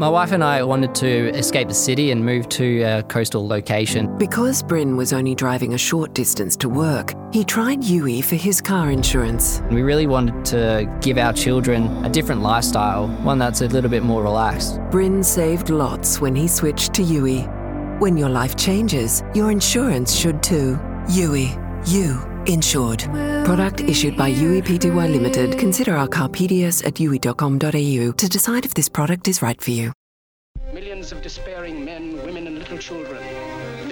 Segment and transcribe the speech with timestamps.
[0.00, 4.16] My wife and I wanted to escape the city and move to a coastal location.
[4.16, 8.62] Because Bryn was only driving a short distance to work, he tried Youi for his
[8.62, 9.60] car insurance.
[9.70, 14.02] We really wanted to give our children a different lifestyle, one that's a little bit
[14.02, 14.80] more relaxed.
[14.90, 18.00] Bryn saved lots when he switched to Youi.
[18.00, 20.78] When your life changes, your insurance should too.
[21.08, 21.52] Youi.
[21.86, 22.29] You.
[22.46, 23.00] Insured.
[23.44, 25.58] Product issued by Youi Pty Limited.
[25.58, 29.92] Consider our car PDS at youi.com.au to decide if this product is right for you.
[30.72, 33.22] Millions of despairing men, women, and little children,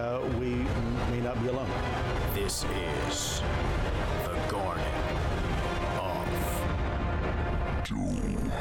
[0.00, 0.50] uh, we
[1.10, 1.68] may not be alone.
[2.34, 3.42] This is
[4.24, 4.82] the Garden
[6.00, 6.26] of
[7.84, 8.52] Doom.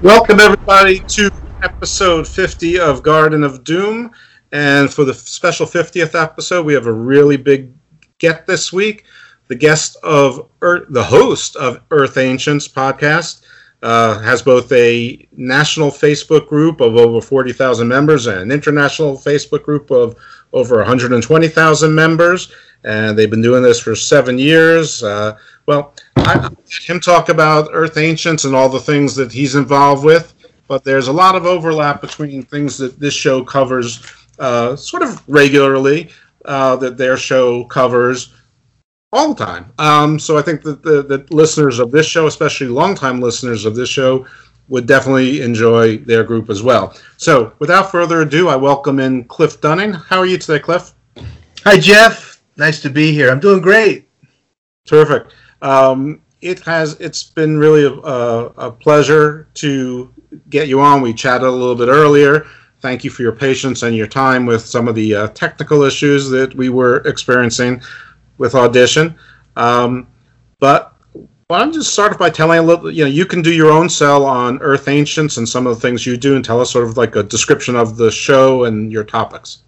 [0.00, 1.30] Welcome, everybody, to
[1.62, 4.12] episode 50 of Garden of Doom.
[4.52, 7.72] And for the special 50th episode, we have a really big
[8.18, 9.04] get this week.
[9.48, 13.42] The guest of Earth, the host of Earth Ancients podcast
[13.82, 19.64] uh, has both a national Facebook group of over 40,000 members and an international Facebook
[19.64, 20.16] group of
[20.52, 22.52] over 120,000 members.
[22.84, 25.02] And they've been doing this for seven years.
[25.02, 25.36] Uh,
[25.66, 30.04] well, I let him talk about Earth Ancients and all the things that he's involved
[30.04, 30.34] with,
[30.66, 34.04] but there's a lot of overlap between things that this show covers
[34.38, 36.10] uh, sort of regularly,
[36.44, 38.34] uh, that their show covers
[39.12, 39.72] all the time.
[39.78, 43.76] Um, so I think that the, the listeners of this show, especially longtime listeners of
[43.76, 44.26] this show,
[44.68, 46.96] would definitely enjoy their group as well.
[47.18, 49.92] So without further ado, I welcome in Cliff Dunning.
[49.92, 50.92] How are you today, Cliff?
[51.64, 52.40] Hi, Jeff.
[52.56, 53.30] Nice to be here.
[53.30, 54.08] I'm doing great.
[54.86, 55.26] Terrific.
[55.60, 56.98] Um, it has.
[57.00, 60.12] It's been really a, a, pleasure to
[60.50, 61.00] get you on.
[61.00, 62.46] We chatted a little bit earlier.
[62.82, 66.28] Thank you for your patience and your time with some of the uh, technical issues
[66.30, 67.80] that we were experiencing
[68.38, 69.14] with audition.
[69.56, 70.08] Um,
[70.58, 70.92] but
[71.46, 72.90] why don't you just start by telling a little?
[72.90, 75.80] You know, you can do your own sell on Earth Ancients and some of the
[75.80, 78.90] things you do, and tell us sort of like a description of the show and
[78.90, 79.58] your topics.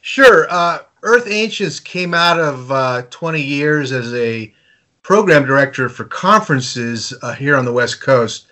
[0.00, 0.46] Sure.
[0.48, 4.54] Uh, Earth Ancients came out of uh, 20 years as a
[5.02, 8.46] program director for conferences uh, here on the West Coast.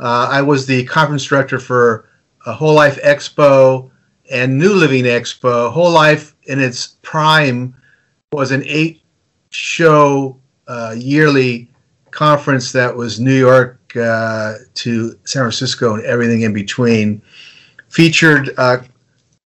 [0.00, 2.08] Uh, I was the conference director for
[2.46, 3.90] a Whole Life Expo
[4.30, 5.70] and New Living Expo.
[5.70, 7.74] Whole Life, in its prime,
[8.32, 9.02] was an eight
[9.50, 11.70] show uh, yearly
[12.10, 17.22] conference that was New York uh, to San Francisco and everything in between.
[17.88, 18.78] Featured uh,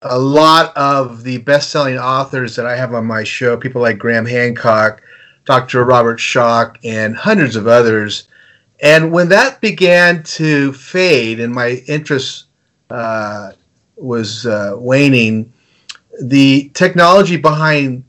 [0.03, 4.25] a lot of the best-selling authors that I have on my show, people like Graham
[4.25, 5.03] Hancock,
[5.45, 5.85] Dr.
[5.85, 8.29] Robert Schoch, and hundreds of others.
[8.83, 12.47] And when that began to fade and my interest
[12.91, 13.53] uh,
[13.97, 15.53] was uh, waning,
[16.23, 18.05] the technology behind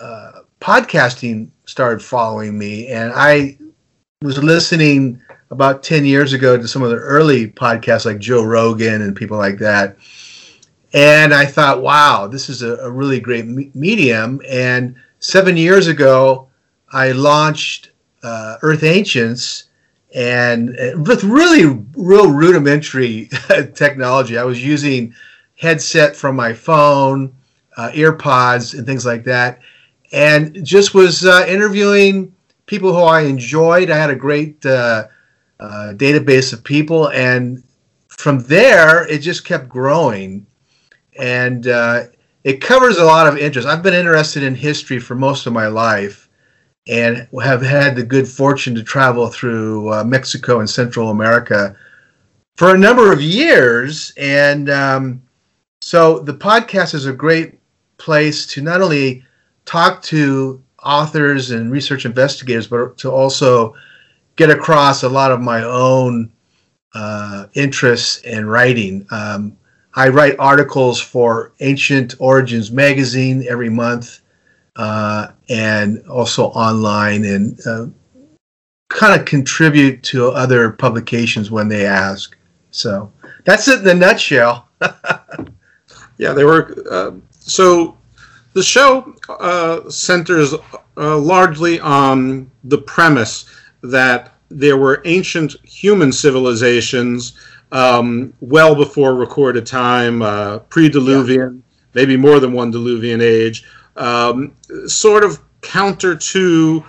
[0.00, 3.58] uh, podcasting started following me, and I
[4.22, 5.20] was listening
[5.50, 9.38] about 10 years ago to some of the early podcasts like Joe Rogan and people
[9.38, 9.96] like that.
[10.92, 14.40] And I thought, wow, this is a, a really great me- medium.
[14.48, 16.48] And seven years ago,
[16.92, 17.90] I launched
[18.22, 19.64] uh, Earth Ancients
[20.14, 20.70] and
[21.06, 23.26] with really real rudimentary
[23.74, 24.38] technology.
[24.38, 25.14] I was using
[25.56, 27.34] headset from my phone,
[27.76, 29.60] uh, earpods, and things like that,
[30.12, 32.34] and just was uh, interviewing
[32.66, 33.90] people who I enjoyed.
[33.90, 35.08] I had a great uh,
[35.60, 37.62] uh database of people, and
[38.08, 40.46] from there it just kept growing,
[41.18, 42.04] and uh,
[42.44, 43.68] it covers a lot of interest.
[43.68, 46.27] I've been interested in history for most of my life
[46.88, 51.76] and have had the good fortune to travel through uh, Mexico and Central America
[52.56, 54.12] for a number of years.
[54.16, 55.22] And um,
[55.80, 57.58] so the podcast is a great
[57.98, 59.24] place to not only
[59.64, 63.74] talk to authors and research investigators, but to also
[64.36, 66.32] get across a lot of my own
[66.94, 69.06] uh, interests in writing.
[69.10, 69.56] Um,
[69.94, 74.20] I write articles for Ancient Origins magazine every month
[74.76, 77.86] uh, and also online and uh,
[78.88, 82.36] kind of contribute to other publications when they ask.
[82.70, 83.12] So
[83.44, 84.68] that's it in a nutshell.
[86.18, 86.74] yeah, they were.
[86.90, 87.96] Uh, so
[88.52, 90.54] the show uh, centers
[90.96, 93.46] uh, largely on the premise
[93.82, 97.34] that there were ancient human civilizations
[97.72, 101.60] um, well before recorded time, uh, pre Diluvian, yeah.
[101.94, 103.64] maybe more than one Diluvian age,
[103.98, 104.54] um,
[104.86, 106.84] sort of counter to.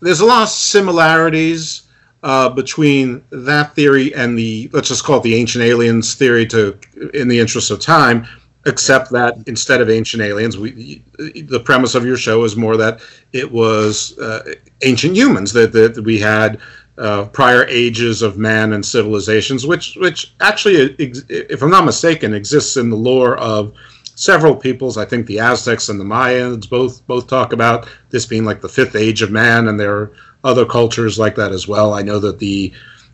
[0.00, 1.82] There's a lot of similarities
[2.22, 6.46] uh, between that theory and the let's just call it the ancient aliens theory.
[6.46, 6.78] To
[7.12, 8.26] in the interest of time,
[8.66, 13.00] except that instead of ancient aliens, we the premise of your show is more that
[13.32, 16.60] it was uh, ancient humans that that we had.
[16.96, 22.76] Uh, prior ages of man and civilizations, which which actually, if I'm not mistaken, exists
[22.76, 23.72] in the lore of
[24.14, 24.96] several peoples.
[24.96, 28.68] I think the Aztecs and the Mayans both both talk about this being like the
[28.68, 30.12] fifth age of man, and there are
[30.44, 31.94] other cultures like that as well.
[31.94, 32.72] I know that the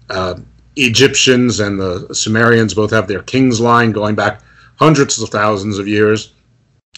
[0.08, 0.34] uh,
[0.76, 4.42] Egyptians and the Sumerians both have their king's line going back
[4.76, 6.32] hundreds of thousands of years.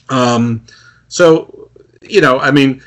[0.08, 0.64] Um,
[1.08, 1.70] so,
[2.02, 2.82] you know, I mean,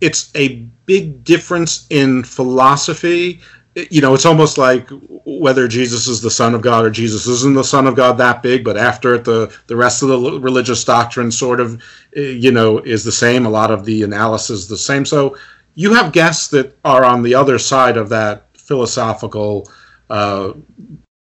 [0.00, 3.40] it's a big difference in philosophy
[3.74, 4.88] you know, it's almost like
[5.24, 8.42] whether Jesus is the Son of God or Jesus isn't the Son of God that
[8.42, 11.82] big, but after it, the the rest of the religious doctrine sort of,
[12.14, 13.46] eh, you know, is the same.
[13.46, 15.04] A lot of the analysis is the same.
[15.06, 15.36] So
[15.74, 19.70] you have guests that are on the other side of that philosophical
[20.10, 20.52] uh,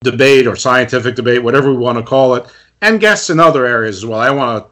[0.02, 2.46] debate or scientific debate, whatever we want to call it,
[2.82, 4.20] and guests in other areas as well.
[4.20, 4.72] I want to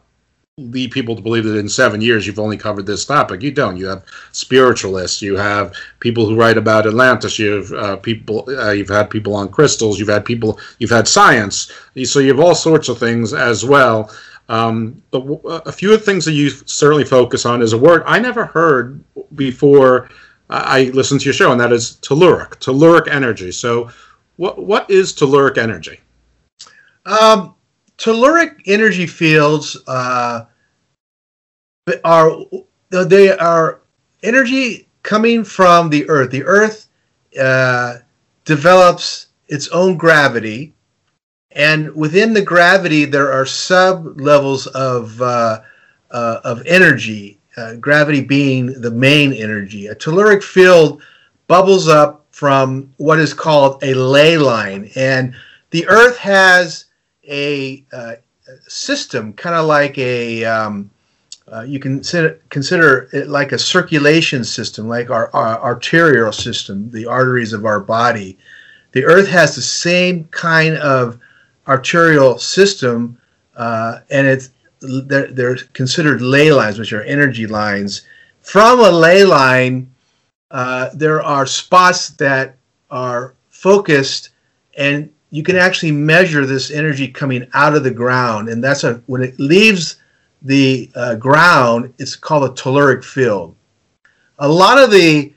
[0.57, 3.41] lead people to believe that in seven years you've only covered this topic.
[3.41, 3.75] You don't.
[3.75, 5.21] You have spiritualists.
[5.21, 7.37] You have people who write about Atlantis.
[7.37, 8.45] You have uh, people.
[8.47, 9.99] Uh, you've had people on crystals.
[9.99, 10.57] You've had people.
[10.79, 11.73] You've had science.
[12.05, 14.09] So you have all sorts of things as well.
[14.47, 15.25] Um, but
[15.65, 18.45] a few of the things that you certainly focus on is a word I never
[18.45, 19.03] heard
[19.35, 20.09] before
[20.49, 23.51] I listened to your show, and that is telluric, telluric energy.
[23.51, 23.89] So,
[24.37, 25.99] what what is telluric energy?
[27.05, 27.55] Um,
[27.97, 30.45] telluric energy fields uh,
[32.03, 32.37] are
[32.89, 33.81] they are
[34.23, 36.31] energy coming from the Earth.
[36.31, 36.87] The Earth
[37.39, 37.97] uh,
[38.43, 40.73] develops its own gravity,
[41.51, 45.61] and within the gravity there are sub levels of uh,
[46.11, 47.39] uh, of energy.
[47.57, 49.87] Uh, gravity being the main energy.
[49.87, 51.01] A telluric field
[51.47, 55.33] bubbles up from what is called a ley line, and
[55.69, 56.85] the Earth has
[57.29, 58.15] a uh,
[58.67, 60.89] system, kind of like a um,
[61.51, 66.89] uh, you can consider, consider it like a circulation system, like our, our, arterial system,
[66.89, 68.37] the arteries of our body.
[68.93, 71.19] The Earth has the same kind of
[71.67, 73.19] arterial system,
[73.55, 74.49] uh, and it's
[74.81, 78.07] they're, they're, considered ley lines, which are energy lines.
[78.41, 79.91] From a ley line,
[80.49, 82.55] uh, there are spots that
[82.89, 84.31] are focused
[84.77, 88.93] and you can actually measure this energy coming out of the ground, and that's a
[89.07, 89.97] when it leaves
[90.43, 93.53] the uh, ground, it's called a telluric field.
[94.39, 95.33] A lot of the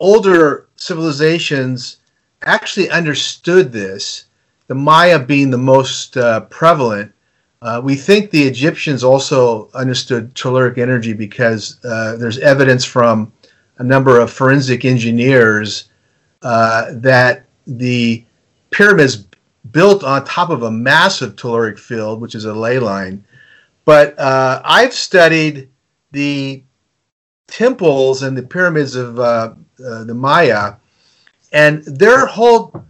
[0.00, 1.98] older civilizations
[2.44, 4.24] actually understood this.
[4.68, 7.12] The Maya being the most uh, prevalent.
[7.60, 13.30] Uh, we think the Egyptians also understood telluric energy because uh, there's evidence from
[13.76, 15.90] a number of forensic engineers
[16.40, 18.24] uh, that the
[18.70, 19.24] pyramids
[19.70, 23.24] built on top of a massive telluric field, which is a ley line.
[23.84, 25.68] But uh, I've studied
[26.12, 26.62] the
[27.48, 29.54] temples and the pyramids of uh,
[29.84, 30.74] uh, the Maya,
[31.52, 32.84] and their whole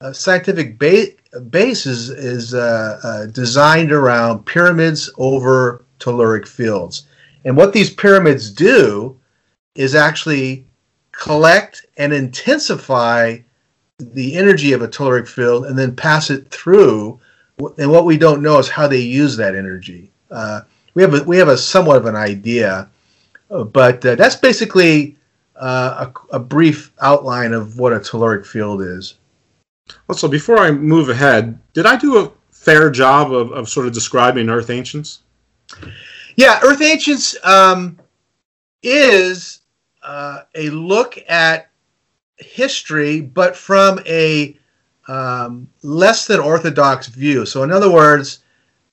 [0.00, 1.12] uh, scientific ba-
[1.50, 7.06] base is, is uh, uh, designed around pyramids over telluric fields.
[7.44, 9.18] And what these pyramids do
[9.74, 10.66] is actually
[11.12, 13.38] collect and intensify
[14.00, 17.20] the energy of a telluric field and then pass it through.
[17.78, 20.10] And what we don't know is how they use that energy.
[20.30, 20.62] Uh,
[20.94, 22.88] we have a, we have a somewhat of an idea,
[23.50, 25.16] uh, but uh, that's basically
[25.56, 29.14] uh, a, a, brief outline of what a telluric field is.
[30.06, 33.86] Well, so before I move ahead, did I do a fair job of, of sort
[33.86, 35.20] of describing Earth Ancients?
[36.36, 37.98] Yeah, Earth Ancients um,
[38.82, 39.60] is
[40.02, 41.69] uh, a look at
[42.40, 44.56] history, but from a
[45.08, 47.44] um, less than orthodox view.
[47.44, 48.40] So, in other words,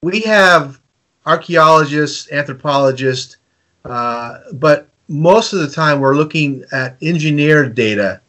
[0.01, 0.79] we have
[1.25, 3.37] archaeologists, anthropologists,
[3.85, 8.21] uh, but most of the time we're looking at engineered data.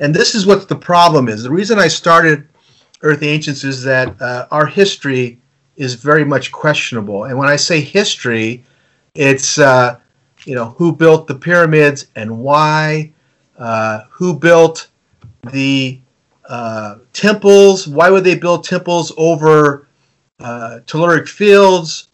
[0.00, 1.42] And this is what the problem is.
[1.42, 2.48] The reason I started
[3.02, 5.38] Earth Ancients is that uh, our history
[5.76, 7.24] is very much questionable.
[7.24, 8.64] And when I say history,
[9.14, 9.98] it's uh,
[10.44, 13.12] you know who built the pyramids and why,
[13.58, 14.88] uh, who built
[15.52, 16.00] the
[16.48, 19.86] uh, temples, why would they build temples over
[20.40, 22.08] uh, telluric fields?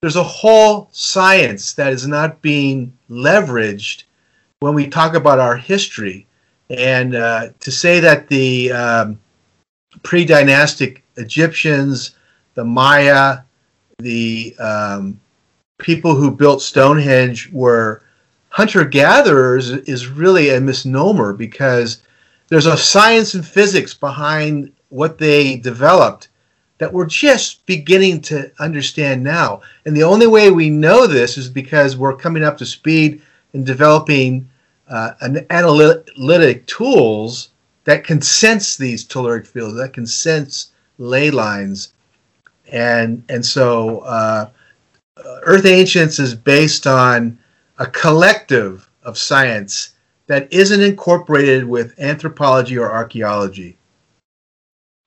[0.00, 4.04] There's a whole science that is not being leveraged
[4.60, 6.26] when we talk about our history.
[6.70, 9.20] And uh, to say that the um,
[10.02, 12.16] pre dynastic Egyptians,
[12.54, 13.40] the Maya,
[13.98, 15.20] the um,
[15.78, 18.02] people who built Stonehenge were
[18.56, 22.00] hunter gatherers is really a misnomer because
[22.48, 26.30] there's a science and physics behind what they developed
[26.78, 29.60] that we're just beginning to understand now.
[29.84, 33.20] And the only way we know this is because we're coming up to speed
[33.52, 34.48] in developing
[34.88, 37.50] uh, an analytic tools
[37.84, 41.92] that can sense these telluric fields, that can sense ley lines.
[42.72, 44.48] And, and so uh,
[45.42, 47.38] Earth Ancients is based on
[47.78, 49.94] a collective of science
[50.26, 53.76] that isn't incorporated with anthropology or archaeology.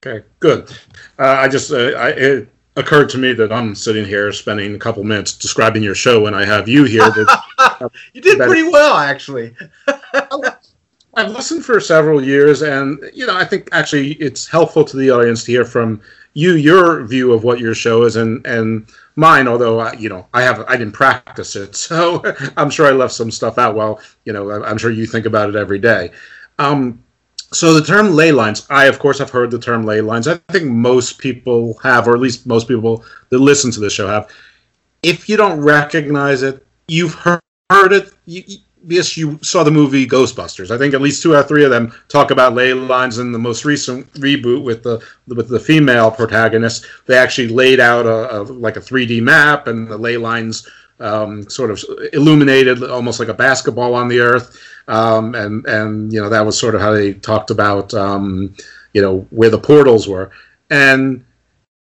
[0.04, 0.70] Okay, good.
[1.18, 4.78] Uh, I just uh, I, it occurred to me that I'm sitting here spending a
[4.78, 7.02] couple minutes describing your show, and I have you here.
[7.02, 9.54] That, you did pretty well, actually.
[11.14, 15.10] I've listened for several years, and you know, I think actually it's helpful to the
[15.10, 16.00] audience to hear from
[16.32, 18.88] you your view of what your show is, and and
[19.20, 19.46] mine.
[19.46, 22.22] Although I, you know, I have I didn't practice it, so
[22.56, 23.76] I'm sure I left some stuff out.
[23.76, 26.10] Well, you know, I'm sure you think about it every day.
[26.58, 27.02] Um,
[27.52, 30.26] so the term ley lines, I of course have heard the term ley lines.
[30.26, 34.08] I think most people have, or at least most people that listen to this show
[34.08, 34.28] have.
[35.02, 38.12] If you don't recognize it, you've heard it.
[38.26, 38.42] You,
[38.86, 40.70] yes, you saw the movie Ghostbusters.
[40.70, 43.18] I think at least two out of three of them talk about ley lines.
[43.18, 48.06] In the most recent reboot with the with the female protagonist, they actually laid out
[48.06, 50.68] a, a like a 3D map, and the ley lines
[51.00, 51.82] um, sort of
[52.12, 54.58] illuminated almost like a basketball on the earth.
[54.88, 58.54] Um, and and you know that was sort of how they talked about um,
[58.92, 60.30] you know where the portals were.
[60.70, 61.24] And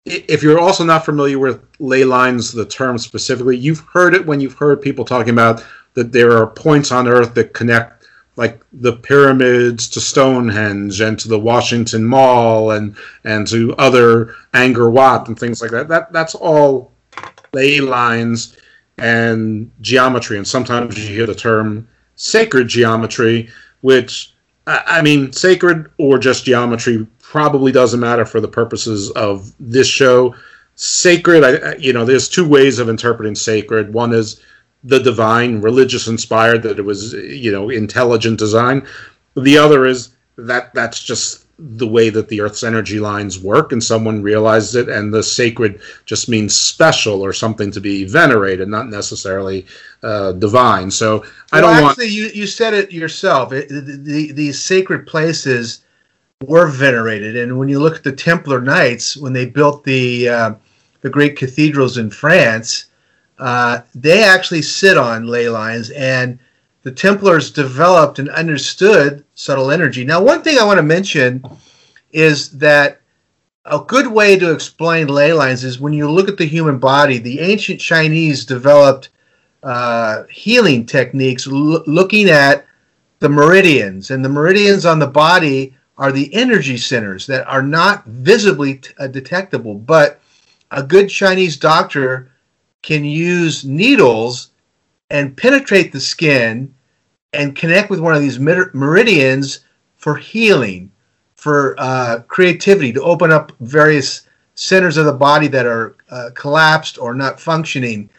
[0.06, 4.42] if you're also not familiar with ley lines, the term specifically, you've heard it when
[4.42, 5.64] you've heard people talking about
[6.00, 11.28] that there are points on Earth that connect like the pyramids to Stonehenge and to
[11.28, 15.90] the Washington Mall and and to other Angkor Wat and things like that.
[15.90, 16.94] That that's all
[17.52, 18.56] ley lines
[18.98, 20.38] and geometry.
[20.38, 23.50] And sometimes you hear the term sacred geometry,
[23.82, 24.34] which
[24.68, 30.34] I mean, sacred or just geometry probably doesn't matter for the purposes of this show.
[30.76, 33.92] Sacred, I, you know, there's two ways of interpreting sacred.
[33.94, 34.42] One is
[34.84, 38.86] the divine, religious inspired, that it was, you know, intelligent design.
[39.36, 43.84] The other is that that's just the way that the Earth's energy lines work, and
[43.84, 48.88] someone realized it, and the sacred just means special or something to be venerated, not
[48.88, 49.66] necessarily
[50.02, 50.90] uh, divine.
[50.90, 52.14] So I well, don't actually, want.
[52.14, 53.52] you you said it yourself.
[53.52, 55.82] It, the, the, these sacred places
[56.46, 60.54] were venerated, and when you look at the Templar Knights when they built the uh,
[61.02, 62.86] the great cathedrals in France,
[63.40, 66.38] uh, they actually sit on ley lines, and
[66.84, 70.06] the Templars developed and understood subtle energy.
[70.06, 71.44] Now, one thing I want to mention
[72.12, 73.02] is that
[73.66, 77.18] a good way to explain ley lines is when you look at the human body,
[77.18, 79.10] the ancient Chinese developed
[79.64, 82.66] uh, healing techniques l- looking at
[83.20, 88.06] the meridians, and the meridians on the body are the energy centers that are not
[88.06, 90.20] visibly t- uh, detectable, but
[90.72, 92.32] a good Chinese doctor
[92.82, 94.52] can use needles
[95.10, 96.74] and penetrate the skin
[97.34, 99.62] and connect with one of these meridians
[99.98, 100.92] for healing,
[101.36, 106.98] for uh, creativity, to open up various centers of the body that are uh, collapsed
[107.00, 108.10] or not functioning.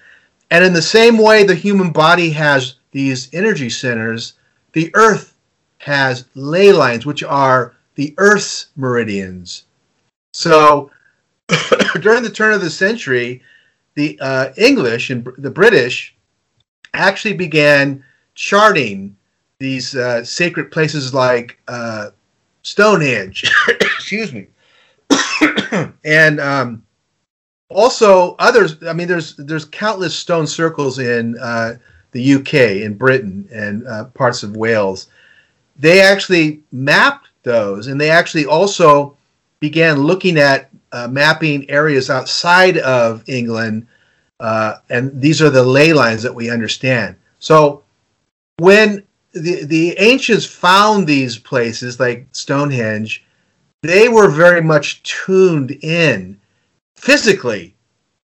[0.51, 4.35] And in the same way the human body has these energy centers,
[4.73, 5.35] the earth
[5.79, 9.65] has ley lines, which are the earth's meridians.
[10.33, 10.91] So
[12.01, 13.43] during the turn of the century,
[13.95, 16.15] the uh, English and the British
[16.95, 18.05] actually began
[18.35, 19.17] charting
[19.59, 22.11] these uh, sacred places like uh,
[22.63, 23.51] Stonehenge.
[23.69, 24.47] Excuse me.
[26.05, 26.83] and um,
[27.69, 28.77] also others.
[28.87, 31.77] I mean, there's there's countless stone circles in uh,
[32.13, 35.09] the UK, in Britain, and uh, parts of Wales.
[35.77, 39.17] They actually mapped those, and they actually also
[39.61, 43.87] began looking at uh, mapping areas outside of England,
[44.41, 47.17] uh, and these are the ley lines that we understand.
[47.39, 47.83] So
[48.59, 53.25] when the the ancients found these places like Stonehenge,
[53.83, 56.39] they were very much tuned in
[56.97, 57.75] physically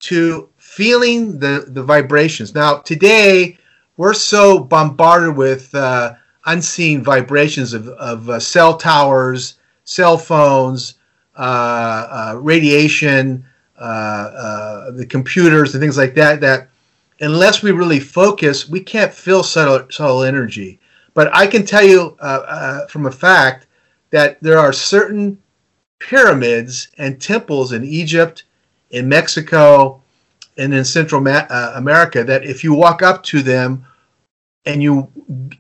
[0.00, 2.54] to feeling the the vibrations.
[2.54, 3.58] Now today
[3.96, 10.94] we're so bombarded with uh, unseen vibrations of, of uh, cell towers, cell phones,
[11.36, 13.44] Uh, uh, radiation,
[13.78, 16.40] uh, uh, the computers, and things like that.
[16.40, 16.68] That
[17.20, 20.80] unless we really focus, we can't feel subtle, subtle energy.
[21.14, 22.16] But I can tell you
[22.88, 23.66] from a fact
[24.10, 25.38] that there are certain
[25.98, 28.44] pyramids and temples in Egypt,
[28.90, 30.02] in Mexico,
[30.58, 33.84] and in Central Ma- uh, America that if you walk up to them
[34.64, 35.10] and you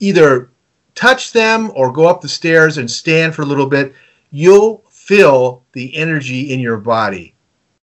[0.00, 0.50] either
[0.94, 3.94] touch them or go up the stairs and stand for a little bit,
[4.30, 7.32] you'll feel the energy in your body.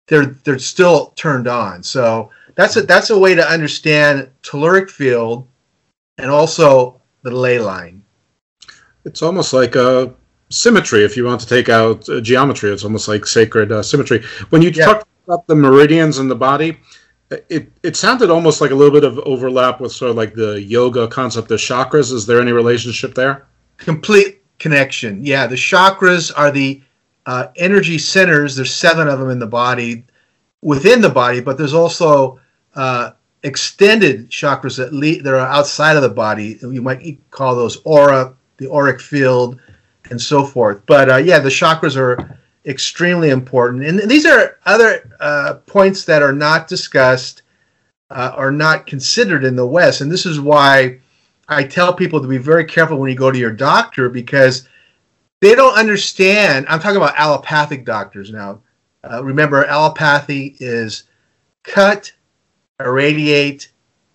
[0.06, 1.82] They're they're still turned on.
[1.82, 5.46] So that's a that's a way to understand telluric field
[6.18, 8.04] and also the ley line.
[9.04, 10.14] It's almost like a
[10.50, 11.04] symmetry.
[11.04, 14.22] If you want to take out uh, geometry, it's almost like sacred uh, symmetry.
[14.50, 14.84] When you yeah.
[14.84, 16.78] talk about the meridians in the body,
[17.48, 20.62] it it sounded almost like a little bit of overlap with sort of like the
[20.62, 22.12] yoga concept of chakras.
[22.12, 23.46] Is there any relationship there?
[23.78, 25.24] Complete connection.
[25.24, 26.82] Yeah, the chakras are the
[27.30, 28.56] uh, energy centers.
[28.56, 30.04] There's seven of them in the body,
[30.62, 32.40] within the body, but there's also
[32.74, 33.12] uh,
[33.44, 36.58] extended chakras that le- that are outside of the body.
[36.60, 39.60] You might call those aura, the auric field,
[40.10, 40.82] and so forth.
[40.86, 43.84] But uh, yeah, the chakras are extremely important.
[43.84, 47.42] And these are other uh, points that are not discussed
[48.10, 50.00] uh, or not considered in the West.
[50.00, 50.98] And this is why
[51.48, 54.68] I tell people to be very careful when you go to your doctor because
[55.40, 56.66] they don't understand.
[56.68, 58.60] I'm talking about allopathic doctors now.
[59.02, 61.04] Uh, remember, allopathy is
[61.62, 62.12] cut,
[62.78, 63.70] irradiate,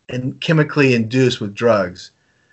[0.10, 2.12] and chemically induce with drugs.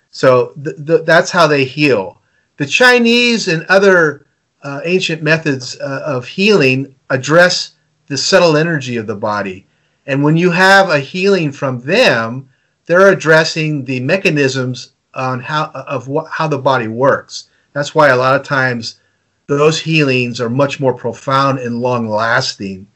[0.09, 2.21] So th- th- that's how they heal.
[2.57, 4.25] The Chinese and other
[4.63, 7.73] uh, ancient methods uh, of healing address
[8.07, 9.65] the subtle energy of the body.
[10.05, 12.49] And when you have a healing from them,
[12.85, 17.49] they're addressing the mechanisms on how of what, how the body works.
[17.73, 18.99] That's why a lot of times
[19.47, 22.87] those healings are much more profound and long lasting.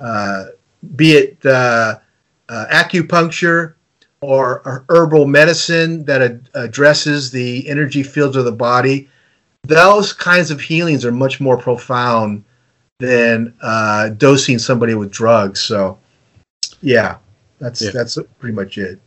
[0.00, 0.46] Uh,
[0.96, 1.98] be it uh,
[2.48, 3.74] uh, acupuncture
[4.20, 9.08] or, or, herbal medicine that ad- addresses the energy fields of the body
[9.64, 12.44] those kinds of healings are much more profound
[12.98, 15.60] than uh, dosing somebody with drugs.
[15.60, 15.98] So,
[16.80, 17.18] yeah,
[17.58, 17.90] that's yeah.
[17.92, 19.00] that's pretty much it.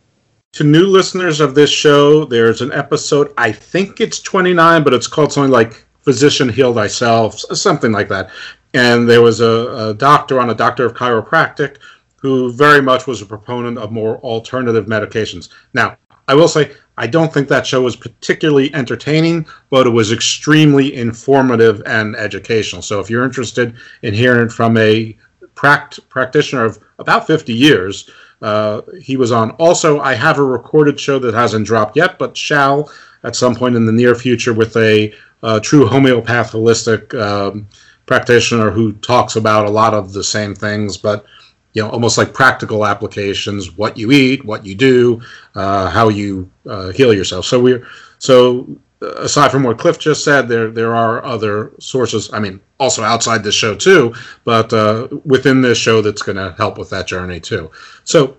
[0.56, 3.30] To new listeners of this show, there's an episode.
[3.36, 8.30] I think it's 29, but it's called something like "Physician Heal Thyself," something like that.
[8.72, 11.76] And there was a, a doctor on a doctor of chiropractic
[12.16, 15.50] who very much was a proponent of more alternative medications.
[15.74, 20.10] Now, I will say I don't think that show was particularly entertaining, but it was
[20.10, 22.80] extremely informative and educational.
[22.80, 25.18] So if you're interested in hearing from a
[25.54, 28.08] pract- practitioner of about 50 years,
[28.42, 29.50] uh, he was on.
[29.52, 32.90] Also, I have a recorded show that hasn't dropped yet, but shall
[33.24, 37.66] at some point in the near future with a uh, true homeopath holistic um,
[38.06, 41.24] practitioner who talks about a lot of the same things, but
[41.72, 45.20] you know, almost like practical applications: what you eat, what you do,
[45.54, 47.44] uh, how you uh, heal yourself.
[47.44, 47.86] So we're
[48.18, 48.66] so
[49.16, 52.30] aside from what Cliff just said, there there are other sources.
[52.32, 54.14] I mean, also outside this show too,
[54.44, 57.70] but uh, within this show that's going to help with that journey too.
[58.04, 58.36] So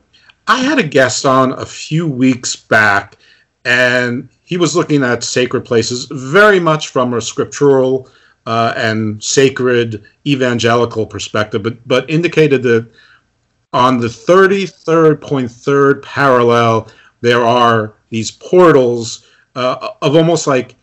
[0.48, 3.18] I had a guest on a few weeks back,
[3.66, 8.10] and he was looking at sacred places very much from a scriptural
[8.46, 12.88] uh, and sacred evangelical perspective, but but indicated that
[13.74, 16.88] on the 33rd point third parallel
[17.22, 19.27] there are these portals
[19.58, 20.76] uh, of almost like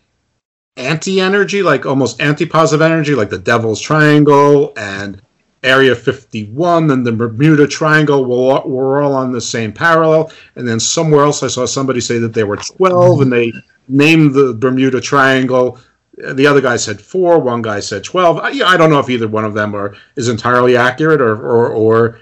[0.77, 5.23] anti energy, like almost anti positive energy, like the Devil's Triangle and
[5.63, 10.33] Area 51 and the Bermuda Triangle were, were all on the same parallel.
[10.57, 13.53] And then somewhere else, I saw somebody say that there were 12 and they
[13.89, 15.79] named the Bermuda Triangle.
[16.17, 18.39] The other guy said four, one guy said 12.
[18.39, 21.69] I, I don't know if either one of them are, is entirely accurate or, or,
[21.69, 22.19] or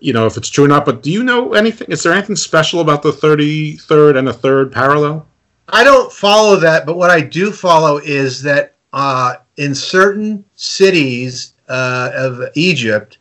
[0.00, 0.84] you know, if it's true or not.
[0.84, 1.88] But do you know anything?
[1.90, 5.26] Is there anything special about the 33rd and the third parallel?
[5.68, 11.54] I don't follow that, but what I do follow is that uh, in certain cities
[11.68, 13.18] uh, of Egypt,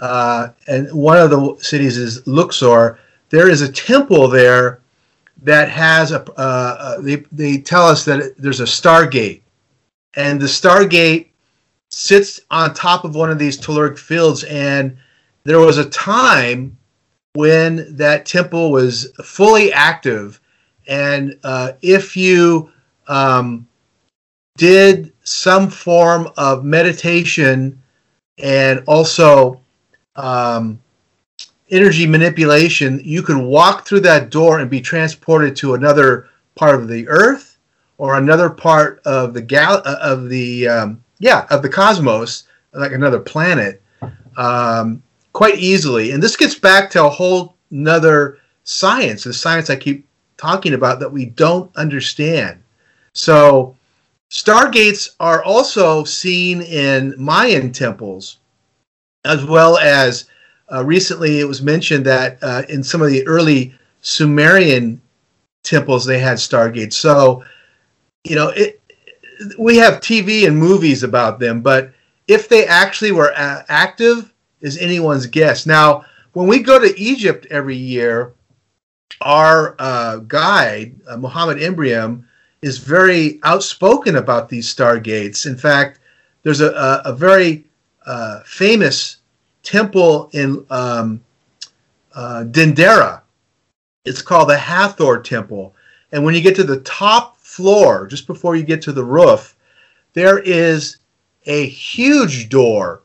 [0.00, 2.98] uh, and one of the cities is Luxor,
[3.30, 4.80] there is a temple there
[5.42, 6.22] that has a.
[6.38, 9.42] Uh, uh, they, they tell us that there's a stargate,
[10.14, 11.28] and the stargate
[11.88, 14.96] sits on top of one of these telluric fields, and
[15.44, 16.76] there was a time
[17.34, 20.40] when that temple was fully active
[20.88, 22.72] and uh, if you
[23.06, 23.68] um,
[24.56, 27.80] did some form of meditation
[28.38, 29.60] and also
[30.16, 30.80] um,
[31.70, 36.88] energy manipulation, you could walk through that door and be transported to another part of
[36.88, 37.58] the Earth
[37.98, 42.92] or another part of the gal uh, of the um, yeah of the cosmos, like
[42.92, 43.82] another planet,
[44.36, 45.02] um,
[45.34, 46.12] quite easily.
[46.12, 50.07] And this gets back to a whole another science, the science I keep
[50.38, 52.62] talking about that we don't understand.
[53.12, 53.76] So,
[54.30, 58.38] stargates are also seen in Mayan temples,
[59.24, 60.30] as well as
[60.72, 65.00] uh, recently it was mentioned that uh, in some of the early Sumerian
[65.64, 66.94] temples they had stargates.
[66.94, 67.44] So,
[68.24, 68.80] you know, it,
[69.58, 71.92] we have TV and movies about them, but
[72.26, 75.66] if they actually were a- active is anyone's guess.
[75.66, 78.32] Now, when we go to Egypt every year,
[79.20, 82.26] our uh, guide, uh, Muhammad Ibrahim,
[82.62, 85.46] is very outspoken about these stargates.
[85.46, 86.00] In fact,
[86.42, 87.64] there's a, a, a very
[88.06, 89.18] uh, famous
[89.62, 91.20] temple in um,
[92.14, 93.22] uh, Dendera.
[94.04, 95.74] It's called the Hathor Temple.
[96.12, 99.56] And when you get to the top floor, just before you get to the roof,
[100.14, 100.98] there is
[101.46, 103.02] a huge door.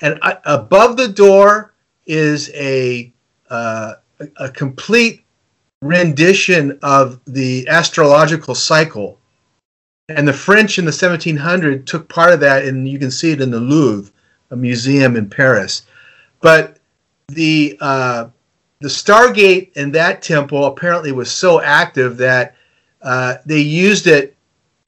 [0.00, 1.74] And uh, above the door
[2.06, 3.12] is a,
[3.50, 3.94] uh,
[4.36, 5.25] a complete
[5.86, 9.18] rendition of the astrological cycle.
[10.08, 13.40] And the French in the 1700 took part of that, and you can see it
[13.40, 14.12] in the Louvre,
[14.50, 15.82] a museum in Paris.
[16.40, 16.78] But
[17.28, 18.28] the uh,
[18.80, 22.54] the Stargate in that temple apparently was so active that
[23.02, 24.36] uh, they used it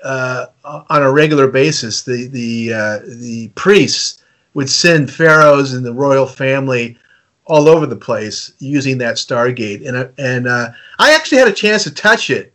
[0.05, 2.03] uh, on a regular basis.
[2.03, 4.23] The the uh, the priests
[4.55, 6.99] would send pharaohs and the royal family
[7.49, 9.87] all over the place using that Stargate.
[9.89, 12.55] And and uh, I actually had a chance to touch it,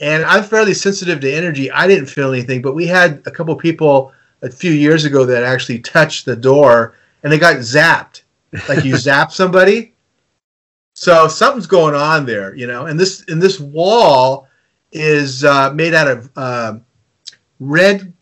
[0.00, 1.70] and I'm fairly sensitive to energy.
[1.70, 5.44] I didn't feel anything, but we had a couple people a few years ago that
[5.44, 8.22] actually touched the door and they got zapped,
[8.68, 9.92] like you zap somebody.
[10.94, 12.86] So something's going on there, you know.
[12.86, 14.48] And this and this wall
[14.92, 16.78] is uh, made out of uh,
[17.60, 18.12] red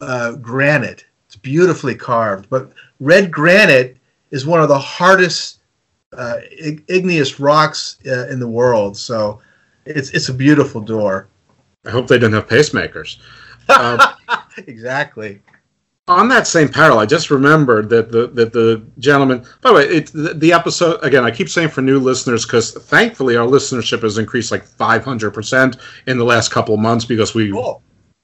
[0.00, 1.04] uh, granite.
[1.26, 3.96] It's beautifully carved, but red granite
[4.30, 5.60] is one of the hardest
[6.16, 6.38] uh,
[6.88, 8.96] igneous rocks uh, in the world.
[8.96, 9.40] So
[9.86, 11.28] it's it's a beautiful door.
[11.84, 13.18] I hope they didn't have pacemakers.
[13.68, 14.14] Uh,
[14.66, 15.40] exactly.
[16.08, 19.44] On that same parallel, I just remembered that the that the gentleman.
[19.62, 21.24] By the way, it, the, the episode again.
[21.24, 25.76] I keep saying for new listeners because thankfully our listenership has increased like 500 percent
[26.06, 27.82] in the last couple of months because we cool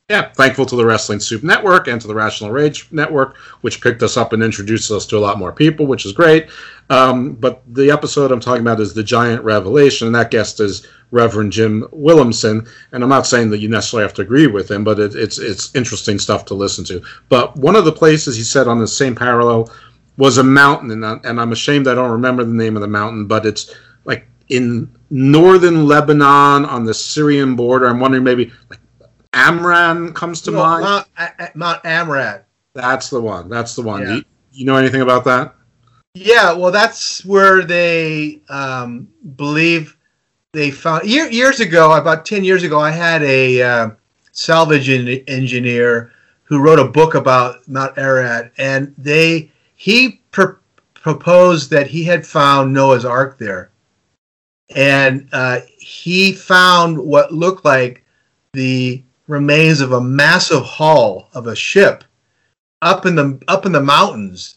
[0.09, 4.05] yeah, thankful to the Wrestling Soup Network and to the Rational Rage Network, which picked
[4.05, 6.49] us up and introduced us to a lot more people, which is great.
[6.91, 10.87] Um, but the episode I'm talking about is The Giant Revelation, and that guest is
[11.11, 12.69] Reverend Jim Williamson.
[12.93, 15.41] And I'm not saying that you necessarily have to agree with him, but it, it's
[15.41, 17.03] it's interesting stuff to listen to.
[17.29, 19.73] But one of the places he said on the same parallel
[20.19, 22.87] was a mountain, and, I, and I'm ashamed I don't remember the name of the
[22.87, 27.87] mountain, but it's like in northern Lebanon on the Syrian border.
[27.87, 28.79] I'm wondering maybe like
[29.37, 30.85] Hermon comes to mind.
[30.85, 32.41] Mount, uh, Mount Hermon.
[32.75, 33.49] That's the one.
[33.49, 34.03] That's the one.
[34.03, 34.15] Yeah.
[34.15, 35.55] You, you, know anything about that?
[36.15, 39.97] Yeah, well, that's where they um, believe
[40.53, 41.93] they found year, years ago.
[41.93, 43.91] About ten years ago, I had a uh,
[44.33, 46.13] salvage engineer
[46.45, 50.61] who wrote a book about Mount Ararat, and they he pr-
[50.95, 53.71] proposed that he had found Noah's Ark there,
[54.75, 58.05] and uh, he found what looked like
[58.53, 62.05] the remains of a massive hull of a ship
[62.83, 64.57] up in the up in the mountains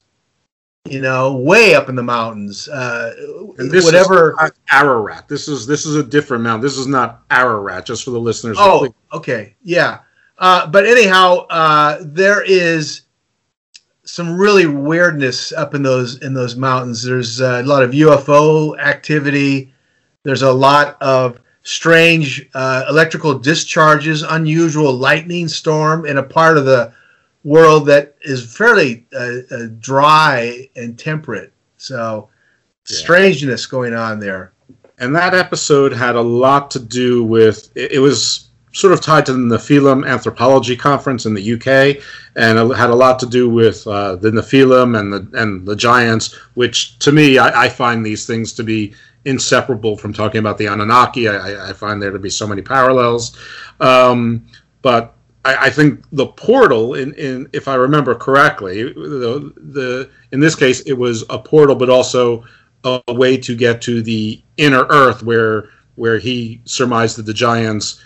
[0.86, 2.68] you know, way up in the mountains.
[2.68, 3.14] Uh,
[3.58, 4.32] And this whatever.
[4.32, 5.28] is not Ararat.
[5.28, 6.62] This is this is a different mountain.
[6.62, 7.86] This is not Ararat.
[7.86, 8.58] Just for the listeners.
[8.60, 10.00] Oh, okay, yeah.
[10.38, 13.02] Uh, but anyhow, uh, there is
[14.06, 17.04] some really weirdness up in those in those mountains.
[17.04, 19.74] There's a lot of UFO activity.
[20.24, 26.66] There's a lot of strange uh, electrical discharges, unusual lightning storm in a part of
[26.66, 26.92] the
[27.44, 31.54] world that is fairly uh, uh, dry and temperate.
[31.78, 32.28] So
[32.86, 34.52] strangeness going on there.
[34.98, 39.28] And that episode had a lot to do with it, it was sort of tied
[39.28, 42.04] to the Nephilim Anthropology Conference in the UK,
[42.36, 45.76] and it had a lot to do with uh, the Nephilim and the and the
[45.76, 46.34] giants.
[46.56, 50.68] Which to me, I, I find these things to be inseparable from talking about the
[50.68, 51.28] Anunnaki.
[51.28, 53.38] I, I find there to be so many parallels,
[53.80, 54.48] um,
[54.82, 60.40] but I, I think the portal, in, in if I remember correctly, the, the in
[60.40, 62.44] this case it was a portal, but also
[62.84, 68.02] a, way to get to the inner Earth, where where he surmised that the giants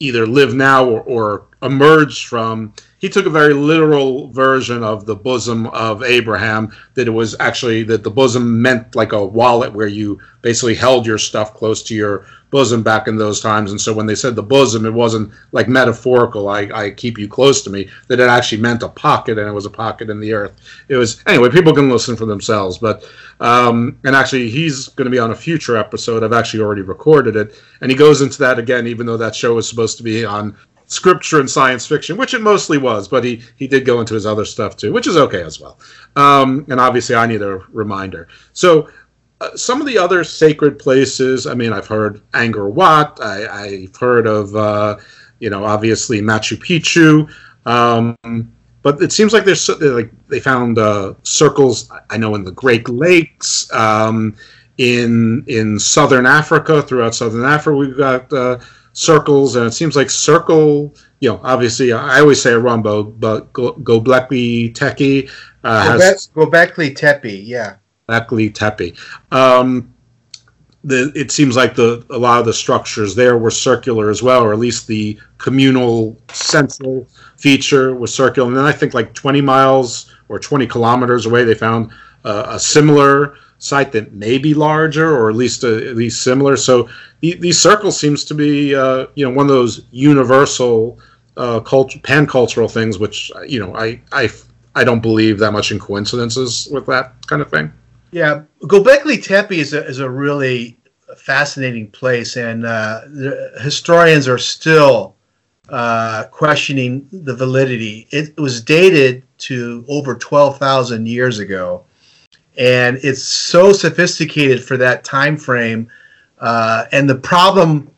[0.00, 2.72] either live now or, or emerged from.
[2.98, 6.72] He took a very literal version of the bosom of Abraham.
[6.94, 11.06] That it was actually that the bosom meant like a wallet where you basically held
[11.06, 13.70] your stuff close to your bosom back in those times.
[13.70, 16.48] And so when they said the bosom, it wasn't like metaphorical.
[16.48, 17.88] I, I keep you close to me.
[18.08, 20.56] That it actually meant a pocket, and it was a pocket in the earth.
[20.88, 21.50] It was anyway.
[21.50, 22.78] People can listen for themselves.
[22.78, 23.04] But
[23.40, 26.24] um, and actually, he's going to be on a future episode.
[26.24, 29.54] I've actually already recorded it, and he goes into that again, even though that show
[29.54, 30.56] was supposed to be on
[30.88, 34.26] scripture and science fiction, which it mostly was, but he he did go into his
[34.26, 35.78] other stuff too, which is okay as well.
[36.16, 38.28] Um, and obviously, I need a reminder.
[38.52, 38.90] So.
[39.40, 43.20] Uh, some of the other sacred places, I mean, I've heard Angkor Wat.
[43.22, 44.96] I, I've heard of, uh,
[45.38, 47.30] you know, obviously Machu Picchu.
[47.64, 51.90] Um, but it seems like there's so- like they found uh, circles.
[52.10, 54.34] I know in the Great Lakes, um,
[54.78, 58.58] in in southern Africa, throughout southern Africa, we've got uh,
[58.98, 60.94] circles, and it seems like circle.
[61.20, 65.28] You know, obviously, I always say a Rumbo, but Go- Gobekli Tepe
[65.64, 67.76] uh, has Gobekli Tepe, yeah.
[68.08, 68.96] Gobekli Tepe.
[69.32, 69.94] Um,
[70.84, 74.42] the, it seems like the a lot of the structures there were circular as well,
[74.42, 77.06] or at least the communal central
[77.36, 78.48] feature was circular.
[78.48, 81.90] And then I think like 20 miles or 20 kilometers away, they found
[82.24, 86.56] uh, a similar site that may be larger, or at least uh, at least similar.
[86.56, 86.88] So
[87.20, 90.98] the, these circles seems to be uh, you know one of those universal
[91.36, 94.30] uh, culture pan cultural things, which you know I I
[94.74, 97.72] I don't believe that much in coincidences with that kind of thing.
[98.10, 100.78] Yeah, Gobekli Tepe is a, is a really
[101.16, 103.02] fascinating place, and uh,
[103.60, 105.16] historians are still
[105.68, 108.06] uh, questioning the validity.
[108.10, 111.84] It was dated to over 12,000 years ago,
[112.58, 115.88] and it's so sophisticated for that time frame.
[116.38, 117.90] Uh, and the problem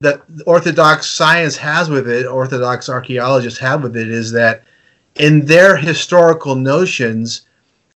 [0.00, 4.64] that Orthodox science has with it, Orthodox archaeologists have with it, is that
[5.16, 7.42] in their historical notions,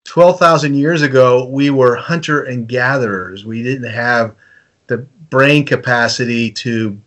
[0.05, 3.45] 12,000 years ago, we were hunter and gatherers.
[3.45, 4.35] We didn't have
[4.87, 6.99] the brain capacity to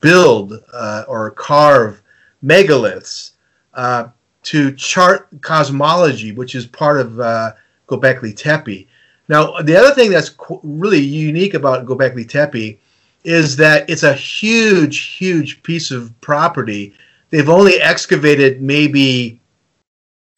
[0.00, 2.00] build uh, or carve
[2.44, 3.32] megaliths,
[3.74, 4.08] uh,
[4.44, 7.52] to chart cosmology, which is part of uh,
[7.88, 8.86] Gobekli Tepe.
[9.28, 12.80] Now, the other thing that's really unique about Gobekli Tepe
[13.24, 16.94] is that it's a huge, huge piece of property.
[17.30, 19.40] They've only excavated maybe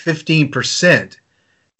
[0.00, 1.16] 15%.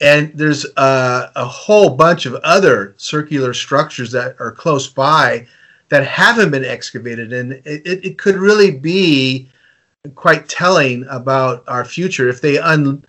[0.02, 5.46] And there's a, a whole bunch of other circular structures that are close by
[5.88, 7.32] that haven't been excavated.
[7.32, 9.50] And it, it, it could really be
[10.14, 13.04] quite telling about our future if they un,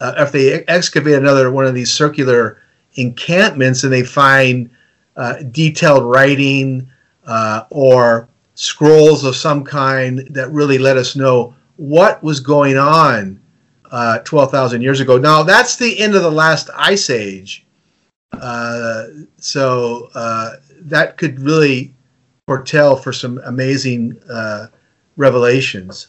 [0.00, 2.60] uh, if they excavate another one of these circular
[2.94, 4.70] encampments and they find
[5.16, 6.88] uh, detailed writing
[7.26, 13.40] uh, or scrolls of some kind that really let us know what was going on
[13.90, 15.18] uh, 12,000 years ago.
[15.18, 17.64] Now, that's the end of the last ice age.
[18.32, 19.06] Uh,
[19.38, 21.94] so uh, that could really
[22.46, 24.18] foretell for some amazing
[25.16, 26.08] revelations.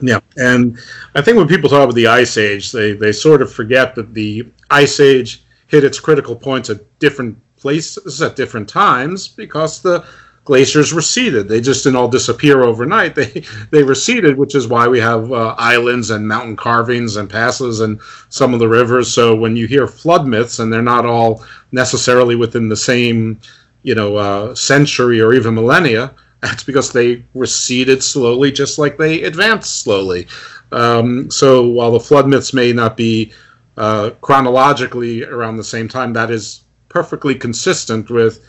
[0.00, 0.78] Yeah, and
[1.14, 4.14] I think when people talk about the ice age, they they sort of forget that
[4.14, 10.04] the ice age hit its critical points at different places at different times because the
[10.44, 11.48] glaciers receded.
[11.48, 13.14] They just didn't all disappear overnight.
[13.16, 17.80] They they receded, which is why we have uh, islands and mountain carvings and passes
[17.80, 19.12] and some of the rivers.
[19.12, 23.40] So when you hear flood myths, and they're not all necessarily within the same,
[23.82, 26.14] you know, uh, century or even millennia,
[26.46, 30.26] that's because they receded slowly, just like they advanced slowly.
[30.72, 33.32] Um, so while the flood myths may not be
[33.76, 38.44] uh, chronologically around the same time, that is perfectly consistent with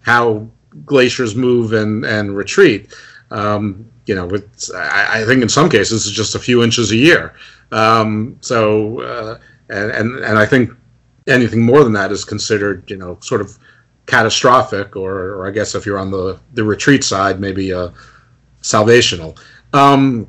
[0.00, 0.48] how
[0.84, 2.94] glaciers move and, and retreat.
[3.30, 4.28] Um, you know,
[4.74, 7.34] I, I, think in some cases it's just a few inches a year.
[7.72, 10.70] Um, so, uh, and, and, and I think
[11.26, 13.58] anything more than that is considered, you know, sort of
[14.08, 17.90] catastrophic, or, or I guess if you're on the, the retreat side, maybe uh,
[18.62, 19.38] salvational.
[19.72, 20.26] Um,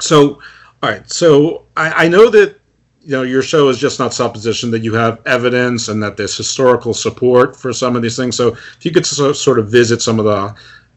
[0.00, 0.40] so,
[0.82, 1.08] all right.
[1.08, 2.60] So I, I know that
[3.00, 6.36] you know your show is just not supposition that you have evidence and that there's
[6.36, 10.18] historical support for some of these things so if you could sort of visit some
[10.18, 10.56] of the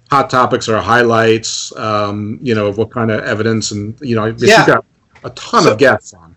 [0.09, 4.25] hot topics or highlights um, you know of what kind of evidence and you know
[4.37, 4.61] yeah.
[4.61, 4.85] you got
[5.25, 6.33] a ton so, of guests on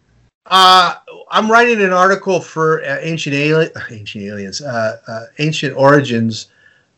[0.46, 0.96] uh,
[1.30, 6.48] i'm writing an article for uh, ancient alien ancient aliens uh, uh, ancient origins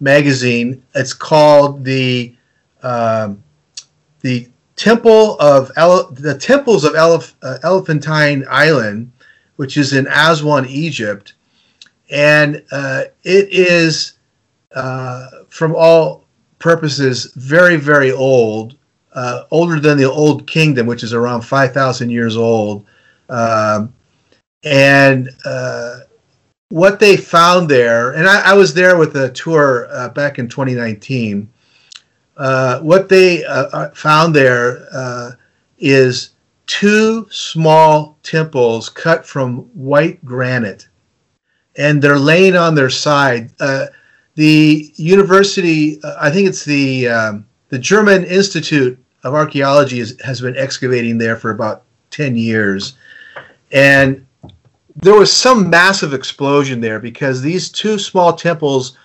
[0.02, 0.82] magazine.
[0.94, 2.34] It's called the
[2.82, 3.42] um,
[4.20, 9.12] the temple of Ele- the temples of Elef- uh, Elephantine Island,
[9.56, 11.34] which is in Aswan, Egypt,
[12.10, 14.14] and uh, it is
[14.74, 16.24] uh, from all
[16.58, 18.76] purposes very very old,
[19.50, 22.84] older than the Old Kingdom, which is around five thousand years old,
[23.28, 23.94] um,
[24.64, 26.00] and uh,
[26.68, 30.48] what they found there, and I, I, was there with a tour uh, back in
[30.48, 31.52] 2019
[32.36, 35.32] uh, what they uh, uh, found there uh,
[35.78, 36.30] is
[36.66, 40.88] two small temples cut from white granite,
[41.76, 43.50] and they're laying on their side.
[44.34, 51.18] The university, I think it's the um, the German Institute of Archaeology, has been excavating
[51.18, 52.94] there for about ten years,
[53.72, 54.26] and
[54.96, 58.96] there was some massive explosion there because these two small temples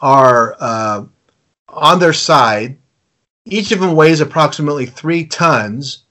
[0.00, 1.04] are uh,
[1.68, 2.78] on their side.
[3.44, 6.04] Each of them weighs approximately three tons.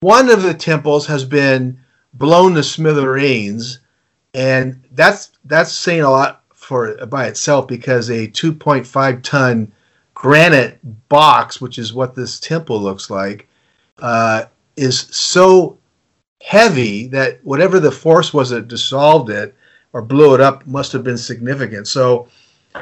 [0.00, 1.80] One of the temples has been
[2.14, 3.80] blown to smithereens,
[4.34, 9.72] and that's that's saying a lot for by itself because a 2.5 ton
[10.14, 13.48] granite box, which is what this temple looks like,
[13.98, 14.44] uh,
[14.76, 15.78] is so
[16.42, 19.54] heavy that whatever the force was that dissolved it
[19.92, 21.86] or blew it up must have been significant.
[21.86, 22.28] So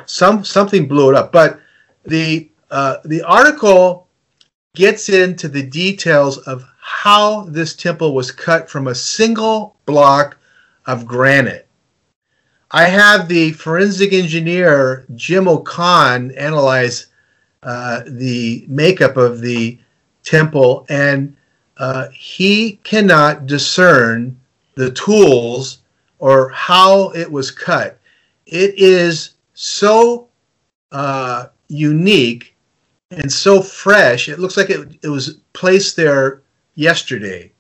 [0.07, 1.61] some something blew it up, but
[2.05, 4.09] the uh, the article
[4.75, 10.37] gets into the details of how this temple was cut from a single block
[10.87, 11.67] of granite.
[12.71, 17.09] I have the forensic engineer Jim O'Con analyze
[17.63, 19.79] uh, the makeup of the
[20.23, 21.37] temple, and
[21.81, 24.39] uh, he cannot discern
[24.75, 25.79] the tools
[26.19, 27.99] or how it was cut.
[28.45, 30.29] It is so
[30.93, 32.55] uh, unique
[33.11, 34.29] and so fresh.
[34.29, 36.43] It looks like it, it was placed there
[36.75, 37.51] yesterday.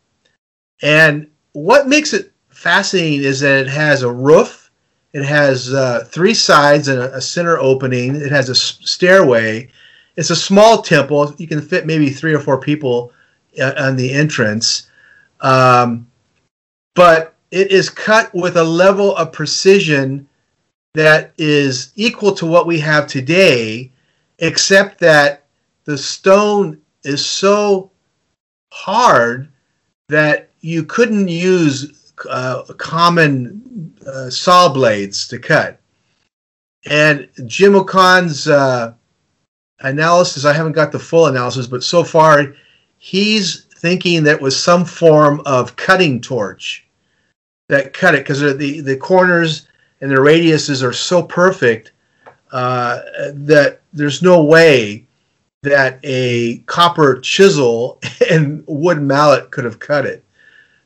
[0.83, 4.71] And what makes it fascinating is that it has a roof,
[5.15, 9.71] it has uh, three sides and a, a, center opening, it has a stairway.
[10.17, 11.35] It's a small temple.
[11.39, 13.15] You can fit maybe three or four people
[13.59, 14.89] on the entrance.
[15.41, 16.07] Um,
[16.95, 20.29] but it is cut with a level of precision
[20.95, 23.91] that is equal to what we have today
[24.41, 25.45] except that
[25.85, 27.91] the stone is so
[28.73, 29.49] hard
[30.09, 35.81] that you couldn't use uh, common uh, saw blades to cut.
[36.87, 38.95] And Jim O'Con's uh,
[39.81, 42.55] analysis, I haven't got the full analysis, but so far
[43.01, 46.87] he's thinking that was some form of cutting torch
[47.71, 49.67] that cut it because the, the corners
[50.03, 51.93] and the radiuses are so perfect
[52.53, 53.01] uh,
[53.33, 55.07] that there's no way
[55.63, 57.99] that a copper chisel
[58.31, 60.23] and wood mallet could have cut it.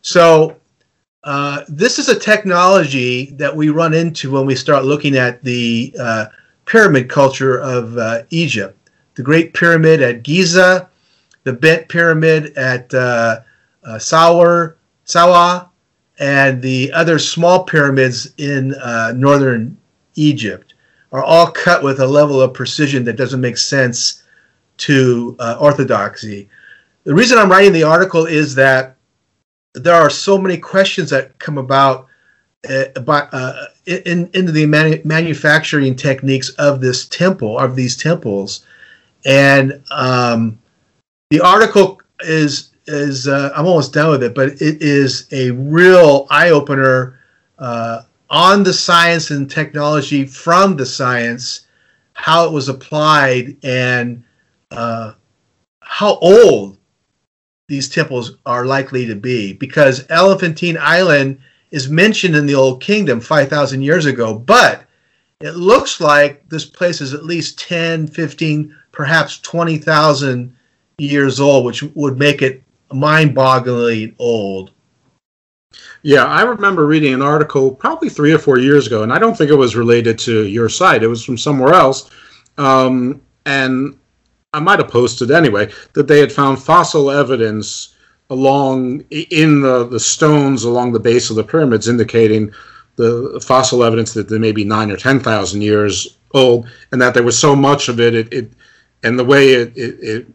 [0.03, 0.57] So
[1.25, 5.93] uh, this is a technology that we run into when we start looking at the
[5.99, 6.27] uh,
[6.65, 8.79] pyramid culture of uh, Egypt.
[9.17, 10.89] The Great Pyramid at Giza,
[11.45, 13.41] the Bent Pyramid at uh,
[13.85, 15.71] uh, Sawa,
[16.19, 19.77] and the other small pyramids in uh, northern
[20.15, 20.75] Egypt
[21.13, 24.23] are all cut with a level of precision that doesn't make sense
[24.77, 26.49] to uh, orthodoxy.
[27.05, 28.97] The reason I'm writing the article is that
[29.75, 32.07] there are so many questions that come about
[32.69, 38.65] uh, about, uh, in, into the manu- manufacturing techniques of this temple, of these temples.
[39.27, 40.59] And um,
[41.35, 46.29] the article is is uh, I'm almost done with it, but it is a real
[46.31, 47.19] eye opener
[47.59, 51.67] uh, on the science and technology from the science,
[52.13, 54.23] how it was applied, and
[54.71, 55.15] uh,
[55.81, 56.77] how old
[57.67, 59.55] these temples are likely to be.
[59.55, 61.41] Because Elephantine Island
[61.73, 64.87] is mentioned in the Old Kingdom 5,000 years ago, but
[65.41, 70.55] it looks like this place is at least 10, 15, perhaps 20,000
[70.99, 74.71] years old, which would make it mind bogglingly old.
[76.03, 79.37] Yeah, I remember reading an article probably three or four years ago, and I don't
[79.37, 81.03] think it was related to your site.
[81.03, 82.11] It was from somewhere else.
[82.59, 83.99] Um, and
[84.53, 87.95] I might have posted anyway that they had found fossil evidence
[88.31, 92.53] along in the, the stones along the base of the pyramids indicating
[92.97, 97.13] the fossil evidence that they may be nine or ten thousand years old and that
[97.15, 98.53] there was so much of it, it, it
[99.03, 100.27] and the way it, it, it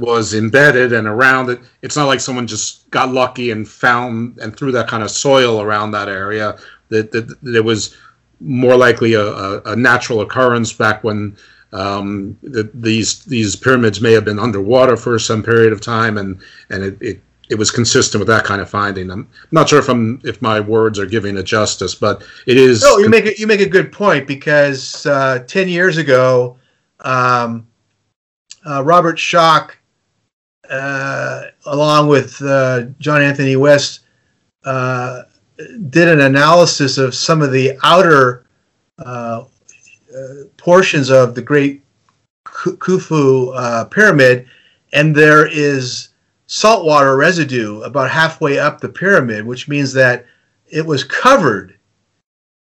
[0.00, 1.60] was embedded and around it.
[1.82, 5.60] It's not like someone just got lucky and found and threw that kind of soil
[5.60, 6.58] around that area.
[6.90, 7.96] That, that, that it was
[8.40, 11.36] more likely a, a, a natural occurrence back when
[11.72, 16.40] um, the, these these pyramids may have been underwater for some period of time, and
[16.70, 17.20] and it, it,
[17.50, 19.10] it was consistent with that kind of finding.
[19.10, 22.82] I'm not sure if I'm if my words are giving it justice, but it is.
[22.82, 26.56] No, you make it you make a good point because uh, ten years ago,
[27.00, 27.66] um,
[28.64, 29.74] uh, Robert Schoch uh,
[30.70, 34.00] along with uh, John Anthony West,
[34.64, 35.22] uh,
[35.90, 38.46] did an analysis of some of the outer
[38.98, 39.44] uh,
[40.14, 41.82] uh, portions of the Great
[42.46, 44.46] Khufu uh, Pyramid,
[44.92, 46.08] and there is
[46.46, 50.24] saltwater residue about halfway up the pyramid, which means that
[50.66, 51.78] it was covered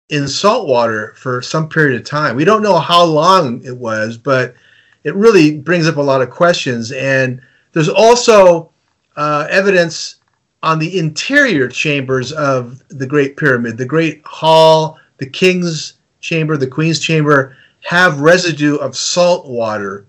[0.09, 2.35] in salt water for some period of time.
[2.35, 4.55] We don't know how long it was, but
[5.03, 6.91] it really brings up a lot of questions.
[6.91, 7.41] And
[7.77, 8.71] there's also
[9.17, 10.15] uh, evidence
[10.63, 13.77] on the interior chambers of the Great Pyramid.
[13.77, 20.07] The Great Hall, the King's Chamber, the Queen's Chamber have residue of salt water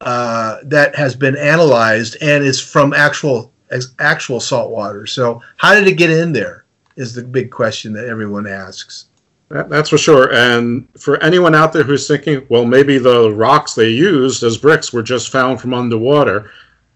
[0.00, 3.52] uh, that has been analyzed and is from actual
[4.00, 5.06] actual salt water.
[5.06, 6.64] So how did it get in there?
[6.96, 9.06] Is the big question that everyone asks.
[9.50, 10.32] That's for sure.
[10.32, 14.92] And for anyone out there who's thinking, well, maybe the rocks they used as bricks
[14.92, 16.50] were just found from underwater,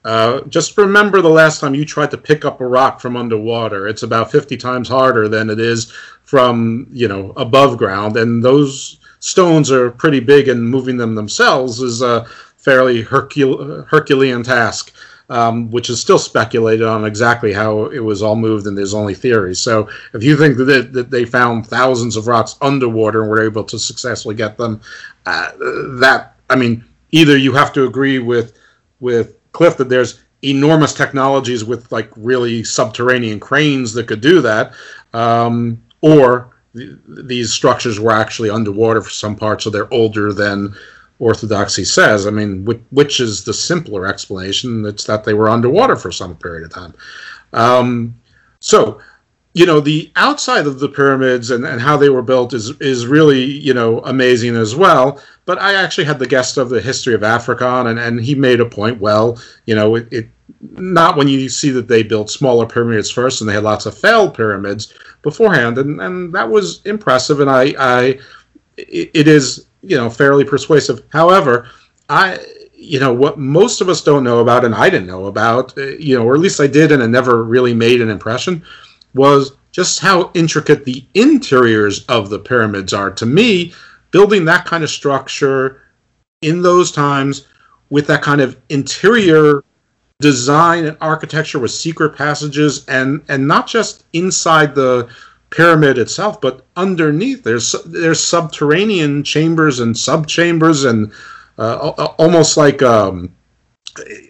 [0.05, 3.87] uh, just remember the last time you tried to pick up a rock from underwater.
[3.87, 5.93] It's about 50 times harder than it is
[6.25, 8.17] from, you know, above ground.
[8.17, 12.25] And those stones are pretty big, and moving them themselves is a
[12.57, 14.93] fairly Hercule- Herculean task,
[15.31, 19.15] um, which is still speculated on exactly how it was all moved, and there's only
[19.15, 19.61] theories.
[19.61, 23.65] So if you think that, that they found thousands of rocks underwater and were able
[23.65, 24.81] to successfully get them,
[25.27, 25.53] uh,
[26.01, 28.59] that, I mean, either you have to agree with,
[28.99, 34.73] with Cliff that there's enormous technologies with like really subterranean cranes that could do that,
[35.15, 40.75] um, or th- these structures were actually underwater for some parts, so they're older than
[41.19, 42.27] orthodoxy says.
[42.27, 44.85] I mean, which, which is the simpler explanation?
[44.85, 46.95] It's that they were underwater for some period of time.
[47.53, 48.19] Um,
[48.59, 49.01] so
[49.55, 53.07] you know the outside of the pyramids and, and how they were built is is
[53.07, 55.21] really you know amazing as well.
[55.45, 58.35] But i actually had the guest of the history of africa on and, and he
[58.35, 60.29] made a point well you know it, it
[60.61, 63.99] not when you see that they built smaller pyramids first and they had lots of
[63.99, 65.79] failed pyramids beforehand.
[65.79, 68.19] And and that was impressive and i i
[68.77, 71.03] it, is you know fairly persuasive.
[71.09, 71.69] However
[72.09, 72.39] i
[72.73, 75.87] you know what most of us don't know about and i didn't know about uh,
[75.99, 78.63] you know or at least i did and it never really made an impression
[79.15, 83.11] was just how intricate the interiors of the pyramids are.
[83.11, 83.73] To me,
[84.11, 85.83] building that kind of structure
[86.43, 87.47] in those times
[87.91, 89.65] with that kind of interior
[90.21, 95.09] design and architecture with secret passages and and not just inside the
[95.51, 101.13] pyramid itself but underneath there's there's subterranean chambers and subchambers and
[101.59, 101.89] uh,
[102.19, 103.35] almost like um,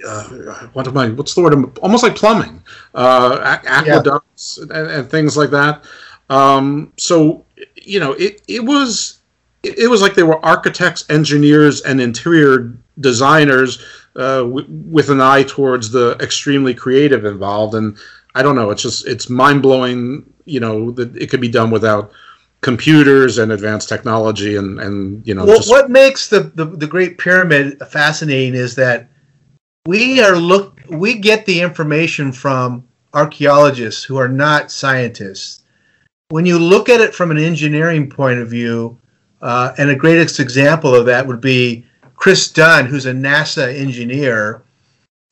[0.06, 1.10] uh, what am I?
[1.10, 1.78] What's the word?
[1.78, 2.62] Almost like plumbing,
[2.94, 4.78] uh, aqueducts, yeah.
[4.78, 5.84] and, and, things like that.
[6.30, 7.44] Um, so
[7.76, 9.20] you know, it it was
[9.62, 13.84] it, was like they were architects, engineers, and interior designers
[14.16, 17.74] uh, w- with an eye towards the extremely creative involved.
[17.74, 17.96] And
[18.34, 20.24] I don't know, it's just it's mind blowing.
[20.44, 22.12] You know that it could be done without
[22.62, 25.68] computers and advanced technology and and you know well, just...
[25.68, 29.08] what makes the, the the great pyramid fascinating is that
[29.86, 35.62] we are look we get the information from archaeologists who are not scientists.
[36.28, 38.98] When you look at it from an engineering point of view,
[39.42, 44.62] uh, and a greatest example of that would be Chris Dunn, who's a NASA engineer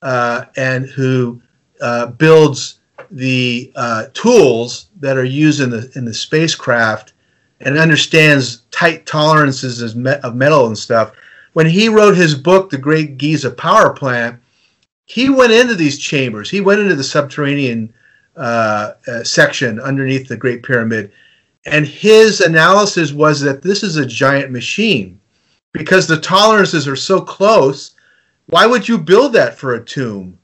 [0.02, 1.40] uh, and who
[1.80, 2.80] uh, builds
[3.12, 7.12] the uh, tools that are used in the in the spacecraft
[7.60, 11.12] and understands tight tolerances of metal and stuff
[11.52, 14.39] when he wrote his book, The Great Giza Power Plant,
[15.10, 16.48] he went into these chambers.
[16.48, 17.92] He went into the subterranean
[18.36, 21.10] uh, uh, section underneath the Great Pyramid.
[21.66, 25.18] And his analysis was that this is a giant machine
[25.72, 27.96] because the tolerances are so close.
[28.46, 30.38] Why would you build that for a tomb?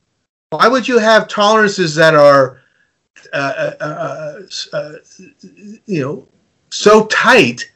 [0.51, 2.61] Why would you have tolerances that are,
[3.33, 4.41] uh, uh,
[4.73, 4.93] uh,
[5.87, 6.29] you know,
[6.71, 7.71] so tight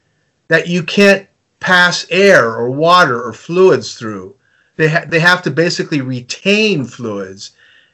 [0.48, 1.28] that you can't
[1.60, 4.34] pass air or water or fluids through?
[4.80, 7.50] They ha- they have to basically retain fluids,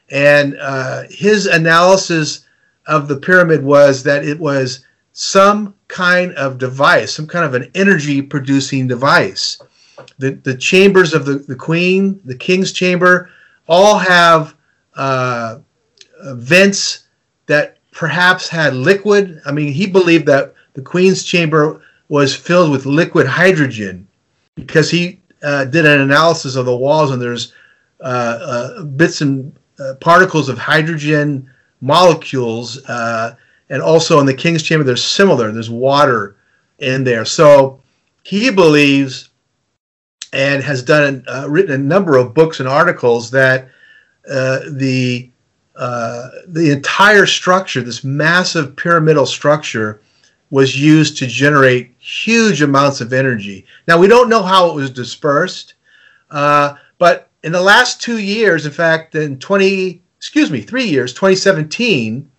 [0.09, 2.45] and uh, his analysis
[2.85, 7.69] of the pyramid was that it was some kind of device, some kind of an
[7.75, 9.61] energy producing device.
[10.17, 13.31] The, the chambers of the, the queen, the king's chamber,
[13.67, 14.55] all have
[14.95, 15.59] uh,
[16.23, 17.07] vents
[17.47, 19.41] that perhaps had liquid.
[19.45, 24.07] I mean, he believed that the queen's chamber was filled with liquid hydrogen
[24.55, 27.53] because he uh, did an analysis of the walls and there's
[27.99, 28.03] uh,
[28.41, 31.49] uh bits and uh, particles of hydrogen
[31.81, 33.35] molecules uh,
[33.69, 35.51] and also in the king's chamber there's similar.
[35.51, 36.35] There's water
[36.79, 37.25] in there.
[37.25, 37.81] So
[38.23, 39.29] he believes
[40.33, 43.69] and has done written a number of books and articles that
[44.25, 45.29] the
[45.75, 50.01] the entire structure this massive pyramidal structure
[50.49, 54.89] was used to generate huge amounts of energy now we don't know how it was
[54.89, 55.73] dispersed
[56.31, 61.13] uh, but in the last two years in fact in 20 excuse me three years
[61.13, 62.29] 2017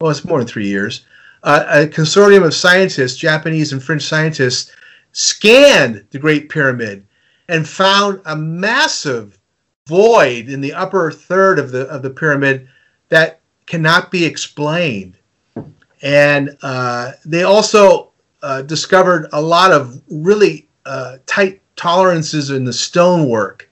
[0.00, 1.04] well, it's more than three years,
[1.42, 4.70] uh, a consortium of scientists, Japanese and French scientists,
[5.10, 7.04] scanned the Great Pyramid
[7.48, 9.40] and found a massive
[9.88, 12.68] void in the upper third of the of the pyramid
[13.08, 15.17] that cannot be explained.
[16.02, 22.72] And uh, they also uh, discovered a lot of really uh, tight tolerances in the
[22.72, 23.68] stonework,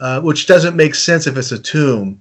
[0.00, 2.20] uh, which doesn't make sense if it's a tomb.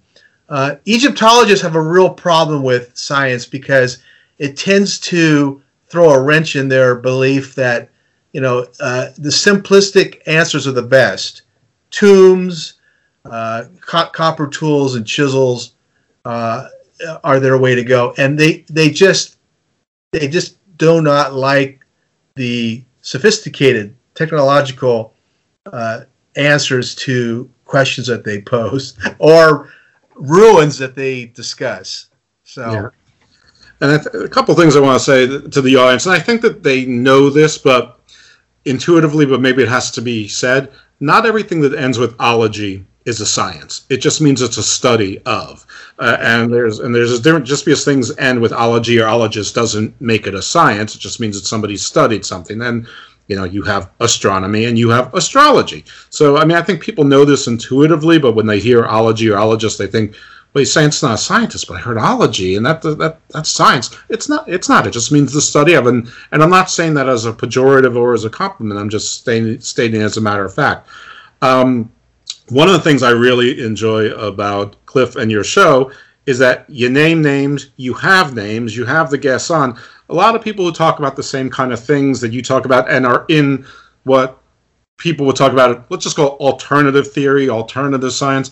[0.50, 4.04] Uh, Egyptologists have a real problem with science because
[4.38, 7.89] it tends to throw a wrench in their belief that
[8.34, 11.43] you know uh, the simplistic answers are the best.
[11.91, 12.74] Tombs,
[13.24, 15.74] co- copper tools, and chisels
[16.26, 19.38] are their way to go, and they they just
[20.12, 21.86] they just do not like
[22.36, 25.14] the sophisticated technological
[25.72, 26.01] uh,
[26.36, 29.70] answers to questions that they pose or
[30.16, 32.07] ruins that they discuss.
[32.43, 32.72] So.
[32.72, 32.89] Yeah.
[33.82, 36.64] And a couple things I want to say to the audience, and I think that
[36.64, 38.01] they know this, but
[38.66, 40.70] intuitively, but maybe it has to be said.
[40.99, 43.86] Not everything that ends with ology is a science.
[43.89, 45.66] It just means it's a study of.
[45.97, 49.53] Uh, and there's and there's a different just because things end with ology or ologist
[49.53, 50.95] doesn't make it a science.
[50.95, 52.62] It just means that somebody studied something.
[52.62, 52.88] And
[53.30, 57.03] you know you have astronomy and you have astrology so i mean i think people
[57.03, 60.16] know this intuitively but when they hear ology or ologist they think
[60.53, 64.28] well he's not a scientist but i heard ology and that, that that's science it's
[64.28, 67.07] not it's not it just means the study of and and i'm not saying that
[67.07, 70.53] as a pejorative or as a compliment i'm just stating, stating as a matter of
[70.53, 70.89] fact
[71.41, 71.89] um,
[72.52, 75.91] one of the things i really enjoy about cliff and your show
[76.26, 79.78] is that you name names you have names you have the guests on
[80.10, 82.66] a lot of people who talk about the same kind of things that you talk
[82.66, 83.66] about and are in
[84.04, 84.39] what
[85.00, 88.52] people would talk about, let's just call alternative theory, alternative science.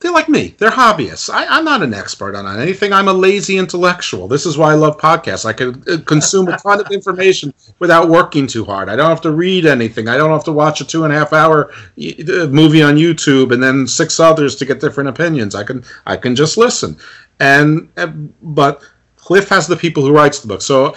[0.00, 0.54] They're like me.
[0.56, 1.28] They're hobbyists.
[1.28, 2.90] I, am not an expert on anything.
[2.90, 4.28] I'm a lazy intellectual.
[4.28, 5.44] This is why I love podcasts.
[5.44, 8.88] I can uh, consume a ton of information without working too hard.
[8.88, 10.08] I don't have to read anything.
[10.08, 13.52] I don't have to watch a two and a half hour uh, movie on YouTube
[13.52, 15.54] and then six others to get different opinions.
[15.54, 16.96] I can I can just listen.
[17.38, 18.82] And uh, but
[19.16, 20.62] Cliff has the people who writes the book.
[20.62, 20.96] So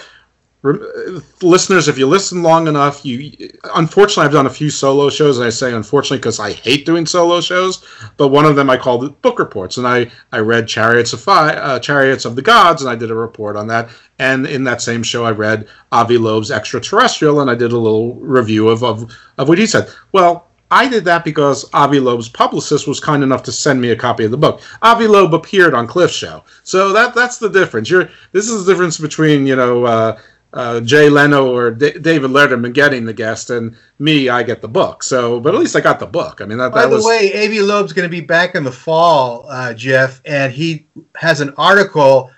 [1.42, 5.46] listeners, if you listen long enough, you unfortunately I've done a few solo shows, and
[5.46, 7.84] I say unfortunately because I hate doing solo shows.
[8.16, 11.58] But one of them I called book reports, and I I read Chariots of Fire,
[11.58, 13.90] uh, Chariots of the Gods, and I did a report on that.
[14.18, 18.14] And in that same show, I read Avi Loeb's Extraterrestrial, and I did a little
[18.14, 19.90] review of of, of what he said.
[20.12, 23.96] Well, I did that because Avi Loeb's publicist was kind enough to send me a
[23.96, 24.62] copy of the book.
[24.80, 27.90] Avi Loeb appeared on Cliff's show, so that that's the difference.
[27.90, 30.18] You're this is the difference between you know uh,
[30.54, 34.68] uh, Jay Leno or D- David Letterman getting the guest, and me, I get the
[34.68, 35.02] book.
[35.02, 36.40] So, but at least I got the book.
[36.40, 37.04] I mean, that, by that the was...
[37.04, 40.86] way, Avi Loeb's going to be back in the fall, uh, Jeff, and he
[41.16, 42.30] has an article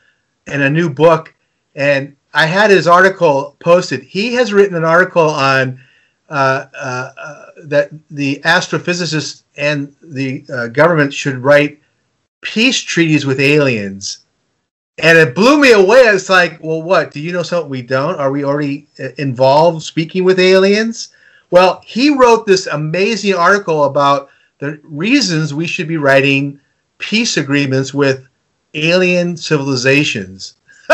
[0.46, 1.34] and a new book,
[1.74, 4.02] and I had his article posted.
[4.02, 5.80] He has written an article on
[6.28, 11.80] uh, uh, uh, that the astrophysicists and the uh, government should write
[12.40, 14.26] peace treaties with aliens.
[14.99, 16.01] And it blew me away.
[16.01, 17.11] It's like, well, what?
[17.11, 18.18] Do you know something we don't?
[18.18, 21.11] Are we already uh, involved speaking with aliens?
[21.51, 26.59] Well, he wrote this amazing article about the reasons we should be writing
[26.99, 28.26] peace agreements with
[28.74, 30.55] alien civilizations.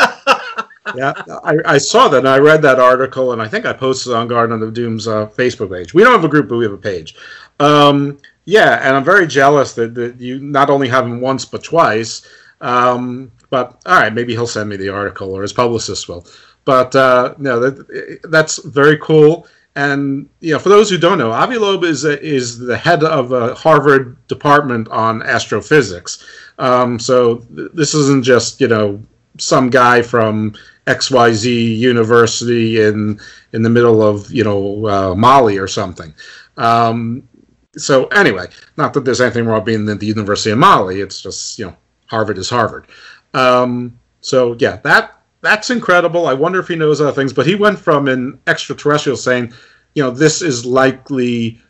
[0.95, 1.13] yeah,
[1.45, 4.27] I, I, saw that and I read that article and I think I posted on
[4.27, 5.95] Garden of Doom's uh, Facebook page.
[5.95, 7.15] We don't have a group, but we have a page.
[7.61, 11.63] Um, yeah, and I'm very jealous that, that you not only have him once but
[11.63, 12.27] twice.
[12.61, 16.27] Um, but all right, maybe he'll send me the article or his publicist will.
[16.65, 19.47] But uh, no, that, that's very cool.
[19.77, 23.05] And you know, for those who don't know, Avi Loeb is a, is the head
[23.05, 26.25] of a Harvard department on astrophysics.
[26.59, 29.03] Um, so th- this isn't just you know
[29.39, 30.55] some guy from
[30.87, 33.21] XYZ University in
[33.53, 36.15] in the middle of you know uh, Mali or something.
[36.57, 37.29] Um,
[37.77, 38.47] so anyway,
[38.79, 41.03] not that there's anything wrong being at the University of Mali.
[41.03, 41.77] It's just you know
[42.13, 42.87] Harvard is Harvard.
[43.35, 46.27] Um, so yeah, that that's incredible.
[46.27, 47.33] I wonder if he knows other things.
[47.33, 49.53] But he went from an extraterrestrial saying,
[49.95, 51.61] you know, this is likely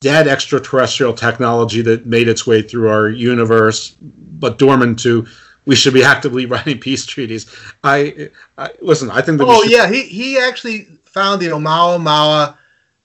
[0.00, 5.26] dead extraterrestrial technology that made its way through our universe, but dormant to
[5.66, 7.54] we should be actively writing peace treaties.
[7.82, 9.10] I, I listen.
[9.10, 9.46] I think that.
[9.48, 9.72] Oh should...
[9.72, 12.56] yeah, he he actually found the Oumuamua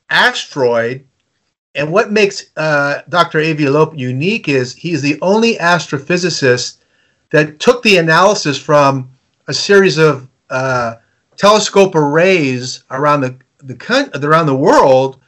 [0.09, 1.05] asteroid
[1.75, 3.39] and what makes uh, Dr.
[3.39, 6.78] Avi Loeb unique is he's the only astrophysicist
[7.31, 9.11] that took the analysis from
[9.47, 10.95] a series of uh,
[11.35, 15.21] telescope arrays around the, the around the world,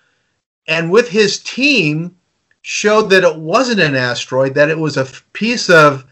[0.67, 2.15] and with his team
[2.61, 6.05] showed that it wasn't an asteroid, that it was a piece of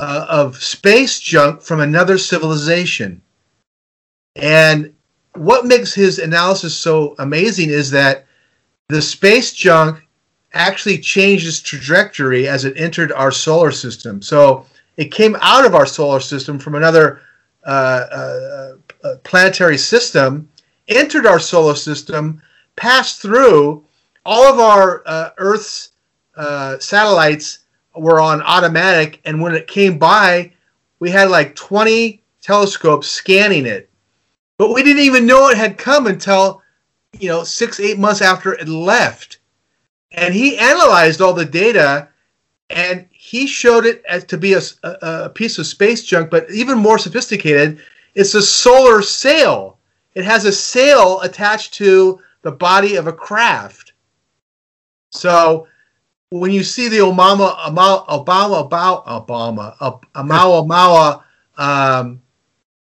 [0.00, 3.22] uh, of space junk from another civilization.
[4.36, 4.92] And
[5.34, 8.26] what makes his analysis so amazing is that
[8.88, 10.06] the space junk
[10.54, 14.20] actually changed its trajectory as it entered our solar system.
[14.20, 14.66] So
[14.96, 17.22] it came out of our solar system from another
[17.66, 17.70] uh,
[18.12, 18.72] uh,
[19.04, 20.48] uh, planetary system,
[20.88, 22.42] entered our solar system,
[22.76, 23.84] passed through.
[24.24, 25.90] All of our uh, Earth's
[26.36, 27.60] uh, satellites
[27.94, 30.52] were on automatic, and when it came by,
[30.98, 33.90] we had like 20 telescopes scanning it.
[34.58, 36.62] But we didn't even know it had come until
[37.18, 39.38] you know, six, eight months after it left.
[40.12, 42.08] And he analyzed all the data
[42.70, 46.50] and he showed it as to be a, a, a piece of space junk, but
[46.50, 47.80] even more sophisticated,
[48.14, 49.78] it's a solar sail.
[50.14, 53.94] It has a sail attached to the body of a craft.
[55.12, 55.66] So
[56.28, 58.66] when you see the Obama, Obama, Obama,
[59.06, 61.22] Obama, Obama, Obama
[61.56, 62.20] um,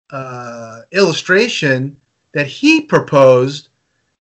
[0.09, 2.01] uh, illustration
[2.33, 3.69] that he proposed,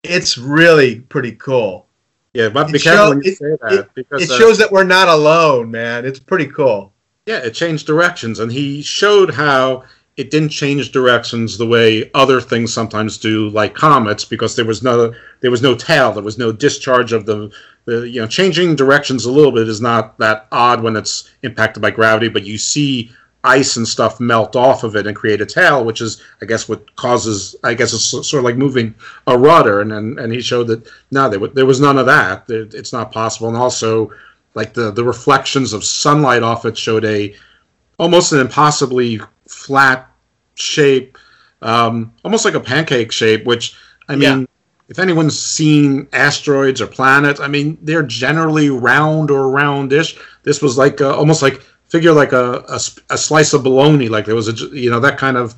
[0.04, 1.87] it's really pretty cool.
[2.38, 4.84] Yeah, but be careful when you say that it, because it uh, shows that we're
[4.84, 6.06] not alone, man.
[6.06, 6.92] It's pretty cool.
[7.26, 9.82] Yeah, it changed directions, and he showed how
[10.16, 14.84] it didn't change directions the way other things sometimes do, like comets, because there was
[14.84, 17.50] no there was no tail, there was no discharge of the,
[17.86, 21.82] the you know changing directions a little bit is not that odd when it's impacted
[21.82, 23.10] by gravity, but you see
[23.44, 26.68] ice and stuff melt off of it and create a tail, which is, I guess,
[26.68, 27.54] what causes.
[27.62, 28.94] I guess it's sort of like moving
[29.26, 32.44] a rudder, and and, and he showed that no, there, there was none of that.
[32.48, 34.12] It's not possible, and also
[34.54, 37.34] like the the reflections of sunlight off it showed a
[37.98, 40.10] almost an impossibly flat
[40.54, 41.16] shape,
[41.62, 43.44] um, almost like a pancake shape.
[43.44, 43.76] Which
[44.08, 44.40] I mean.
[44.40, 44.46] Yeah.
[44.90, 50.18] If anyone's seen asteroids or planets, I mean, they're generally round or roundish.
[50.44, 52.80] This was like uh, almost like figure like a, a,
[53.10, 55.54] a, slice of bologna, like there was a, you know, that kind of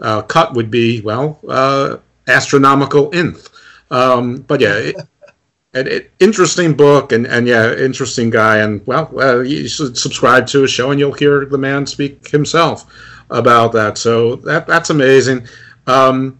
[0.00, 1.96] uh, cut would be, well, uh,
[2.26, 3.48] astronomical nth.
[3.90, 4.96] Um, but yeah, it,
[5.74, 8.58] it, it, interesting book and, and yeah, interesting guy.
[8.58, 12.28] And well, uh, you should subscribe to his show and you'll hear the man speak
[12.28, 12.86] himself
[13.30, 13.98] about that.
[13.98, 15.46] So that that's amazing.
[15.86, 16.39] Um,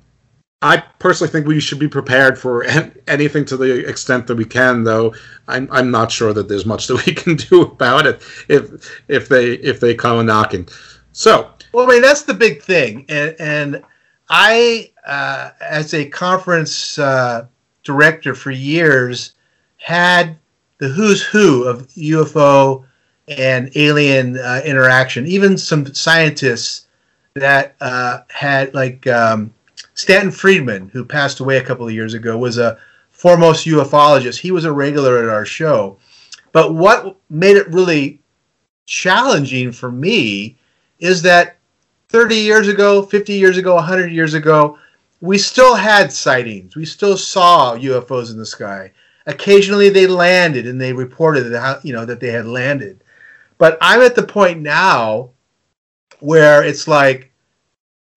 [0.62, 2.64] I personally think we should be prepared for
[3.08, 5.14] anything to the extent that we can, though.
[5.48, 9.28] I'm I'm not sure that there's much that we can do about it if if
[9.28, 10.68] they if they come knocking.
[11.12, 13.82] So, well, I mean that's the big thing, and and
[14.28, 17.46] I uh, as a conference uh,
[17.82, 19.32] director for years
[19.78, 20.38] had
[20.76, 22.84] the who's who of UFO
[23.28, 25.26] and alien uh, interaction.
[25.26, 26.86] Even some scientists
[27.32, 29.06] that uh, had like.
[29.06, 29.54] Um,
[30.00, 32.78] Stanton Friedman, who passed away a couple of years ago, was a
[33.10, 34.38] foremost ufologist.
[34.38, 35.98] He was a regular at our show.
[36.52, 38.22] But what made it really
[38.86, 40.56] challenging for me
[41.00, 41.58] is that
[42.08, 44.78] 30 years ago, 50 years ago, 100 years ago,
[45.20, 46.76] we still had sightings.
[46.76, 48.92] We still saw UFOs in the sky.
[49.26, 53.04] Occasionally they landed and they reported that, you know, that they had landed.
[53.58, 55.32] But I'm at the point now
[56.20, 57.30] where it's like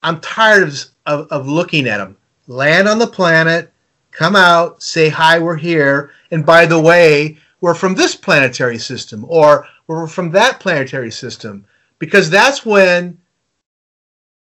[0.02, 2.18] I'm tired of of, of looking at them.
[2.48, 3.72] Land on the planet,
[4.12, 9.26] come out, say hi, we're here, and by the way, we're from this planetary system
[9.28, 11.66] or we're from that planetary system
[11.98, 13.18] because that's when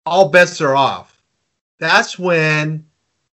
[0.06, 1.20] all bets are off.
[1.80, 2.84] That's when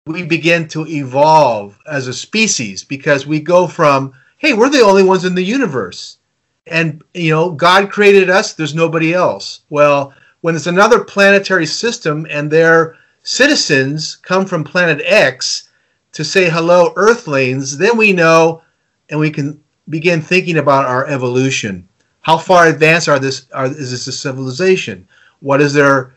[0.06, 5.04] we begin to evolve as a species because we go from, hey, we're the only
[5.04, 6.18] ones in the universe.
[6.66, 9.60] And, you know, God created us, there's nobody else.
[9.70, 12.96] Well, when there's another planetary system and their
[13.28, 15.68] citizens come from planet X
[16.12, 18.62] to say hello, Earthlings, then we know
[19.10, 21.86] and we can begin thinking about our evolution.
[22.22, 25.06] How far advanced are this are, is this a civilization?
[25.40, 26.14] What is their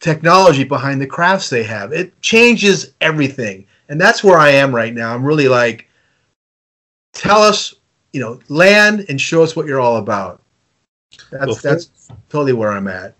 [0.00, 1.92] technology behind the crafts they have?
[1.92, 3.66] It changes everything.
[3.90, 5.14] And that's where I am right now.
[5.14, 5.86] I'm really like,
[7.12, 7.74] tell us,
[8.14, 10.40] you know, land and show us what you're all about.
[11.30, 13.14] That's well, that's totally where I'm at.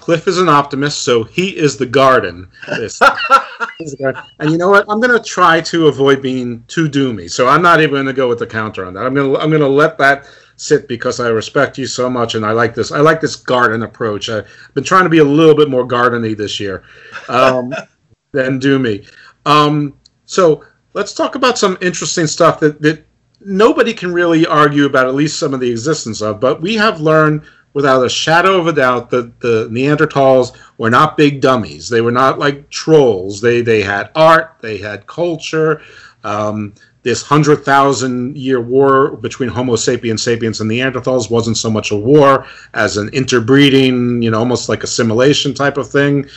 [0.00, 2.48] Cliff is an optimist, so he is the garden.
[2.68, 4.86] and you know what?
[4.88, 7.30] I'm going to try to avoid being too doomy.
[7.30, 9.04] So I'm not even going to go with the counter on that.
[9.04, 10.26] I'm going to I'm going to let that
[10.56, 12.92] sit because I respect you so much and I like this.
[12.92, 14.28] I like this garden approach.
[14.28, 16.82] I've been trying to be a little bit more gardeny this year
[17.28, 17.72] um,
[18.32, 19.06] than doomy.
[19.44, 19.94] Um,
[20.24, 23.04] so let's talk about some interesting stuff that that
[23.40, 25.06] nobody can really argue about.
[25.06, 27.42] At least some of the existence of, but we have learned
[27.72, 31.88] without a shadow of a doubt that the Neanderthals were not big dummies.
[31.88, 33.40] They were not like trolls.
[33.40, 34.56] They they had art.
[34.60, 35.82] They had culture.
[36.24, 41.90] Um, this hundred thousand year war between Homo sapiens sapiens and Neanderthals wasn't so much
[41.90, 46.28] a war as an interbreeding, you know, almost like assimilation type of thing.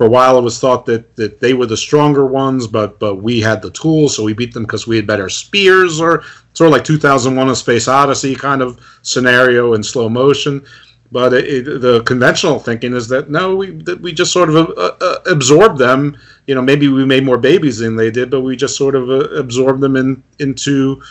[0.00, 3.16] For a while, it was thought that, that they were the stronger ones, but but
[3.16, 6.22] we had the tools, so we beat them because we had better spears, or
[6.54, 10.64] sort of like 2001: A Space Odyssey kind of scenario in slow motion.
[11.12, 14.56] But it, it, the conventional thinking is that no, we that we just sort of
[14.56, 16.16] uh, uh, absorbed them.
[16.46, 19.10] You know, maybe we made more babies than they did, but we just sort of
[19.10, 21.02] uh, absorbed them in into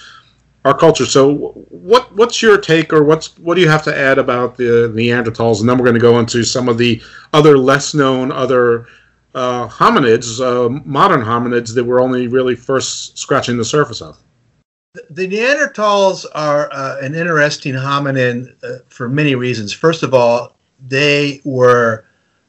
[0.70, 1.06] our culture.
[1.06, 1.34] So,
[1.70, 5.60] what what's your take, or what's what do you have to add about the Neanderthals?
[5.60, 7.02] And then we're going to go into some of the
[7.34, 8.86] other less known other
[9.34, 14.18] uh, hominids, uh, modern hominids that we're only really first scratching the surface of.
[15.10, 19.74] The Neanderthals are uh, an interesting hominin uh, for many reasons.
[19.74, 20.56] First of all,
[20.88, 22.06] they were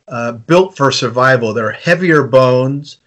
[0.08, 1.54] uh, built for survival.
[1.54, 2.98] They're heavier bones.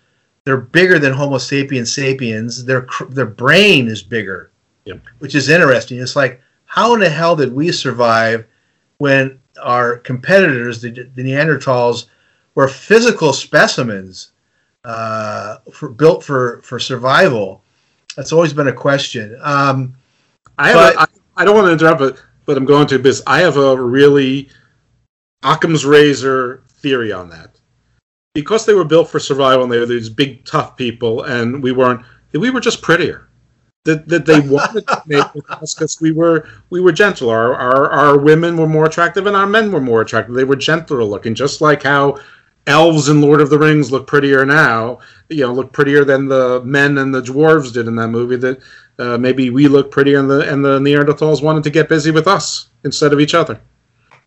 [0.45, 2.66] They're bigger than Homo sapiens sapiens.
[2.66, 4.49] Their their brain is bigger
[4.86, 5.00] Yep.
[5.20, 6.00] Which is interesting.
[6.00, 8.46] It's like, how in the hell did we survive
[8.98, 12.06] when our competitors, the, the Neanderthals,
[12.56, 14.32] were physical specimens
[14.84, 17.62] uh, for, built for, for survival?
[18.16, 19.38] That's always been a question.
[19.42, 19.96] Um,
[20.58, 21.06] I, but, a, I,
[21.38, 24.50] I don't want to interrupt, but, but I'm going to because I have a really
[25.44, 27.52] Occam's razor theory on that.
[28.34, 31.72] Because they were built for survival and they were these big, tough people, and we
[31.72, 32.04] weren't,
[32.34, 33.30] we were just prettier
[33.86, 37.30] that, that they wanted to make us because we were we were gentle.
[37.30, 40.36] Our, our our women were more attractive and our men were more attractive.
[40.36, 42.20] They were gentler looking, just like how
[42.66, 45.00] elves in Lord of the Rings look prettier now.
[45.30, 48.38] You know, look prettier than the men and the dwarves did in that movie.
[48.38, 48.62] That
[49.00, 52.28] uh, maybe we look prettier, and the and the Neanderthals wanted to get busy with
[52.28, 53.60] us instead of each other.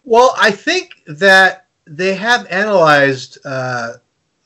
[0.04, 3.94] Well, I think that they have analyzed uh,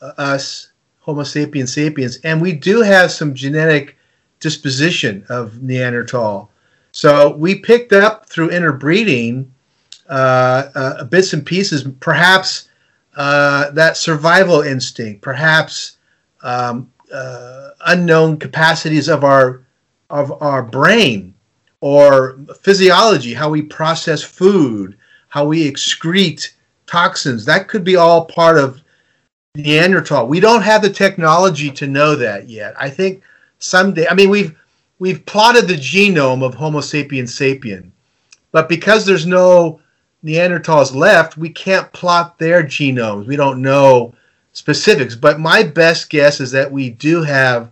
[0.01, 3.97] us, Homo sapiens sapiens, and we do have some genetic
[4.41, 6.51] disposition of Neanderthal.
[6.93, 9.53] So we picked up through interbreeding
[10.09, 12.69] uh, uh, bits and pieces, perhaps
[13.17, 15.99] uh, that survival instinct, perhaps
[16.43, 19.63] um, uh, unknown capacities of our
[20.11, 21.33] of our brain
[21.81, 26.51] or physiology, how we process food, how we excrete
[26.87, 27.45] toxins.
[27.45, 28.83] That could be all part of
[29.55, 30.27] Neanderthal.
[30.27, 32.75] We don't have the technology to know that yet.
[32.77, 33.23] I think
[33.61, 34.07] someday.
[34.09, 34.59] I mean, we've
[34.99, 37.91] we've plotted the genome of Homo sapiens sapien,
[38.51, 39.81] but because there's no
[40.25, 43.27] Neanderthals left, we can't plot their genomes.
[43.27, 44.15] We don't know
[44.53, 45.15] specifics.
[45.15, 47.71] But my best guess is that we do have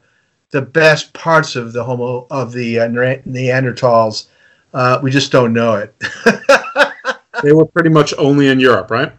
[0.50, 4.28] the best parts of the Homo of the uh, Neanderthals.
[4.72, 5.94] Uh, we just don't know it.
[7.42, 9.12] they were pretty much only in Europe, right?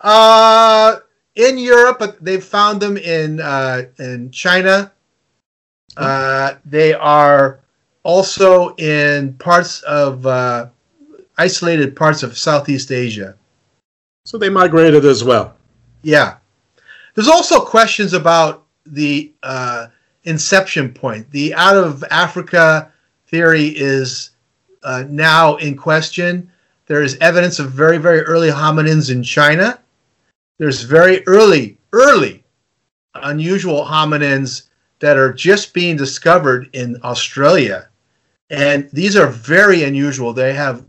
[0.00, 0.98] Uh,
[1.34, 4.92] in Europe, but they've found them in uh, in China,
[5.96, 7.60] uh, they are
[8.02, 10.68] also in parts of uh,
[11.38, 13.36] isolated parts of Southeast Asia.
[14.24, 15.56] So they migrated as well.
[16.02, 16.36] Yeah.
[17.14, 19.88] There's also questions about the uh,
[20.24, 21.30] inception point.
[21.30, 22.92] The out of Africa
[23.26, 24.30] theory is
[24.82, 26.50] uh, now in question.
[26.86, 29.78] There is evidence of very, very early hominins in China.
[30.58, 32.44] There's very early, early,
[33.14, 34.67] unusual hominins
[35.00, 37.88] that are just being discovered in Australia.
[38.50, 40.32] And these are very unusual.
[40.32, 40.84] They have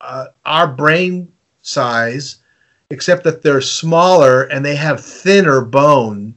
[0.00, 1.32] uh, our brain
[1.62, 2.38] size,
[2.90, 6.34] except that they're smaller and they have thinner bone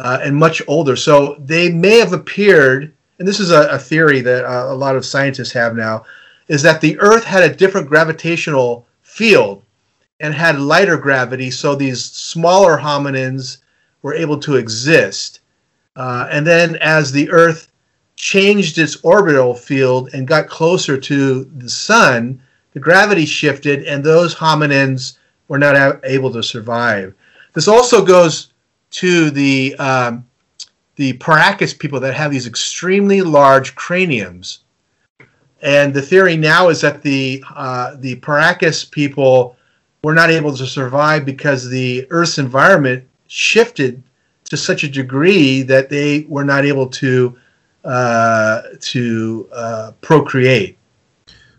[0.00, 0.96] uh, and much older.
[0.96, 4.96] So they may have appeared, and this is a, a theory that uh, a lot
[4.96, 6.04] of scientists have now,
[6.48, 9.62] is that the Earth had a different gravitational field
[10.20, 13.58] and had lighter gravity, so these smaller hominins
[14.02, 15.40] were able to exist.
[15.96, 17.70] Uh, and then as the Earth
[18.16, 22.40] changed its orbital field and got closer to the sun,
[22.72, 25.16] the gravity shifted, and those hominins
[25.48, 27.14] were not able to survive.
[27.54, 28.52] This also goes
[28.90, 30.26] to the um,
[30.96, 34.60] the Paracas people that have these extremely large craniums,
[35.62, 39.56] and the theory now is that the uh, the Paracas people
[40.02, 44.02] were not able to survive because the Earth's environment shifted
[44.50, 47.36] to such a degree that they were not able to
[47.84, 50.78] uh, to uh, procreate.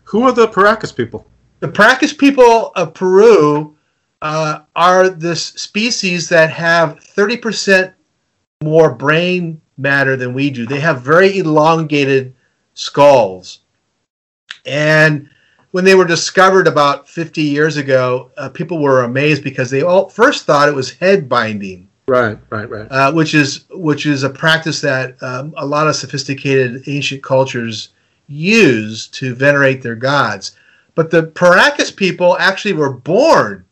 [0.04, 1.26] Who are the Paracas people?
[1.60, 3.76] The Paracas people of Peru
[4.22, 7.92] uh, are this species that have 30%
[8.62, 10.66] more brain matter than we do.
[10.66, 12.34] They have very elongated
[12.74, 13.60] skulls.
[14.66, 15.28] And
[15.70, 20.08] when they were discovered about 50 years ago, uh, people were amazed because they all
[20.08, 21.87] first thought it was head binding.
[22.08, 22.88] Right, right, right.
[22.90, 27.90] Uh, which is which is a practice that um, a lot of sophisticated ancient cultures
[28.28, 30.56] use to venerate their gods.
[30.94, 33.66] But the Paracas people actually were born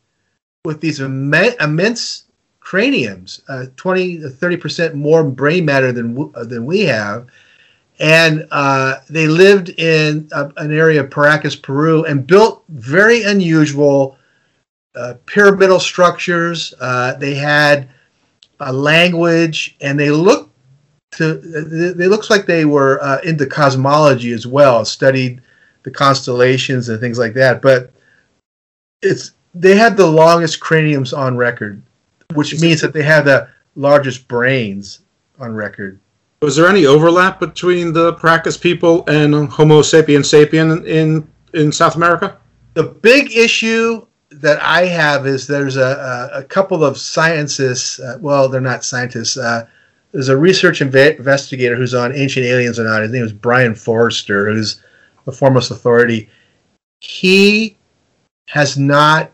[0.65, 2.25] with these immense
[2.59, 7.25] craniums, uh, 20 to 30 percent more brain matter than than we have,
[7.99, 14.15] and uh, they lived in a, an area of Paracas, Peru, and built very unusual
[14.93, 16.75] uh, pyramidal structures.
[16.79, 17.89] Uh, they had
[18.59, 20.51] a language, and they looked
[21.13, 21.35] to.
[21.35, 25.41] They looks like they were uh, into cosmology as well, studied
[25.83, 27.61] the constellations and things like that.
[27.61, 27.91] But
[29.01, 31.81] it's they had the longest craniums on record,
[32.33, 34.99] which means that they had the largest brains
[35.39, 35.99] on record.
[36.41, 41.95] Was there any overlap between the Paracas people and Homo sapiens sapien in in South
[41.95, 42.37] America?
[42.73, 47.99] The big issue that I have is there's a, a, a couple of scientists.
[47.99, 49.37] Uh, well, they're not scientists.
[49.37, 49.67] Uh,
[50.11, 53.01] there's a research inve- investigator who's on Ancient Aliens or Not.
[53.01, 54.81] His name is Brian Foerster, who's
[55.25, 56.29] a foremost authority.
[57.01, 57.77] He
[58.47, 59.31] has not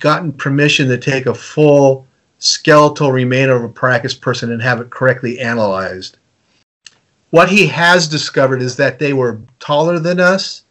[0.00, 2.06] gotten permission to take a full
[2.38, 6.18] skeletal remain of a Paracas person and have it correctly analyzed.
[7.30, 10.64] What he has discovered is that they were taller than us.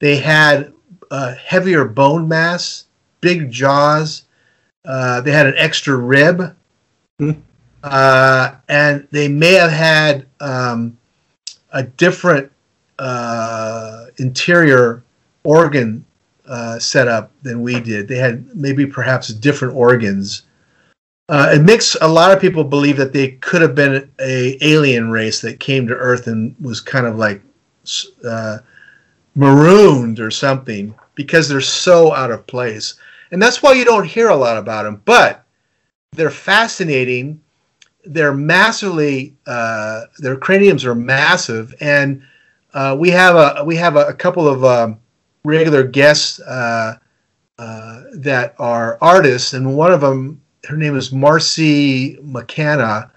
[0.00, 0.72] They had
[1.10, 2.86] uh, heavier bone mass,
[3.20, 4.22] big jaws.
[4.84, 6.56] Uh, they had an extra rib.
[7.20, 7.40] Mm.
[7.82, 10.96] Uh, and they may have had um,
[11.72, 12.50] a different
[12.98, 15.02] uh, interior
[15.44, 16.04] organ
[16.46, 18.08] uh, setup than we did.
[18.08, 20.42] They had maybe perhaps different organs.
[21.28, 25.10] Uh, it makes a lot of people believe that they could have been a alien
[25.10, 27.40] race that came to Earth and was kind of like
[28.24, 28.58] uh,
[29.40, 32.94] marooned or something because they're so out of place.
[33.32, 35.00] And that's why you don't hear a lot about them.
[35.06, 35.44] But
[36.12, 37.40] they're fascinating.
[38.04, 42.22] They're massively, uh, their craniums are massive, and
[42.74, 44.98] uh, we have a we have a, a couple of um,
[45.44, 46.96] regular guests uh,
[47.58, 53.10] uh, that are artists, and one of them, her name is Marcy McCanna,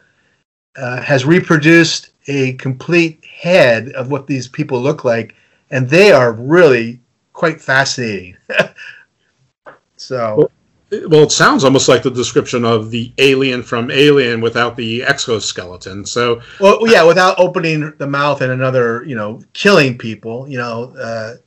[0.75, 5.35] uh, has reproduced a complete head of what these people look like,
[5.73, 7.01] and they are really
[7.33, 8.37] quite fascinating.
[9.97, 10.35] so.
[10.37, 10.51] Well,
[11.07, 16.05] well, it sounds almost like the description of the alien from Alien without the exoskeleton.
[16.05, 20.47] So, well, yeah, without opening the mouth and another, you know, killing people.
[20.47, 21.37] You know, uh,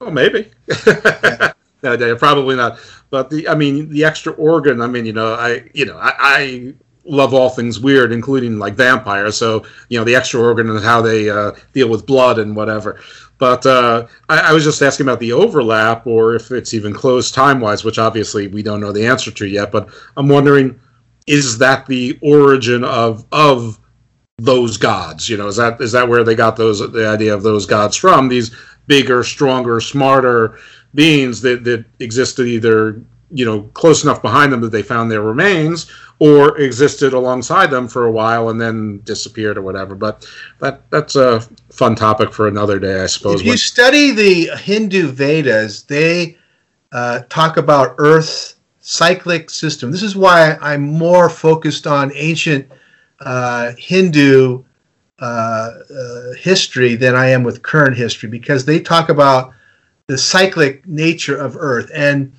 [0.00, 0.50] well, maybe.
[0.84, 1.52] Yeah.
[1.84, 2.80] no, probably not.
[3.10, 4.82] But the, I mean, the extra organ.
[4.82, 6.74] I mean, you know, I, you know, I, I
[7.04, 9.36] love all things weird, including like vampires.
[9.36, 13.00] So, you know, the extra organ and how they uh, deal with blood and whatever.
[13.38, 17.30] But uh, I, I, was just asking about the overlap, or if it's even close
[17.30, 19.70] time wise, which obviously we don't know the answer to yet.
[19.70, 20.78] But I'm wondering,
[21.28, 23.78] is that the origin of of
[24.38, 25.28] those gods?
[25.28, 27.96] You know, is that is that where they got those the idea of those gods
[27.96, 28.28] from?
[28.28, 28.54] These
[28.88, 30.58] bigger, stronger, smarter
[30.94, 35.20] beings that, that existed either you know close enough behind them that they found their
[35.20, 40.26] remains or existed alongside them for a while and then disappeared or whatever but
[40.60, 41.46] that that's a
[41.78, 46.36] fun topic for another day i suppose if you study the hindu vedas they
[46.92, 52.70] uh, talk about earth's cyclic system this is why i'm more focused on ancient
[53.20, 54.62] uh, hindu
[55.20, 59.52] uh, uh, history than I am with current history because they talk about
[60.06, 61.90] the cyclic nature of Earth.
[61.92, 62.32] And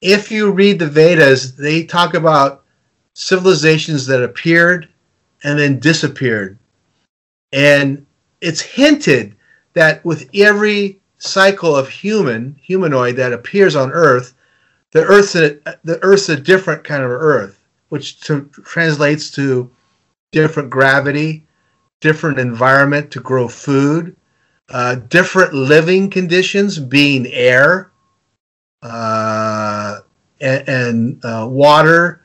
[0.00, 2.64] if you read the Vedas, they talk about
[3.14, 4.88] civilizations that appeared
[5.44, 6.58] and then disappeared.
[7.52, 8.06] And
[8.42, 9.36] it's hinted
[9.72, 14.34] that with every cycle of human, humanoid that appears on Earth,
[14.90, 19.70] the Earth's a, the Earth's a different kind of Earth, which to, translates to
[20.32, 21.46] different gravity,
[22.00, 24.16] different environment to grow food,
[24.70, 27.92] uh, different living conditions, being air
[28.82, 30.00] uh,
[30.40, 32.22] and, and uh, water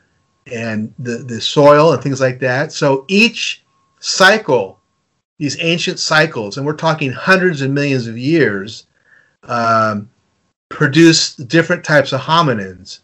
[0.52, 2.72] and the, the soil and things like that.
[2.72, 3.64] So each
[4.00, 4.77] cycle,
[5.38, 8.86] these ancient cycles, and we're talking hundreds of millions of years,
[9.44, 10.10] um,
[10.68, 13.00] produce different types of hominins.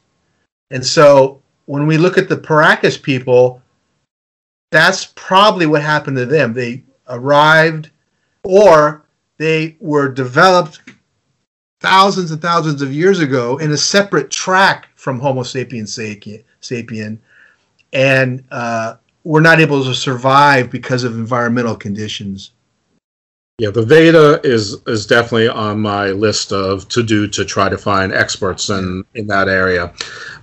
[0.70, 3.62] And so when we look at the Paracas people,
[4.70, 6.52] that's probably what happened to them.
[6.52, 7.90] They arrived
[8.42, 9.04] or
[9.38, 10.80] they were developed
[11.80, 17.18] thousands and thousands of years ago in a separate track from Homo sapiens sapien,
[17.92, 22.52] and uh, were not able to survive because of environmental conditions.
[23.58, 27.78] Yeah, the Veda is is definitely on my list of to do to try to
[27.78, 29.92] find experts in in that area.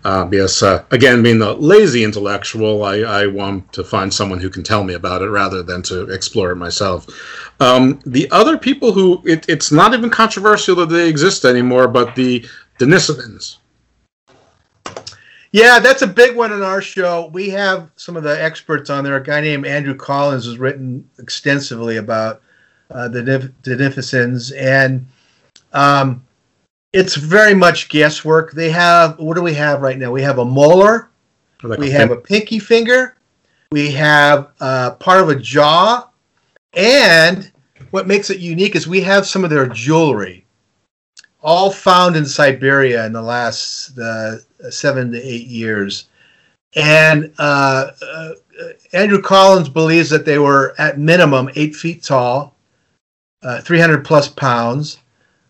[0.05, 4.49] Uh, because uh, again, being the lazy intellectual, I, I want to find someone who
[4.49, 7.05] can tell me about it rather than to explore it myself.
[7.59, 12.15] Um, the other people who it, it's not even controversial that they exist anymore, but
[12.15, 12.45] the
[12.79, 13.57] Denisovans.
[15.51, 17.29] Yeah, that's a big one in our show.
[17.33, 19.17] We have some of the experts on there.
[19.17, 22.41] A guy named Andrew Collins has written extensively about
[22.89, 23.21] uh, the
[23.61, 25.05] Denisovans, and
[25.73, 26.25] um,
[26.93, 28.53] it's very much guesswork.
[28.53, 30.11] They have what do we have right now?
[30.11, 31.09] We have a molar,
[31.63, 33.17] like we a have a pinky finger,
[33.71, 36.09] we have uh, part of a jaw,
[36.73, 37.51] and
[37.91, 40.45] what makes it unique is we have some of their jewelry,
[41.41, 44.37] all found in Siberia in the last uh,
[44.69, 46.05] seven to eight years.
[46.75, 48.33] And uh, uh
[48.93, 52.55] Andrew Collins believes that they were at minimum eight feet tall,
[53.41, 54.99] uh, 300 plus pounds,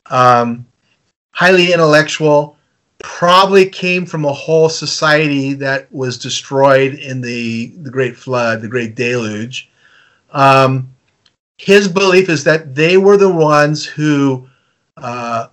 [0.10, 0.66] um,
[1.34, 2.58] highly intellectual,
[3.00, 8.68] probably came from a whole society that was destroyed in the, the Great Flood, the
[8.68, 9.70] Great Deluge.
[10.32, 10.90] Um,
[11.58, 14.48] his belief is that they were the ones who
[14.98, 15.48] uh,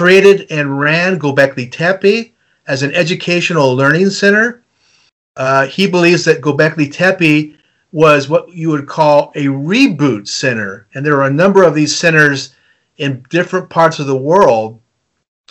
[0.00, 2.32] created and ran Gobekli Tepe
[2.66, 4.62] as an educational learning center.
[5.36, 7.54] Uh, he believes that Gobekli Tepe
[7.92, 10.86] was what you would call a reboot center.
[10.94, 12.54] And there are a number of these centers
[12.96, 14.80] in different parts of the world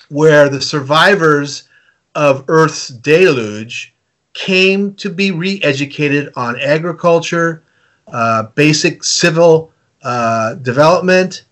[0.08, 1.70] where the survivors
[2.16, 3.94] of Earth's deluge
[4.34, 7.62] came to be re educated on agriculture,
[8.08, 9.72] uh, basic civil
[10.02, 11.44] uh, development,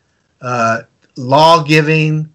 [0.42, 0.82] uh,
[1.16, 2.34] law giving,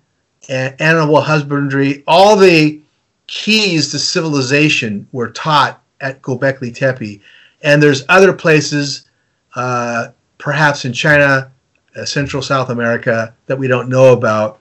[0.48, 2.02] animal husbandry.
[2.06, 2.80] All the
[3.26, 7.22] keys to civilization were taught at Gobekli Tepe
[7.62, 9.06] and there's other places,
[9.54, 11.50] uh, perhaps in China,
[11.96, 14.58] uh, Central South America, that we don't know about.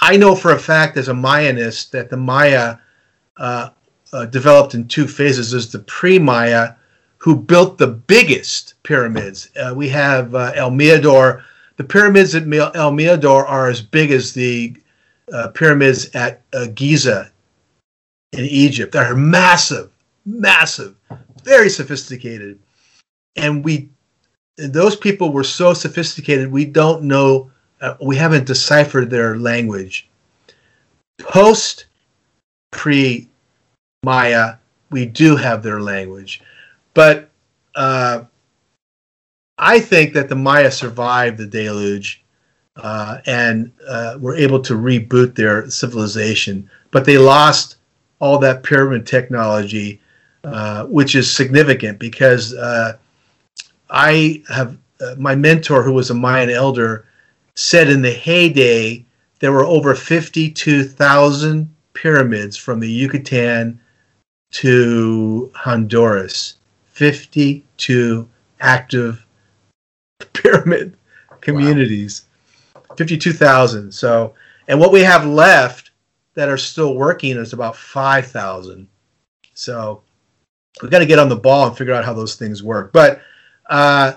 [0.00, 2.76] I know for a fact, as a Mayanist, that the Maya
[3.36, 3.70] uh,
[4.12, 5.50] uh developed in two phases.
[5.50, 6.74] There's the pre-Maya,
[7.18, 9.50] who built the biggest pyramids.
[9.56, 11.44] Uh, we have uh, El Mirador.
[11.76, 12.44] The pyramids at
[12.76, 14.76] El Mirador are as big as the
[15.54, 16.42] pyramids at
[16.74, 17.30] Giza
[18.32, 18.92] in Egypt.
[18.92, 19.90] They're massive,
[20.24, 20.96] massive
[21.46, 22.58] very sophisticated.
[23.36, 23.88] And we,
[24.58, 27.50] those people were so sophisticated, we don't know,
[27.80, 30.08] uh, we haven't deciphered their language.
[31.18, 31.86] Post
[32.72, 33.28] pre
[34.02, 34.56] Maya,
[34.90, 36.42] we do have their language.
[36.94, 37.30] But
[37.76, 38.24] uh,
[39.58, 42.24] I think that the Maya survived the deluge
[42.76, 46.68] uh, and uh, were able to reboot their civilization.
[46.90, 47.76] But they lost
[48.18, 50.00] all that pyramid technology
[50.46, 52.96] uh, which is significant because uh,
[53.90, 57.04] I have uh, my mentor, who was a Mayan elder,
[57.56, 59.04] said in the heyday
[59.40, 63.80] there were over 52,000 pyramids from the Yucatan
[64.52, 66.54] to Honduras.
[66.92, 68.28] 52
[68.60, 69.26] active
[70.32, 70.96] pyramid
[71.40, 72.25] communities.
[72.98, 73.04] Wow.
[73.04, 73.92] 52,000.
[73.92, 74.34] So,
[74.68, 75.90] and what we have left
[76.34, 78.88] that are still working is about 5,000.
[79.54, 80.02] So,
[80.82, 82.92] we got to get on the ball and figure out how those things work.
[82.92, 83.20] But
[83.70, 84.14] uh,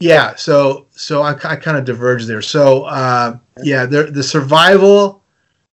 [0.00, 2.42] yeah, so so I, I kind of diverge there.
[2.42, 5.22] So uh, yeah, the the survival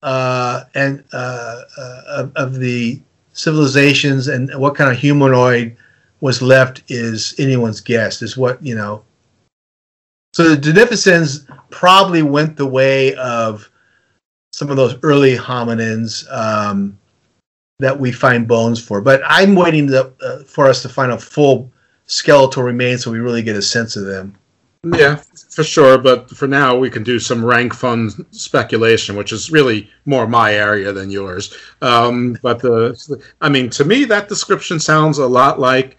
[0.02, 3.00] uh, and uh, uh, of, of, the
[3.32, 5.76] civilizations and what kind of humanoid
[6.20, 8.22] was left is anyone's guess.
[8.22, 9.04] Is what you know.
[10.38, 13.68] So the Denisovans probably went the way of
[14.52, 16.24] some of those early hominins.
[16.32, 16.96] Um,
[17.80, 19.00] that we find bones for.
[19.00, 21.72] But I'm waiting to, uh, for us to find a full
[22.06, 24.36] skeletal remains so we really get a sense of them.
[24.96, 25.16] Yeah,
[25.50, 25.98] for sure.
[25.98, 30.54] But for now, we can do some rank fun speculation, which is really more my
[30.54, 31.56] area than yours.
[31.82, 35.98] Um, but the, I mean, to me, that description sounds a lot like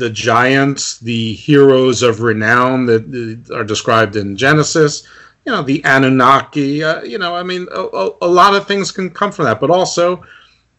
[0.00, 5.06] the giants, the heroes of renown that are described in Genesis.
[5.46, 6.82] You know, the Anunnaki.
[6.82, 9.60] Uh, you know, I mean, a, a, lot of things can come from that.
[9.60, 10.24] But also,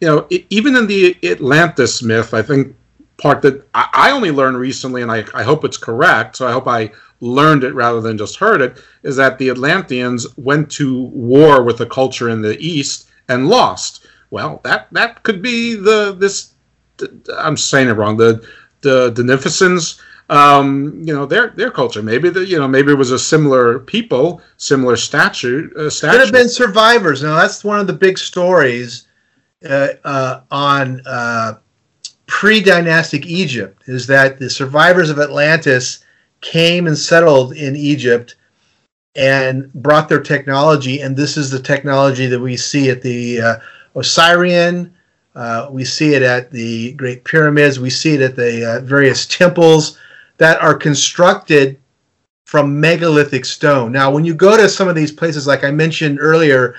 [0.02, 2.76] you know, it, even in the Atlantis myth, I think
[3.18, 6.36] part that I, I only learned recently, and I, I hope it's correct.
[6.36, 6.92] So I hope I
[7.22, 11.80] learned it rather than just heard it, is that the Atlanteans went to war with
[11.82, 14.06] a culture in the East and lost.
[14.32, 16.54] Well, that that could be the this.
[17.36, 18.18] I'm saying it wrong.
[18.18, 18.48] The
[18.82, 22.02] the Denisovans, um, you know, their their culture.
[22.02, 25.70] Maybe the you know maybe it was a similar people, similar statue.
[25.76, 26.12] Uh, statue.
[26.12, 27.24] Could have been survivors.
[27.24, 29.08] Now that's one of the big stories
[29.68, 31.56] uh, uh, on uh,
[32.28, 33.84] pre-dynastic Egypt.
[33.88, 36.04] Is that the survivors of Atlantis
[36.42, 38.36] came and settled in Egypt
[39.16, 43.56] and brought their technology, and this is the technology that we see at the uh,
[43.96, 44.94] Osirian.
[45.36, 47.80] Uh, we see it at the Great Pyramids.
[47.80, 49.98] We see it at the uh, various temples
[50.38, 51.80] that are constructed
[52.46, 53.92] from megalithic stone.
[53.92, 56.76] Now, when you go to some of these places, like I mentioned earlier,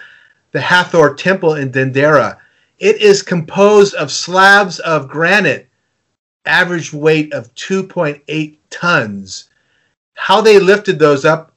[0.50, 2.38] the Hathor Temple in Dendera,
[2.78, 5.68] it is composed of slabs of granite,
[6.44, 9.48] average weight of 2.8 tons
[10.14, 11.52] how they lifted those up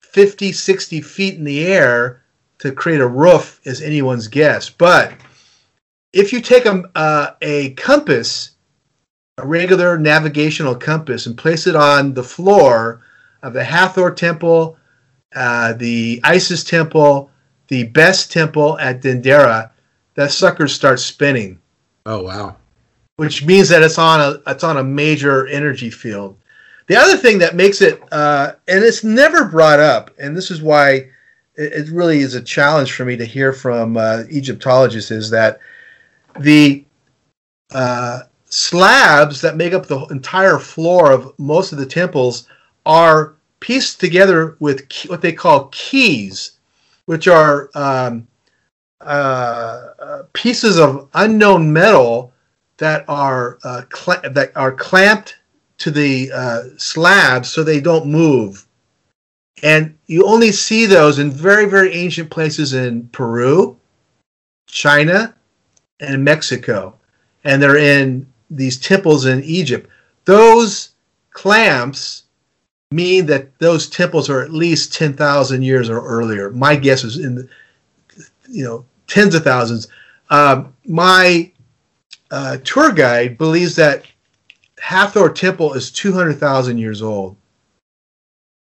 [0.00, 2.22] 50, 60 feet in the air
[2.58, 4.70] to create a roof is anyone's guess.
[4.70, 5.12] But
[6.12, 8.52] if you take a, uh, a compass,
[9.38, 13.02] a regular navigational compass, and place it on the floor
[13.42, 14.76] of the Hathor Temple,
[15.34, 17.30] uh, the Isis Temple,
[17.68, 19.70] the best Temple at Dendera,
[20.14, 21.60] that sucker starts spinning.
[22.06, 22.56] Oh wow!
[23.16, 26.36] Which means that it's on a it's on a major energy field.
[26.86, 30.62] The other thing that makes it, uh, and it's never brought up, and this is
[30.62, 31.08] why
[31.56, 35.58] it, it really is a challenge for me to hear from uh, Egyptologists, is that
[36.40, 36.84] the
[37.72, 42.48] uh, slabs that make up the entire floor of most of the temples
[42.84, 46.52] are pieced together with key, what they call keys,
[47.06, 48.26] which are um,
[49.00, 52.32] uh, uh, pieces of unknown metal
[52.78, 55.36] that are uh, cl- that are clamped
[55.78, 58.66] to the uh, slabs so they don't move.
[59.62, 63.78] And you only see those in very, very ancient places in Peru,
[64.66, 65.35] China,
[66.00, 66.94] and Mexico.
[67.44, 69.88] And they're in these temples in Egypt.
[70.24, 70.90] Those
[71.30, 72.24] clamps
[72.90, 76.50] mean that those temples are at least 10,000 years or earlier.
[76.50, 77.48] My guess is in the,
[78.48, 79.88] you know, tens of thousands.
[80.30, 81.50] Um, my
[82.30, 84.04] uh, tour guide believes that
[84.78, 87.36] Hathor Temple is 200,000 years old.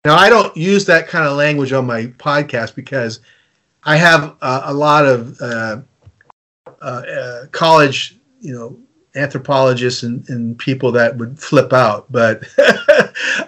[0.05, 3.21] Now, I don't use that kind of language on my podcast because
[3.85, 5.41] I have uh, a lot of
[6.81, 8.79] uh, uh, college, you know,
[9.15, 12.11] anthropologists and, and, people that would flip out.
[12.11, 12.45] But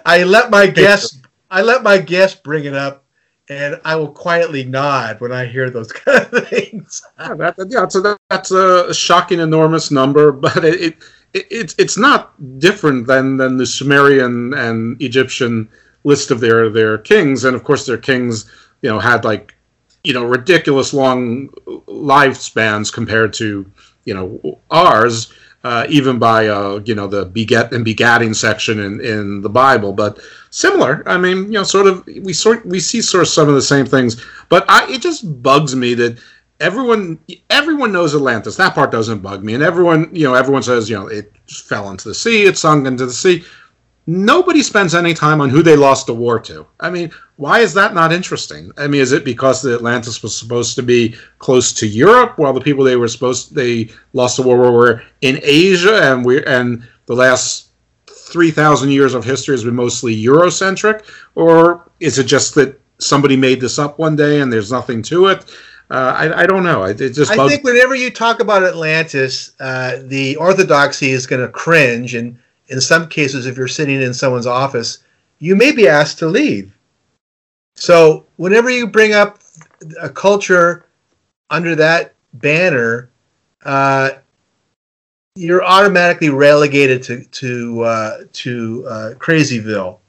[0.05, 1.19] I let my guests,
[1.49, 3.05] I let my guests bring it up,
[3.49, 7.01] and I will quietly nod when I hear those kind of things.
[7.19, 10.97] yeah, that, yeah so that's a shocking, enormous number, but it, it
[11.33, 15.67] it's it's not different than than the Sumerian and Egyptian
[16.03, 18.51] list of their their kings, and of course their kings,
[18.81, 19.55] you know, had like
[20.03, 21.49] you know ridiculous long
[21.87, 23.69] lifespans compared to
[24.05, 25.33] you know ours.
[25.65, 29.93] Uh, even by uh, you know the beget and begatting section in, in the Bible,
[29.93, 30.19] but
[30.49, 31.01] similar.
[31.07, 33.61] I mean, you know, sort of we sort we see sort of some of the
[33.61, 36.19] same things, but I it just bugs me that
[36.59, 37.17] everyone
[37.49, 38.57] everyone knows Atlantis.
[38.57, 41.89] That part doesn't bug me, and everyone you know everyone says you know it fell
[41.91, 43.45] into the sea, it sunk into the sea.
[44.05, 46.67] Nobody spends any time on who they lost the war to.
[46.79, 48.71] I mean, why is that not interesting?
[48.77, 52.51] I mean, is it because the Atlantis was supposed to be close to Europe, while
[52.51, 56.85] the people they were supposed they lost the war were in Asia, and we and
[57.05, 57.69] the last
[58.07, 61.05] three thousand years of history has been mostly Eurocentric,
[61.35, 65.27] or is it just that somebody made this up one day and there's nothing to
[65.27, 65.45] it?
[65.91, 66.83] Uh, I, I, don't know.
[66.85, 67.31] It, just.
[67.31, 72.39] I think whenever you talk about Atlantis, uh, the orthodoxy is going to cringe, and
[72.73, 74.99] in some cases, if you're sitting in someone's office,
[75.37, 76.75] you may be asked to leave.
[77.75, 79.39] So whenever you bring up
[80.01, 80.85] a culture
[81.49, 83.09] under that banner,
[83.63, 84.11] uh,
[85.35, 89.99] you're automatically relegated to to uh, to uh, Crazyville.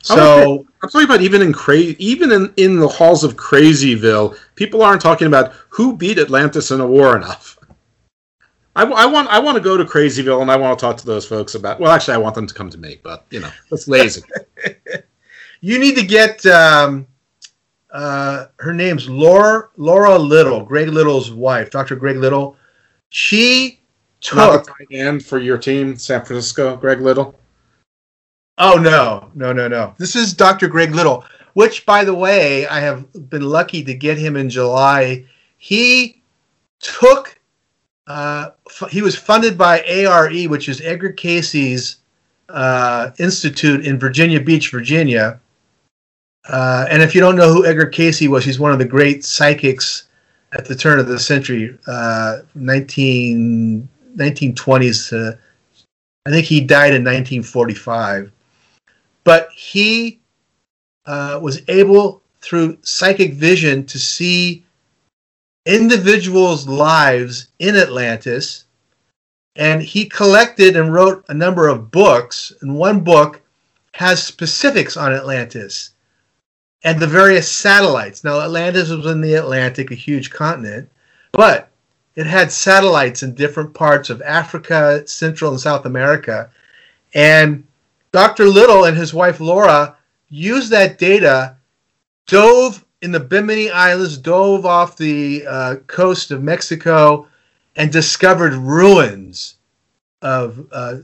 [0.00, 4.82] So I'm talking about even in cra- even in, in the halls of Crazyville, people
[4.82, 7.57] aren't talking about who beat Atlantis in a war enough.
[8.78, 11.06] I, I, want I want to go to Crazyville and I want to talk to
[11.06, 11.80] those folks about.
[11.80, 14.22] Well, actually, I want them to come to me, but you know, that's lazy.
[15.60, 16.46] you need to get.
[16.46, 17.06] Um,
[17.90, 21.96] uh, her name's Laura Laura Little, Greg Little's wife, Dr.
[21.96, 22.56] Greg Little.
[23.08, 23.80] She
[24.20, 27.34] took Not tight end for your team, San Francisco, Greg Little.
[28.58, 29.94] Oh no, no, no, no.
[29.98, 30.68] This is Dr.
[30.68, 31.24] Greg Little,
[31.54, 35.24] which, by the way, I have been lucky to get him in July.
[35.56, 36.22] He
[36.78, 37.37] took.
[38.08, 41.96] Uh, f- he was funded by ARE, which is Edgar Cayce's
[42.48, 45.38] uh, institute in Virginia Beach, Virginia.
[46.48, 49.24] Uh, and if you don't know who Edgar Cayce was, he's one of the great
[49.24, 50.08] psychics
[50.52, 53.86] at the turn of the century, uh, 19,
[54.16, 55.10] 1920s.
[55.10, 55.38] To,
[56.24, 58.32] I think he died in 1945.
[59.24, 60.18] But he
[61.04, 64.64] uh, was able, through psychic vision, to see
[65.68, 68.64] individuals' lives in Atlantis.
[69.54, 72.52] And he collected and wrote a number of books.
[72.62, 73.40] And one book
[73.92, 75.90] has specifics on Atlantis
[76.84, 78.24] and the various satellites.
[78.24, 80.90] Now, Atlantis was in the Atlantic, a huge continent,
[81.32, 81.68] but
[82.14, 86.50] it had satellites in different parts of Africa, Central and South America.
[87.14, 87.64] And
[88.12, 88.46] Dr.
[88.46, 89.96] Little and his wife Laura
[90.28, 91.56] used that data,
[92.26, 97.26] dove in the Bimini Islands, dove off the uh, coast of Mexico,
[97.76, 99.56] and discovered ruins
[100.22, 100.96] of uh,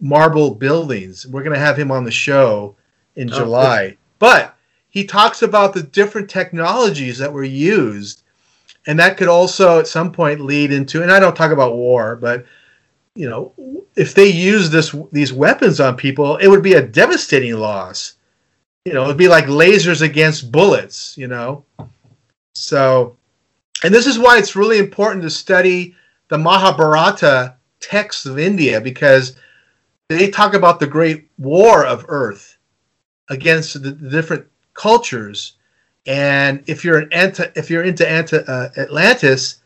[0.00, 1.26] marble buildings.
[1.26, 2.74] We're going to have him on the show
[3.14, 3.96] in oh, July.
[4.18, 4.56] But
[4.88, 8.22] he talks about the different technologies that were used.
[8.86, 12.16] And that could also at some point lead into, and I don't talk about war,
[12.16, 12.44] but
[13.14, 13.52] you know,
[13.96, 18.15] if they use this these weapons on people, it would be a devastating loss.
[18.86, 21.18] You know, it'd be like lasers against bullets.
[21.18, 21.64] You know,
[22.54, 23.16] so,
[23.82, 25.96] and this is why it's really important to study
[26.28, 29.34] the Mahabharata texts of India because
[30.08, 32.58] they talk about the great war of Earth
[33.28, 35.54] against the, different cultures.
[36.06, 39.62] And if you're an anti, if you're into anti, uh, Atlantis,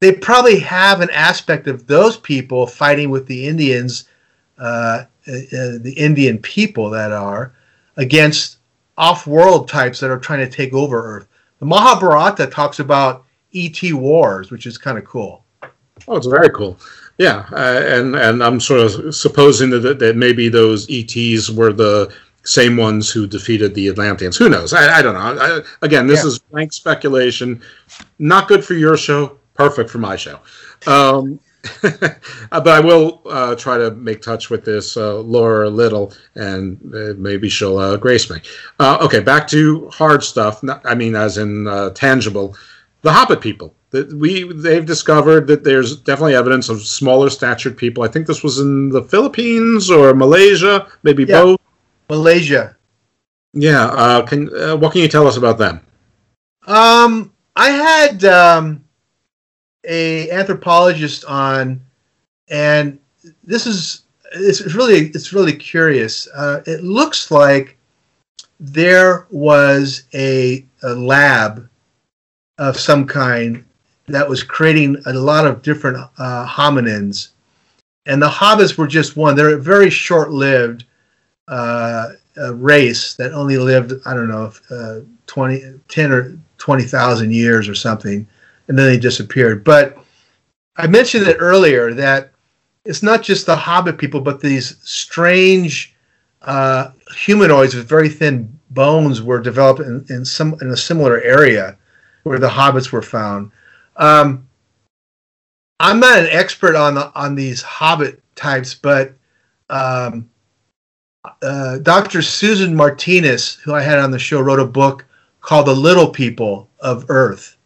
[0.00, 4.04] they probably have an aspect of those people fighting with the Indians,
[4.56, 7.54] uh, uh, the Indian people that are
[8.00, 8.58] against
[8.96, 11.26] off-world types that are trying to take over Earth.
[11.58, 13.24] The Mahabharata talks about
[13.54, 15.44] ET wars, which is kind of cool.
[16.08, 16.78] Oh, it's very cool.
[17.18, 22.12] Yeah, uh, and and I'm sort of supposing that that maybe those ETs were the
[22.44, 24.38] same ones who defeated the Atlanteans.
[24.38, 24.72] Who knows?
[24.72, 25.20] I, I don't know.
[25.20, 26.28] I, again, this yeah.
[26.28, 27.60] is blank speculation.
[28.18, 30.40] Not good for your show perfect for my show.
[30.86, 31.38] Um,
[31.82, 37.14] but I will uh, try to make touch with this uh, Laura Little, and uh,
[37.16, 38.40] maybe she'll uh, grace me.
[38.78, 40.62] Uh, okay, back to hard stuff.
[40.84, 42.56] I mean, as in uh, tangible.
[43.02, 43.74] The Hobbit people.
[43.90, 48.04] That we they've discovered that there's definitely evidence of smaller statured people.
[48.04, 51.42] I think this was in the Philippines or Malaysia, maybe yeah.
[51.42, 51.60] both.
[52.08, 52.76] Malaysia.
[53.52, 54.22] Yeah.
[54.28, 54.46] can
[54.80, 55.80] what can you tell us about them?
[56.66, 58.84] Um, I had um,
[59.84, 61.80] a anthropologist on,
[62.48, 62.98] and
[63.44, 64.02] this is
[64.32, 66.28] it's really it's really curious.
[66.34, 67.76] Uh, it looks like
[68.58, 71.68] there was a, a lab
[72.58, 73.64] of some kind
[74.06, 77.30] that was creating a lot of different uh, hominins,
[78.06, 79.34] and the hobbits were just one.
[79.34, 80.84] They're a very short-lived
[81.48, 82.12] uh,
[82.52, 87.74] race that only lived I don't know uh, 20, 10 or twenty thousand years or
[87.74, 88.26] something
[88.70, 89.64] and then they disappeared.
[89.64, 89.98] But
[90.76, 92.30] I mentioned it earlier that
[92.84, 95.92] it's not just the Hobbit people, but these strange
[96.42, 101.76] uh, humanoids with very thin bones were developed in, in some in a similar area
[102.22, 103.50] where the hobbits were found.
[103.96, 104.48] Um,
[105.80, 109.14] I'm not an expert on the on these hobbit types, but
[109.68, 110.30] um,
[111.42, 112.22] uh, Dr.
[112.22, 115.04] Susan Martinez, who I had on the show, wrote a book
[115.40, 117.56] called "The Little People of Earth,"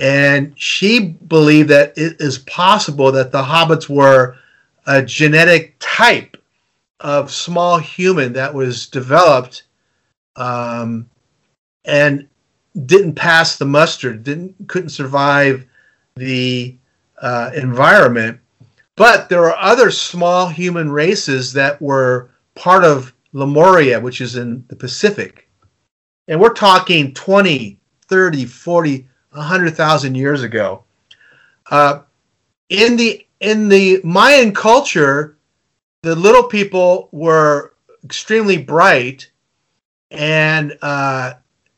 [0.00, 4.36] and she believed that it is possible that the hobbits were
[4.86, 6.36] a genetic type
[7.00, 9.64] of small human that was developed
[10.36, 11.08] um,
[11.84, 12.28] and
[12.86, 15.66] didn't pass the muster, didn't couldn't survive
[16.16, 16.76] the
[17.20, 18.40] uh, environment.
[18.96, 24.64] But there are other small human races that were part of Lemuria, which is in
[24.68, 25.48] the Pacific.
[26.26, 29.08] And we're talking 20, 30, 40,
[29.38, 30.84] 100,000 years ago.
[31.70, 32.00] Uh,
[32.68, 35.36] in the in the Mayan culture,
[36.02, 37.74] the little people were
[38.04, 39.30] extremely bright,
[40.10, 41.34] and uh,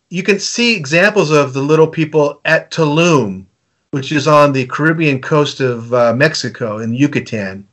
[0.09, 3.45] you can see examples of the little people at Tulum,
[3.91, 7.67] which is on the Caribbean coast of uh, Mexico in Yucatan.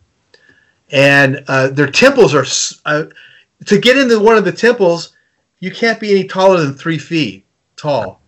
[0.92, 2.46] And uh, their temples are,
[2.86, 3.06] uh,
[3.66, 5.14] to get into one of the temples,
[5.60, 7.46] you can't be any taller than three feet
[7.76, 8.22] tall.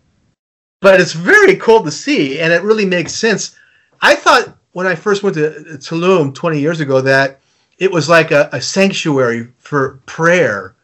[0.80, 3.56] But it's very cool to see, and it really makes sense.
[4.00, 7.40] I thought when I first went to Tulum 20 years ago that
[7.78, 10.74] it was like a, a sanctuary for prayer.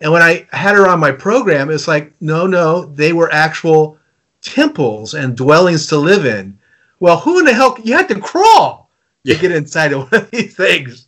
[0.00, 3.98] And when I had her on my program, it's like, no, no, they were actual
[4.40, 6.58] temples and dwellings to live in.
[7.00, 7.76] Well, who in the hell?
[7.82, 8.90] You had to crawl
[9.24, 9.34] yeah.
[9.34, 11.06] to get inside of one of these things.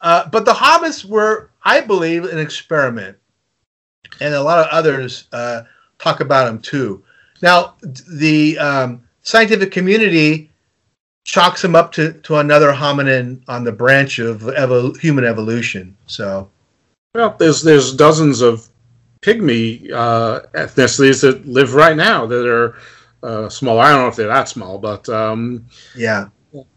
[0.00, 3.16] Uh, but the hobbits were, I believe, an experiment.
[4.20, 5.62] And a lot of others uh,
[5.98, 7.04] talk about them too.
[7.42, 10.50] Now, the um, scientific community
[11.24, 15.96] chalks them up to, to another hominin on the branch of evol- human evolution.
[16.06, 16.48] So,
[17.14, 18.68] well, there's there's dozens of
[19.20, 22.76] pygmy uh, ethnicities that live right now that are
[23.22, 23.78] uh, small.
[23.78, 26.28] I don't know if they're that small, but um, yeah.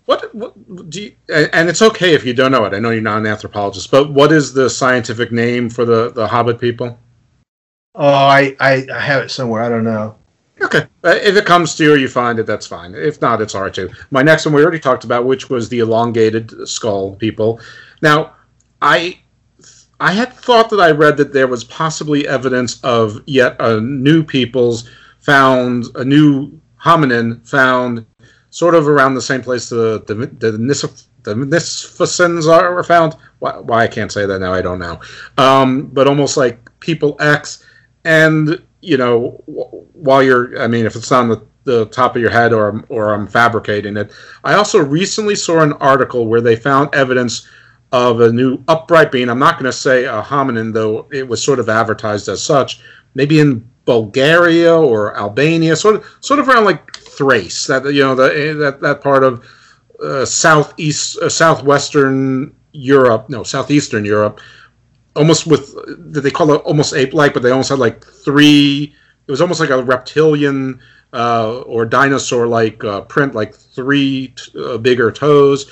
[0.05, 2.73] What, what do you, and it's okay if you don't know it.
[2.73, 6.27] I know you're not an anthropologist, but what is the scientific name for the, the
[6.27, 6.99] Hobbit people?
[7.95, 9.63] Oh, I, I, I have it somewhere.
[9.63, 10.15] I don't know.
[10.63, 10.85] Okay.
[11.03, 12.93] Uh, if it comes to you or you find it, that's fine.
[12.93, 13.89] If not, it's all right too.
[14.11, 17.59] My next one we already talked about, which was the elongated skull people.
[18.01, 18.33] Now,
[18.81, 19.19] I
[19.99, 24.23] I had thought that I read that there was possibly evidence of yet a new
[24.23, 24.89] people's
[25.19, 28.05] found a new hominin found
[28.49, 30.51] sort of around the same place the the the,
[31.23, 33.15] the Nisfasins are found.
[33.39, 34.99] Why, why, I can't say that now, I don't know.
[35.37, 37.63] Um, but almost like people X,
[38.03, 42.31] and you know, while you're, I mean, if it's on the, the top of your
[42.31, 44.11] head or or I'm fabricating it.
[44.43, 47.47] I also recently saw an article where they found evidence
[47.91, 49.29] of a new upright being.
[49.29, 52.81] I'm not going to say a hominin, though it was sort of advertised as such.
[53.13, 58.15] Maybe in Bulgaria or Albania, sort of sort of around like Thrace, that you know
[58.15, 59.45] the, that that part of
[60.01, 64.39] uh, southeast uh, southwestern Europe, no southeastern Europe,
[65.15, 65.73] almost with
[66.13, 68.93] that they call it almost ape-like, but they almost had like three.
[69.27, 70.79] It was almost like a reptilian
[71.13, 75.71] uh, or dinosaur-like uh, print, like three t- uh, bigger toes,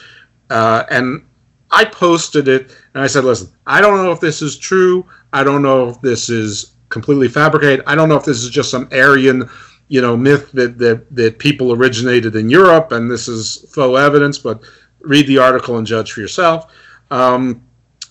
[0.49, 1.26] uh, and
[1.72, 5.06] I posted it and I said, "Listen, I don't know if this is true.
[5.34, 7.84] I don't know if this is completely fabricated.
[7.86, 9.49] I don't know if this is just some Aryan,
[9.88, 14.38] you know, myth that that that people originated in Europe and this is faux evidence.
[14.38, 14.61] But
[15.02, 16.72] read the article and judge for yourself.
[17.11, 17.64] Um,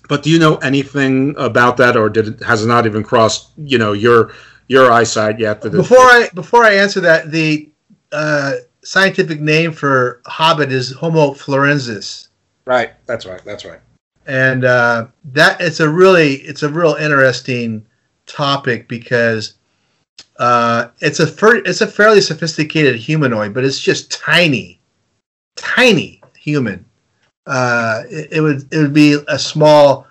[0.08, 3.50] but do you know anything about that, or did it has it not even crossed
[3.56, 4.32] you know your
[4.66, 5.60] your eyesight yet?
[5.60, 7.70] That before I before I answer that, the
[8.10, 12.28] uh, scientific name for hobbit is Homo florensis.
[12.64, 12.92] Right.
[13.06, 13.42] That's right.
[13.44, 13.80] That's right.
[14.26, 17.86] And uh, that it's a really it's a real interesting
[18.26, 19.54] topic because
[20.38, 24.80] uh, it's a fir- it's a fairly sophisticated humanoid, but it's just tiny,
[25.56, 26.84] tiny human.
[27.48, 30.06] Uh, it, it, would it would be a small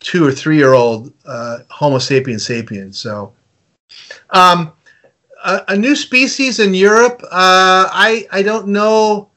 [0.00, 2.98] two or three year old uh, Homo sapiens sapiens.
[2.98, 3.32] So,
[4.30, 4.72] um,
[5.42, 7.22] a, a, new species in Europe.
[7.24, 9.30] Uh, I I don't know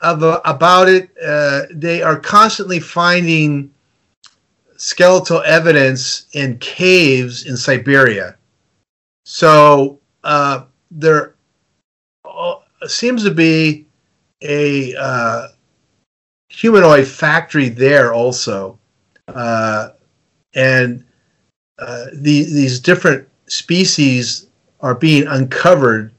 [0.00, 1.08] of, about it.
[1.24, 3.72] Uh, they are constantly finding
[4.76, 8.36] skeletal evidence in caves in Siberia.
[9.24, 11.36] So uh, there
[12.28, 12.56] uh,
[12.86, 13.86] seems to be
[14.42, 15.51] a
[16.52, 18.78] humanoid factory there also,
[19.28, 19.90] uh,
[20.54, 21.04] and
[21.78, 24.46] uh, the, these different species
[24.80, 26.12] are being uncovered.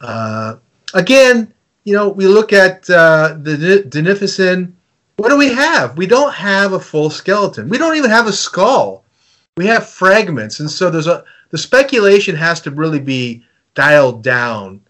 [0.00, 0.56] Uh,
[0.94, 1.52] again,
[1.84, 4.72] you know, we look at the Denificin
[5.18, 5.98] what do we have?
[5.98, 7.68] We don't have a full skeleton.
[7.68, 9.04] We don't even have a skull.
[9.56, 13.42] We have fragments, and so there's a the speculation has to really be
[13.74, 14.80] dialed down,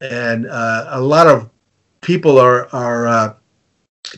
[0.00, 1.48] and uh, a lot of
[2.00, 3.34] people are are uh,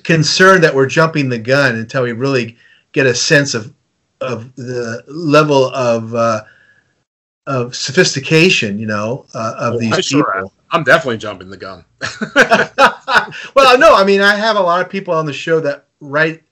[0.04, 2.56] concerned that we're jumping the gun until we really
[2.92, 3.72] get a sense of
[4.20, 6.42] of the level of uh,
[7.46, 10.32] of sophistication, you know, uh, of well, these I people.
[10.32, 11.84] Sure I'm definitely jumping the gun.
[13.54, 16.42] well, no, I mean, I have a lot of people on the show that write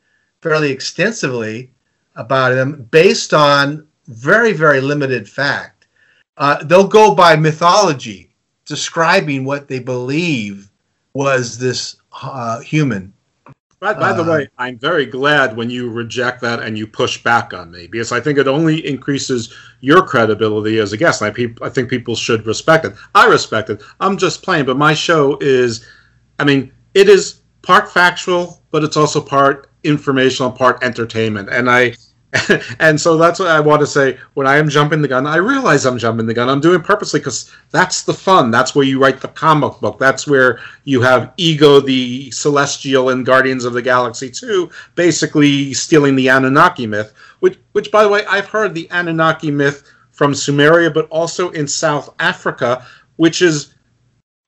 [0.41, 1.71] fairly extensively
[2.15, 5.87] about them based on very, very limited fact.
[6.39, 8.31] Uh, they'll go by mythology,
[8.65, 10.71] describing what they believe
[11.13, 13.13] was this uh, human.
[13.79, 17.23] By, by the uh, way, I'm very glad when you reject that and you push
[17.23, 21.21] back on me because I think it only increases your credibility as a guest.
[21.21, 22.95] I, pe- I think people should respect it.
[23.15, 23.83] I respect it.
[24.01, 25.87] I'm just playing, but my show is,
[26.39, 31.51] I mean, it is part factual, but it's also part informational, part entertainment.
[31.51, 31.95] And I
[32.81, 34.19] and so that's what I want to say.
[34.35, 36.49] When I am jumping the gun, I realize I'm jumping the gun.
[36.49, 38.51] I'm doing it purposely because that's the fun.
[38.51, 39.99] That's where you write the comic book.
[39.99, 46.17] That's where you have Ego, the Celestial, and Guardians of the Galaxy 2, basically stealing
[46.17, 47.13] the Anunnaki myth.
[47.41, 51.69] Which, which, by the way, I've heard the Anunnaki myth from Sumeria, but also in
[51.69, 52.87] South Africa,
[53.17, 53.75] which is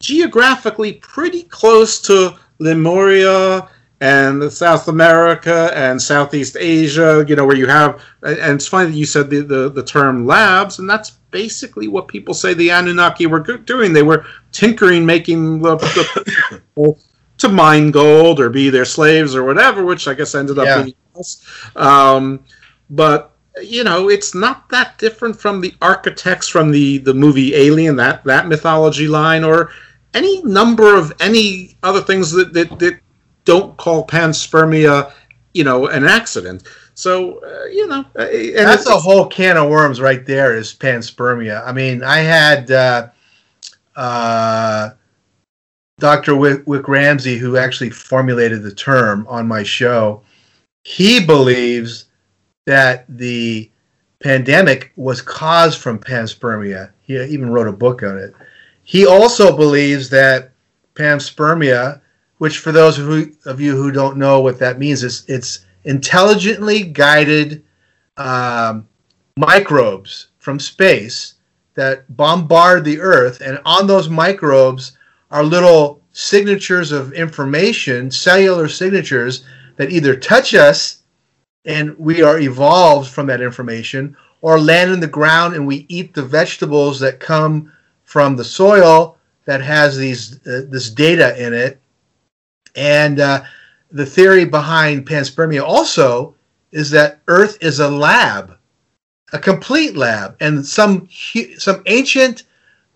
[0.01, 3.69] geographically pretty close to Lemuria
[4.01, 8.97] and South America and Southeast Asia, you know, where you have, and it's funny that
[8.97, 13.27] you said the, the, the term labs, and that's basically what people say the Anunnaki
[13.27, 13.93] were doing.
[13.93, 16.97] They were tinkering, making the, the
[17.39, 20.83] to mine gold or be their slaves or whatever, which I guess ended up yeah.
[20.83, 21.45] being us.
[21.77, 22.45] Um,
[22.91, 27.97] but you know, it's not that different from the architects from the the movie Alien,
[27.97, 29.71] that that mythology line, or
[30.15, 33.01] any number of any other things that that, that
[33.49, 35.11] don't call panspermia,
[35.55, 36.65] you know, an accident.
[36.93, 40.55] So uh, you know, uh, that's a whole can of worms right there.
[40.55, 41.67] Is panspermia?
[41.67, 43.09] I mean, I had uh,
[43.97, 44.91] uh,
[45.99, 46.37] Dr.
[46.37, 50.23] Wick, Wick Ramsey, who actually formulated the term on my show.
[50.85, 52.05] He believes
[52.67, 53.71] that the
[54.21, 56.91] pandemic was caused from panspermia.
[57.01, 58.35] He even wrote a book on it.
[58.85, 60.51] He also believes that
[60.95, 62.03] panspermia
[62.39, 63.09] which for those of,
[63.45, 67.65] of you who don't know what that means, is it's intelligently guided
[68.17, 68.87] um,
[69.37, 71.35] microbes from space
[71.75, 74.93] that bombard the Earth, and on those microbes
[75.31, 79.45] are little signatures of information, cellular signatures
[79.77, 81.03] that either touch us
[81.65, 86.15] and we are evolved from that information, or land in the ground and we eat
[86.15, 87.73] the vegetables that come
[88.05, 91.81] from the soil that has these uh, this data in it
[92.79, 93.43] and uh,
[93.91, 96.35] the theory behind panspermia also
[96.71, 98.57] is that Earth is a lab,
[99.33, 101.09] a complete lab, and some
[101.59, 102.45] some ancient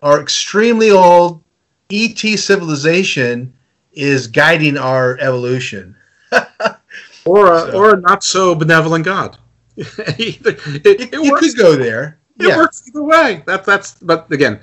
[0.01, 1.43] or extremely old
[1.91, 3.53] ET civilization
[3.91, 5.95] is guiding our evolution.
[7.25, 7.71] or a, so.
[7.77, 9.37] or a not so benevolent God.
[9.77, 12.19] it, it, it, could go there.
[12.39, 12.57] It yeah.
[12.57, 13.43] works either way.
[13.47, 14.59] That, that's but again,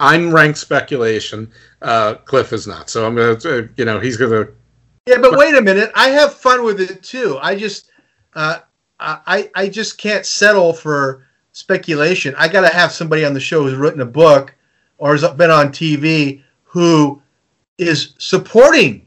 [0.00, 1.50] I'm ranked speculation.
[1.80, 2.90] Uh, Cliff is not.
[2.90, 4.48] So I'm gonna, uh, you know, he's gonna.
[5.06, 5.90] Yeah, but wait a minute.
[5.94, 7.38] I have fun with it too.
[7.40, 7.90] I just,
[8.34, 8.58] uh,
[9.00, 12.34] I, I just can't settle for speculation.
[12.38, 14.54] I got to have somebody on the show who's written a book
[14.98, 17.20] or has been on TV who
[17.78, 19.06] is supporting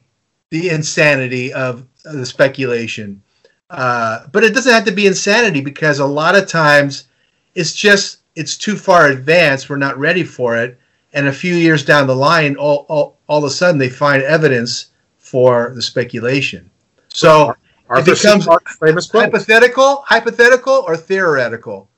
[0.49, 3.21] the insanity of the speculation.
[3.69, 7.07] Uh, but it doesn't have to be insanity because a lot of times
[7.55, 9.69] it's just it's too far advanced.
[9.69, 10.79] We're not ready for it.
[11.13, 14.21] And a few years down the line, all, all, all of a sudden they find
[14.21, 14.87] evidence
[15.17, 16.69] for the speculation.
[17.07, 17.55] So
[17.89, 18.47] Arthur it becomes
[18.79, 21.89] famous hypothetical, hypothetical, or theoretical.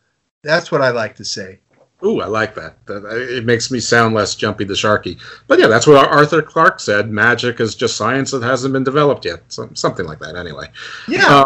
[0.44, 1.60] That's what I like to say.
[2.04, 2.76] Ooh, I like that.
[2.88, 5.20] It makes me sound less jumpy the sharky.
[5.48, 7.10] But yeah, that's what Arthur Clarke said.
[7.10, 9.42] Magic is just science that hasn't been developed yet.
[9.48, 10.68] So, something like that, anyway.
[11.08, 11.26] Yeah.
[11.28, 11.46] Uh,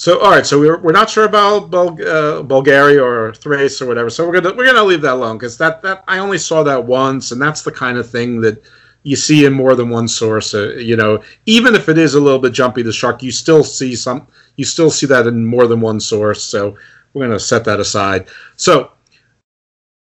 [0.00, 3.86] so all right, so we're, we're not sure about Bul- uh, Bulgaria or Thrace or
[3.86, 4.08] whatever.
[4.08, 6.84] So we're gonna we're gonna leave that alone because that that I only saw that
[6.84, 8.62] once, and that's the kind of thing that
[9.02, 10.54] you see in more than one source.
[10.54, 13.64] Uh, you know, even if it is a little bit jumpy, the shark, you still
[13.64, 14.28] see some.
[14.56, 16.44] You still see that in more than one source.
[16.44, 16.76] So
[17.12, 18.28] we're gonna set that aside.
[18.54, 18.92] So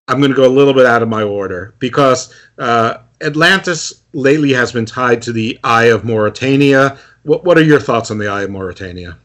[0.09, 4.73] I'm gonna go a little bit out of my order because uh, Atlantis lately has
[4.73, 6.99] been tied to the Eye of Mauritania.
[7.23, 9.19] What what are your thoughts on the Eye of Mauritania?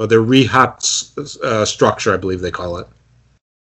[0.00, 2.86] Or the Richat uh, structure, I believe they call it.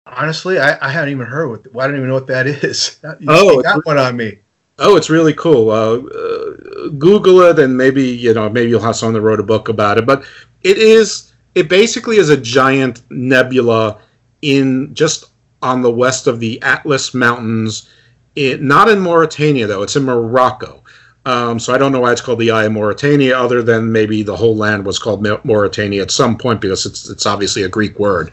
[0.05, 1.73] Honestly, I, I haven't even heard what.
[1.73, 2.99] Well, I don't even know what that is.
[3.19, 4.37] You oh, got one on me.
[4.77, 5.71] Oh, it's really cool.
[5.71, 9.43] Uh, uh, Google it, and maybe you know, maybe you'll have someone that wrote a
[9.43, 10.05] book about it.
[10.05, 10.23] But
[10.61, 11.33] it is.
[11.55, 13.99] It basically is a giant nebula
[14.43, 15.31] in just
[15.63, 17.89] on the west of the Atlas Mountains.
[18.35, 20.80] It, not in Mauritania though; it's in Morocco.
[21.25, 24.23] Um, so I don't know why it's called the Eye of Mauritania, other than maybe
[24.23, 27.99] the whole land was called Mauritania at some point because it's it's obviously a Greek
[27.99, 28.31] word.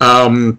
[0.00, 0.58] Um,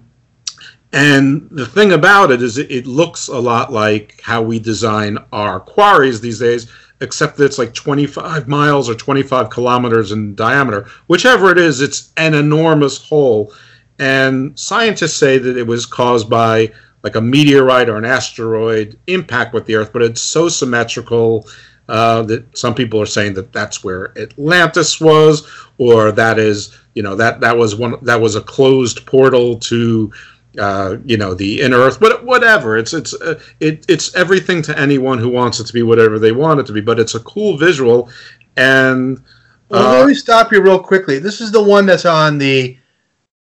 [0.93, 5.17] and the thing about it is, it, it looks a lot like how we design
[5.31, 10.87] our quarries these days, except that it's like 25 miles or 25 kilometers in diameter.
[11.07, 13.53] Whichever it is, it's an enormous hole.
[13.99, 16.71] And scientists say that it was caused by
[17.03, 21.47] like a meteorite or an asteroid impact with the Earth, but it's so symmetrical
[21.91, 25.45] uh, that some people are saying that that's where Atlantis was,
[25.77, 30.09] or that is, you know, that that was one that was a closed portal to,
[30.57, 31.99] uh, you know, the inner Earth.
[31.99, 35.83] But whatever, it's it's uh, it, it's everything to anyone who wants it to be
[35.83, 36.79] whatever they want it to be.
[36.79, 38.09] But it's a cool visual,
[38.55, 39.21] and
[39.67, 41.19] well, let me stop you real quickly.
[41.19, 42.77] This is the one that's on the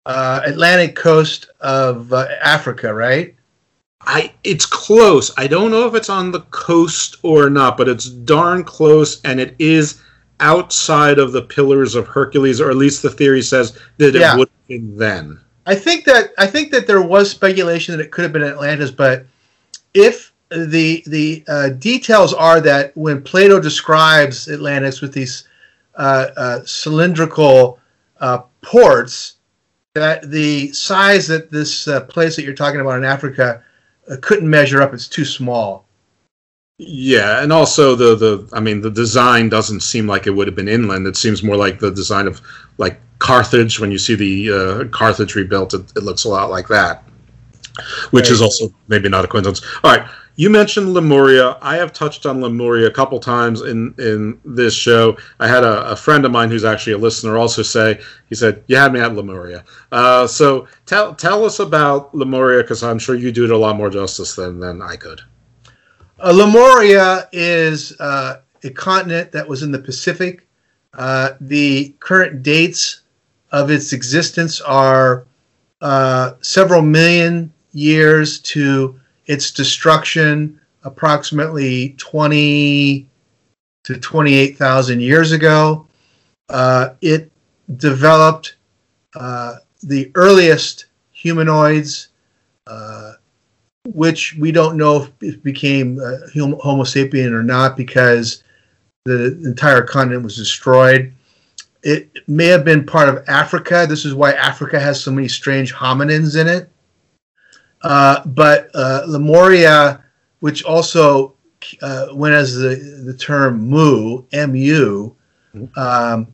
[0.05, 3.34] uh, Atlantic coast of uh, Africa, right?
[4.07, 5.33] I it's close.
[5.37, 9.41] I don't know if it's on the coast or not, but it's darn close, and
[9.41, 10.01] it is
[10.41, 14.35] outside of the Pillars of Hercules, or at least the theory says that Yeah.
[14.35, 15.41] it would have been then.
[15.67, 18.91] I think that I think that there was speculation that it could have been Atlantis,
[18.91, 19.25] but
[19.95, 25.49] if the the uh, details are that when Plato describes Atlantis with these
[25.97, 27.79] uh, uh, cylindrical
[28.21, 29.37] uh, ports,
[29.95, 33.63] that the size that this uh, place that you're talking about in Africa
[34.21, 34.95] couldn't measure up.
[34.95, 35.87] It's too small.
[36.79, 40.57] Yeah, and also the the I mean the design doesn't seem like it would have
[40.57, 41.07] been inland.
[41.07, 42.41] It seems more like the design of
[42.79, 43.79] like Carthage.
[43.79, 47.05] When you see the uh, Carthage rebuilt, it, it looks a lot like that,
[48.11, 49.63] which is also maybe not a coincidence.
[49.83, 51.57] All right, you mentioned Lemuria.
[51.63, 55.17] I have touched on Lemuria a couple times in in this show.
[55.41, 58.65] I had a, a friend of mine who's actually a listener also say he said
[58.67, 59.65] you had me at Lemuria.
[59.93, 63.77] Uh, so tell tell us about Lemuria because I'm sure you do it a lot
[63.77, 65.21] more justice than than I could.
[66.19, 70.47] Uh, Lemuria is uh, a continent that was in the Pacific.
[70.95, 73.03] Uh, the current dates
[73.51, 75.27] of its existence are
[75.81, 83.07] uh, several million years to its destruction, approximately 20
[83.85, 85.87] to 28,000 years ago.
[86.49, 87.31] Uh, it
[87.77, 88.57] developed
[89.15, 92.09] uh, the earliest humanoids.
[92.67, 93.13] Uh,
[93.93, 98.43] which we don't know if it became uh, Homo sapien or not because
[99.05, 101.13] the entire continent was destroyed.
[101.83, 103.85] It may have been part of Africa.
[103.87, 106.71] This is why Africa has so many strange hominins in it.
[107.85, 110.03] Uh, but uh, Lemuria,
[110.41, 111.35] which also
[111.83, 115.15] uh, went as the, the term Mu, M-U,
[115.77, 116.27] um,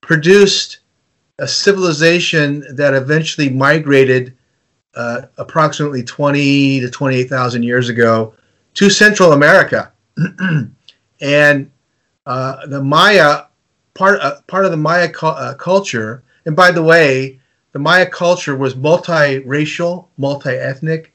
[0.00, 0.78] produced
[1.38, 4.34] a civilization that eventually migrated
[4.94, 8.34] uh, approximately 20 to 28,000 years ago
[8.74, 9.92] to Central America.
[11.20, 11.70] and
[12.26, 13.44] uh, the Maya,
[13.94, 17.40] part, uh, part of the Maya cu- uh, culture, and by the way,
[17.74, 21.12] the Maya culture was multiracial, multi-ethnic,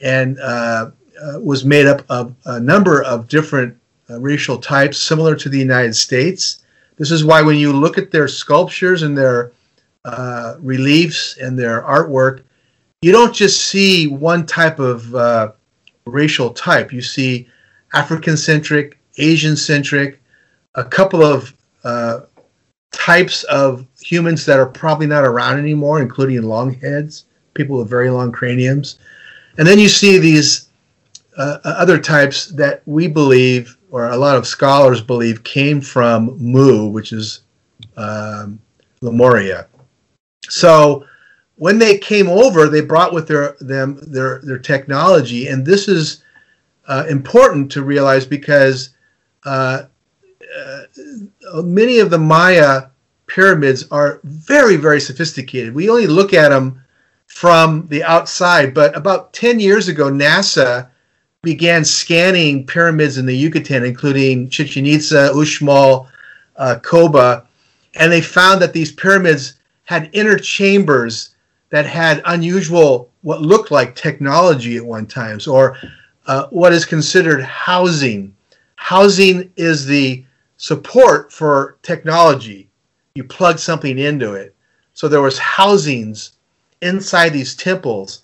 [0.00, 3.76] and uh, uh, was made up of a number of different
[4.08, 6.62] uh, racial types, similar to the United States.
[6.96, 9.50] This is why when you look at their sculptures and their
[10.04, 12.42] uh, reliefs and their artwork,
[13.02, 15.50] you don't just see one type of uh,
[16.06, 16.92] racial type.
[16.92, 17.48] You see
[17.94, 20.20] African centric, Asian centric,
[20.76, 21.52] a couple of
[21.82, 22.20] uh,
[22.92, 28.10] types of humans that are probably not around anymore, including long heads, people with very
[28.10, 28.98] long craniums.
[29.58, 30.68] And then you see these
[31.36, 36.88] uh, other types that we believe, or a lot of scholars believe, came from Mu,
[36.88, 37.42] which is
[37.96, 38.60] um,
[39.00, 39.66] Lemuria.
[40.48, 41.06] So
[41.56, 46.22] when they came over, they brought with their them their their technology, and this is
[46.88, 48.90] uh, important to realize because
[49.44, 49.82] uh,
[50.56, 52.88] uh, many of the Maya
[53.26, 55.74] pyramids are very very sophisticated.
[55.74, 56.82] We only look at them
[57.26, 60.88] from the outside, but about ten years ago, NASA
[61.42, 66.08] began scanning pyramids in the Yucatan, including Chichen Itza, Uxmal,
[66.56, 67.46] uh, Coba,
[67.94, 69.54] and they found that these pyramids
[69.84, 71.30] had inner chambers
[71.70, 75.76] that had unusual, what looked like technology at one times, or
[76.26, 78.34] uh, what is considered housing.
[78.76, 80.24] Housing is the
[80.60, 82.68] support for technology.
[83.14, 84.54] You plug something into it.
[84.92, 86.32] So there was housings
[86.82, 88.20] inside these temples.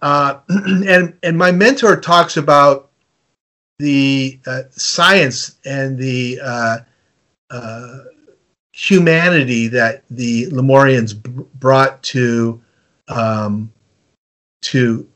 [0.00, 2.88] Uh, and, and my mentor talks about
[3.78, 6.78] the uh, science and the uh,
[7.50, 7.98] uh,
[8.72, 12.58] humanity that the Lemurians b- brought to
[13.08, 13.70] um,
[14.62, 15.06] to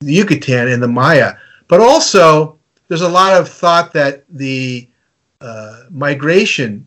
[0.00, 1.34] the Yucatan and the Maya.
[1.68, 4.88] But also, there's a lot of thought that the
[5.40, 6.86] uh, migration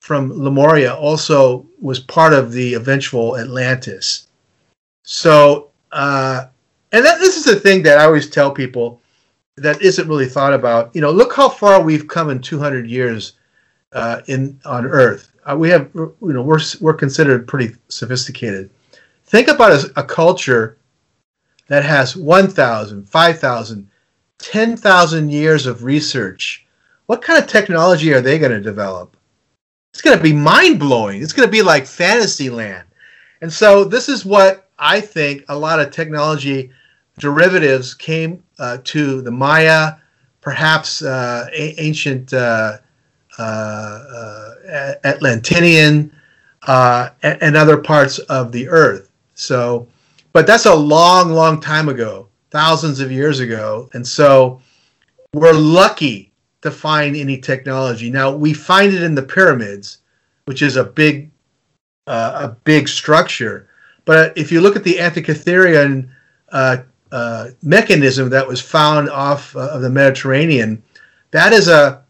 [0.00, 4.28] from Lemuria also was part of the eventual Atlantis.
[5.02, 6.46] So, uh,
[6.92, 9.00] and that, this is the thing that I always tell people
[9.56, 10.94] that isn't really thought about.
[10.94, 13.32] You know, look how far we've come in 200 years
[13.92, 15.30] uh, in on Earth.
[15.44, 18.70] Uh, we have, you know, we're we're considered pretty sophisticated.
[19.24, 20.78] Think about a, a culture
[21.68, 23.90] that has 1,000, 5,000,
[24.38, 26.65] 10,000 years of research.
[27.06, 29.16] What kind of technology are they going to develop?
[29.92, 31.22] It's going to be mind blowing.
[31.22, 32.86] It's going to be like fantasy land.
[33.40, 36.70] And so, this is what I think a lot of technology
[37.18, 39.94] derivatives came uh, to the Maya,
[40.40, 42.78] perhaps uh, a- ancient uh,
[43.38, 46.10] uh, uh, Atlantinian,
[46.66, 49.10] uh, and other parts of the earth.
[49.34, 49.86] So,
[50.32, 53.88] but that's a long, long time ago, thousands of years ago.
[53.92, 54.60] And so
[55.32, 56.32] we're lucky
[56.66, 58.10] to find any technology.
[58.10, 59.98] Now we find it in the pyramids,
[60.44, 61.30] which is a big,
[62.06, 63.68] uh, a big structure.
[64.04, 66.08] But if you look at the Antikytherian
[66.50, 66.78] uh,
[67.10, 70.82] uh, mechanism that was found off uh, of the Mediterranean,
[71.30, 72.02] that is a.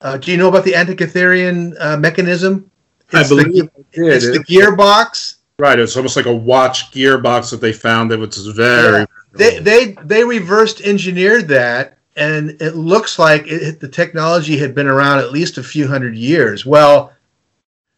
[0.00, 2.70] Uh, do you know about the Antikytherian uh, mechanism?
[3.08, 5.36] It's I believe the, it's the gearbox.
[5.58, 9.00] Right, it's almost like a watch gearbox that they found that was very.
[9.00, 9.06] Yeah.
[9.32, 14.86] They they they reversed engineered that, and it looks like it, the technology had been
[14.86, 16.64] around at least a few hundred years.
[16.64, 17.12] Well,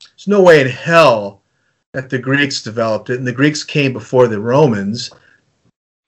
[0.01, 1.43] there's no way in hell
[1.93, 5.11] that the Greeks developed it, and the Greeks came before the Romans.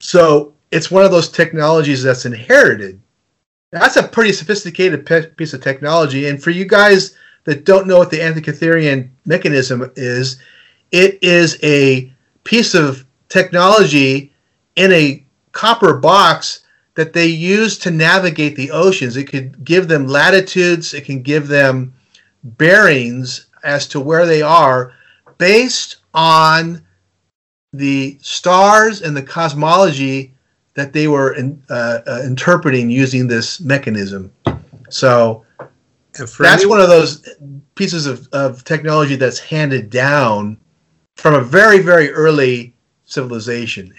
[0.01, 3.01] So it's one of those technologies that's inherited.
[3.71, 7.97] That's a pretty sophisticated pe- piece of technology, and for you guys that don't know
[7.97, 10.39] what the Antikytherian mechanism is,
[10.91, 12.11] it is a
[12.43, 14.33] piece of technology
[14.75, 16.61] in a copper box
[16.99, 19.15] that they use to navigate the oceans.
[19.15, 21.93] It could give them latitudes, it can give them
[22.43, 24.91] bearings as to where they are
[25.37, 26.85] based on
[27.71, 30.33] the stars and the cosmology
[30.73, 34.29] that they were in, uh, uh, interpreting using this mechanism.
[34.89, 35.45] So
[36.17, 37.33] that's anyone, one of those
[37.75, 40.57] pieces of, of technology that's handed down
[41.15, 42.73] from a very, very early
[43.05, 43.93] civilization.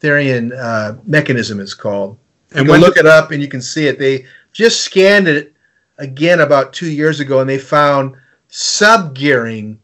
[0.00, 2.18] Antikytherian uh, mechanism is called.
[2.54, 3.98] You and can look it up and you can see it.
[3.98, 5.52] They just scanned it
[5.98, 8.16] again about two years ago and they found
[8.50, 9.78] subgearing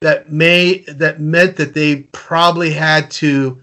[0.00, 3.60] that may that meant that they probably had to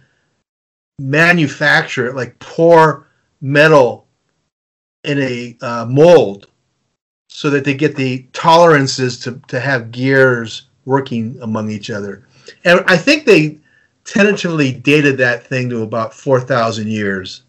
[1.00, 3.08] manufacture it like pour
[3.42, 4.06] metal
[5.04, 6.48] in a uh, mold
[7.30, 12.26] so that they get the tolerances to, to have gears working among each other.
[12.66, 13.58] And I think they
[14.06, 17.44] tentatively dated that thing to about 4,000 years.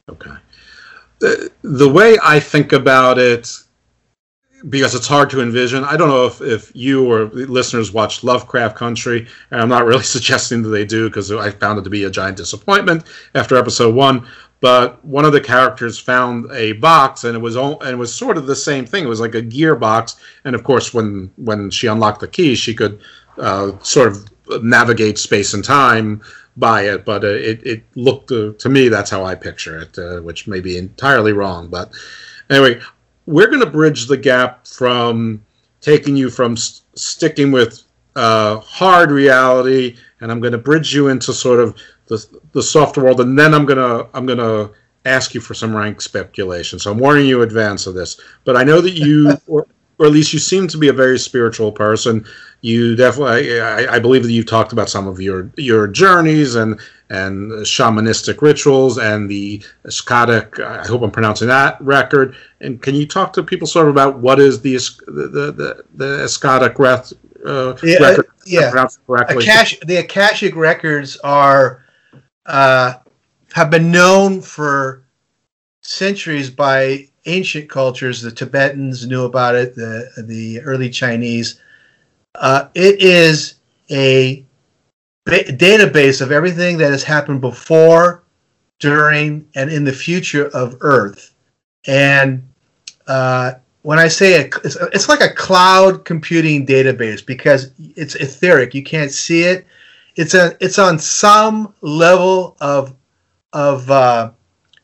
[0.09, 0.31] Okay.
[1.19, 3.51] The, the way I think about it,
[4.69, 5.83] because it's hard to envision.
[5.83, 10.03] I don't know if, if you or listeners watched Lovecraft Country, and I'm not really
[10.17, 13.03] suggesting that they do because I found it to be a giant disappointment
[13.35, 14.27] after episode one
[14.59, 18.13] but one of the characters found a box and it was all, and it was
[18.13, 21.31] sort of the same thing it was like a gear box and of course when
[21.37, 22.99] when she unlocked the key she could
[23.37, 26.21] uh, sort of navigate space and time
[26.55, 29.97] by it but uh, it, it looked uh, to me that's how i picture it
[29.99, 31.91] uh, which may be entirely wrong but
[32.49, 32.79] anyway
[33.27, 35.45] we're going to bridge the gap from
[35.81, 37.83] taking you from st- sticking with
[38.15, 41.77] uh, hard reality and i'm going to bridge you into sort of
[42.07, 44.71] the the softer world, and then I'm gonna I'm gonna
[45.05, 46.79] ask you for some rank speculation.
[46.79, 48.19] So I'm warning you in advance of this.
[48.43, 49.67] But I know that you, or,
[49.99, 52.25] or at least you seem to be a very spiritual person.
[52.61, 56.79] You definitely, I, I believe that you've talked about some of your your journeys and
[57.09, 60.59] and shamanistic rituals and the Ascadic.
[60.59, 62.35] I hope I'm pronouncing that record.
[62.59, 64.75] And can you talk to people sort of about what is the
[65.05, 67.13] the the, the reth,
[67.45, 68.25] uh, yeah, record?
[68.25, 71.85] Uh, yeah, Akash, the Akashic records are
[72.47, 72.95] uh,
[73.53, 75.03] have been known for
[75.81, 78.21] centuries by ancient cultures.
[78.21, 81.59] The Tibetans knew about it, the, the early Chinese.
[82.37, 83.55] Uh, it is
[83.91, 84.45] a
[85.25, 88.23] ba- database of everything that has happened before,
[88.79, 91.33] during, and in the future of Earth.
[91.87, 92.47] And
[93.07, 98.73] uh, when I say it, it's, it's like a cloud computing database because it's etheric.
[98.73, 99.65] You can't see it
[100.17, 102.95] it's a it's on some level of
[103.53, 104.31] of uh,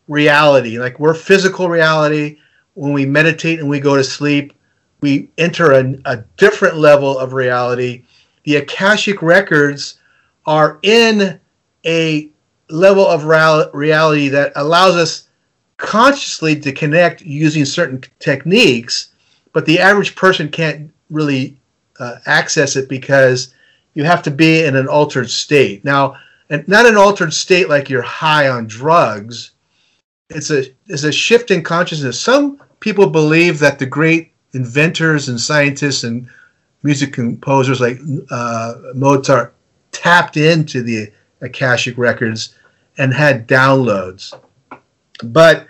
[0.08, 0.80] reality.
[0.80, 2.38] Like we're physical reality.
[2.76, 4.54] When we meditate and we go to sleep,
[5.04, 8.04] we enter a, a different level of reality.
[8.46, 10.00] The Akashic records
[10.46, 11.40] are in
[11.86, 12.30] a
[12.70, 15.28] level of reality that allows us
[15.76, 19.10] consciously to connect using certain techniques,
[19.52, 21.58] but the average person can't really
[22.00, 23.54] uh, access it because
[23.96, 25.84] you have to be in an altered state.
[25.84, 26.16] Now,
[26.50, 29.52] and not an altered state like you're high on drugs.
[30.30, 32.20] It's a it's a shift in consciousness.
[32.20, 36.28] Some people believe that the great inventors and scientists and
[36.84, 38.00] music composers like
[38.30, 39.54] uh, Mozart
[39.92, 41.12] tapped into the
[41.42, 42.56] Akashic records
[42.98, 44.38] and had downloads.
[45.24, 45.68] But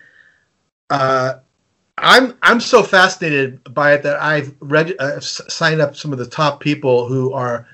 [0.90, 1.36] uh,
[1.98, 6.26] I'm I'm so fascinated by it that I've read uh, signed up some of the
[6.26, 7.68] top people who are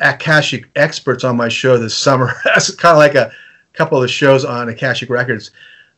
[0.00, 3.32] Akashic experts on my show this summer as kind of like a
[3.72, 5.50] couple of shows on Akashic Records.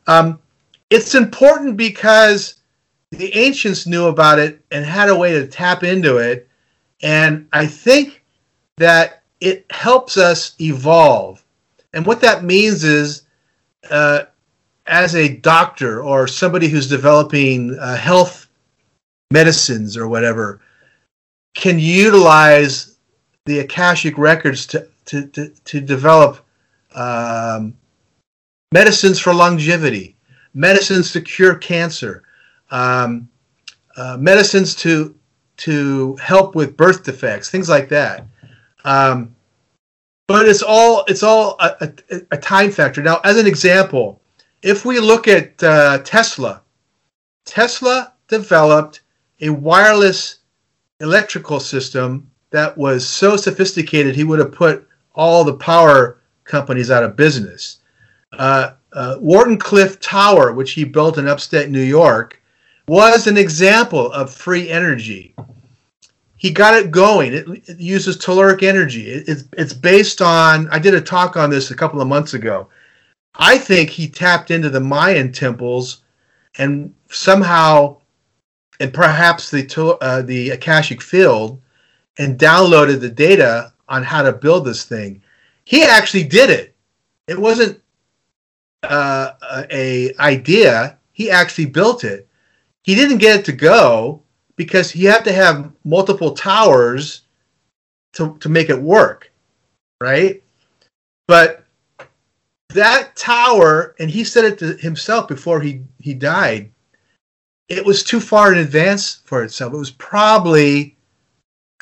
[0.07, 0.39] Um,
[0.89, 2.55] it's important because
[3.11, 6.47] the ancients knew about it and had a way to tap into it.
[7.01, 8.23] And I think
[8.77, 11.43] that it helps us evolve.
[11.93, 13.23] And what that means is,
[13.89, 14.23] uh,
[14.87, 18.47] as a doctor or somebody who's developing uh, health
[19.31, 20.61] medicines or whatever,
[21.55, 22.97] can utilize
[23.45, 26.45] the Akashic records to, to, to, to develop
[26.95, 27.73] um,
[28.73, 30.15] medicines for longevity,
[30.53, 32.23] medicines to cure cancer,
[32.71, 33.29] um,
[33.95, 35.15] uh, medicines to
[35.57, 38.25] to help with birth defects, things like that.
[38.85, 39.35] Um,
[40.27, 43.01] but it's all it's all a, a, a, time factor.
[43.01, 44.21] Now, as an example,
[44.61, 46.61] if we look at uh, Tesla,
[47.45, 49.01] Tesla developed
[49.41, 50.39] a wireless
[50.99, 57.03] electrical system that was so sophisticated he would have put all the power companies out
[57.03, 57.77] of business.
[58.33, 62.41] Uh, uh, Wardenclyffe Tower, which he built in upstate New York,
[62.87, 65.35] was an example of free energy.
[66.37, 67.33] He got it going.
[67.33, 69.09] It, it uses telluric energy.
[69.09, 72.33] It, it's, it's based on, I did a talk on this a couple of months
[72.33, 72.69] ago.
[73.35, 76.01] I think he tapped into the Mayan temples
[76.57, 77.97] and somehow,
[78.79, 81.61] and perhaps the, uh, the Akashic field,
[82.17, 85.21] and downloaded the data on how to build this thing.
[85.65, 86.75] He actually did it.
[87.27, 87.81] It wasn't
[88.83, 89.31] uh,
[89.71, 90.97] a idea.
[91.11, 92.26] He actually built it.
[92.87, 94.23] He didn't get it to go
[94.55, 97.23] because he had to have multiple towers
[98.13, 99.29] to, to make it work,
[100.01, 100.41] right?
[101.27, 101.65] But
[102.69, 106.71] that tower, and he said it to himself before he, he died,
[107.67, 109.73] it was too far in advance for itself.
[109.73, 110.95] It was probably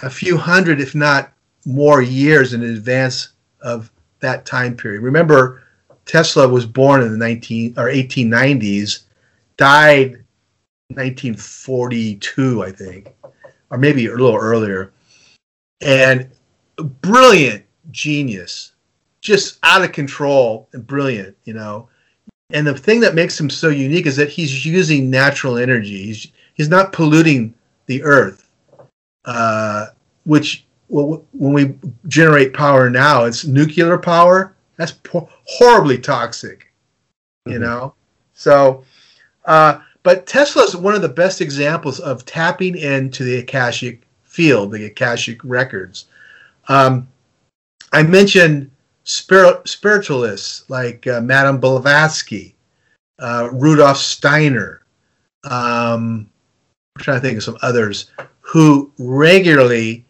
[0.01, 1.31] a few hundred, if not
[1.67, 3.29] more, years in advance
[3.61, 3.91] of
[4.21, 5.03] that time period.
[5.03, 5.61] Remember,
[6.05, 9.03] Tesla was born in the 19 or 1890s,
[9.57, 10.24] died
[10.89, 13.13] 1942, I think,
[13.69, 14.91] or maybe a little earlier.
[15.81, 16.29] And
[16.77, 18.73] brilliant genius,
[19.21, 21.89] just out of control and brilliant, you know.
[22.51, 26.05] And the thing that makes him so unique is that he's using natural energy.
[26.05, 27.53] He's he's not polluting
[27.87, 28.49] the earth,
[29.25, 29.87] uh,
[30.25, 34.55] which well, when we generate power now, it's nuclear power.
[34.77, 36.71] That's po- horribly toxic,
[37.45, 37.63] you mm-hmm.
[37.63, 37.95] know.
[38.33, 38.83] So,
[39.45, 44.71] uh, but Tesla is one of the best examples of tapping into the Akashic field,
[44.71, 46.05] the Akashic records.
[46.67, 47.07] Um,
[47.91, 48.69] I mentioned
[49.03, 52.53] spirit, spiritualists like uh, Madame Blavatsky,
[53.17, 54.83] uh, Rudolf Steiner.
[55.43, 56.29] Um,
[56.95, 58.11] I'm trying to think of some others
[58.41, 60.05] who regularly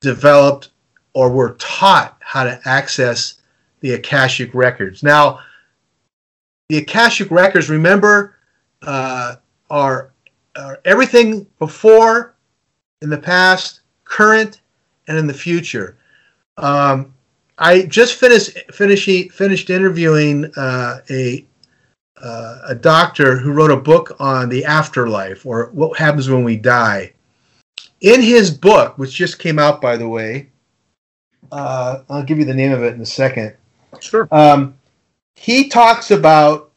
[0.00, 0.70] developed
[1.12, 3.42] or were taught how to access
[3.80, 5.02] the Akashic records.
[5.02, 5.40] Now,
[6.70, 8.37] the Akashic records, remember,
[8.82, 9.36] uh,
[9.70, 10.12] are,
[10.56, 12.34] are everything before,
[13.02, 14.60] in the past, current,
[15.06, 15.96] and in the future.
[16.56, 17.14] Um,
[17.58, 21.44] I just finished finishing finished interviewing uh, a
[22.22, 26.56] uh, a doctor who wrote a book on the afterlife or what happens when we
[26.56, 27.12] die
[28.00, 30.48] in his book, which just came out, by the way,
[31.50, 33.54] uh, I'll give you the name of it in a second.
[34.00, 34.28] Sure.
[34.30, 34.74] Um,
[35.34, 36.67] he talks about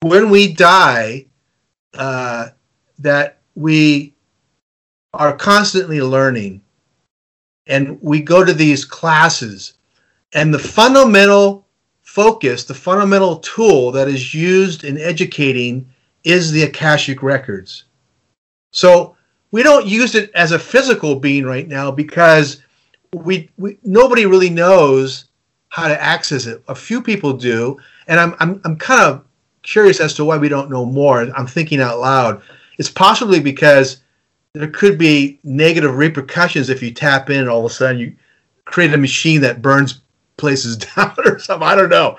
[0.00, 1.26] when we die,
[1.94, 2.48] uh,
[2.98, 4.14] that we
[5.14, 6.60] are constantly learning,
[7.66, 9.74] and we go to these classes,
[10.32, 11.66] and the fundamental
[12.02, 15.88] focus, the fundamental tool that is used in educating
[16.24, 17.84] is the Akashic records.
[18.72, 19.16] So
[19.50, 22.62] we don't use it as a physical being right now because
[23.14, 25.26] we, we nobody really knows
[25.70, 26.62] how to access it.
[26.68, 29.24] A few people do, and I'm I'm I'm kind of
[29.68, 31.20] curious as to why we don't know more.
[31.36, 32.42] I'm thinking out loud.
[32.78, 34.00] It's possibly because
[34.54, 38.16] there could be negative repercussions if you tap in and all of a sudden you
[38.64, 40.00] create a machine that burns
[40.36, 41.68] places down or something.
[41.68, 42.16] I don't know.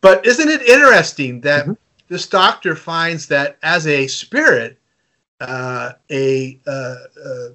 [0.00, 1.72] But isn't it interesting that mm-hmm.
[2.08, 4.78] this doctor finds that as a spirit,
[5.40, 7.48] uh, a uh, uh,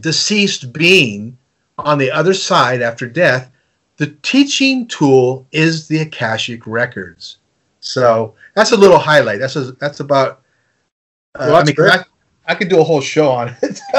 [0.00, 1.36] deceased being
[1.78, 3.50] on the other side after death,
[3.98, 7.38] the teaching tool is the Akashic records.
[7.86, 9.38] So that's a little highlight.
[9.38, 10.42] That's a, that's about.
[11.34, 13.80] Uh, well, that's I mean, I, I, could do a whole show on it.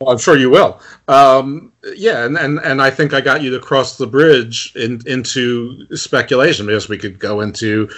[0.00, 0.80] well, I'm sure you will.
[1.06, 5.00] Um, yeah, and, and and I think I got you to cross the bridge in,
[5.06, 7.88] into speculation because we could go into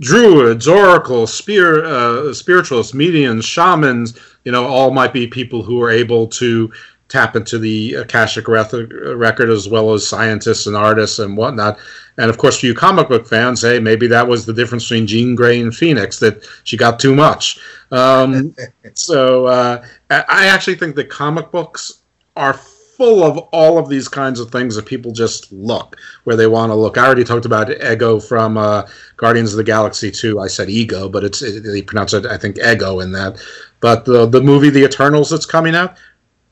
[0.00, 5.90] druids, oracles, spear, uh, spiritualists, mediums, shamans, you know, all might be people who are
[5.90, 6.70] able to
[7.08, 11.78] tap into the Akashic record as well as scientists and artists and whatnot.
[12.16, 15.06] And of course, for you comic book fans, hey, maybe that was the difference between
[15.06, 17.58] Jean Grey and Phoenix that she got too much.
[17.90, 18.54] Um,
[18.94, 22.00] so uh, I actually think that comic books
[22.36, 22.54] are
[22.96, 26.70] full of all of these kinds of things that people just look where they want
[26.70, 26.96] to look.
[26.96, 28.86] I already talked about Ego from uh,
[29.16, 30.38] Guardians of the Galaxy 2.
[30.38, 33.42] I said Ego, but it's it, they pronounce it I think Ego in that.
[33.80, 35.98] But the the movie The Eternals that's coming out,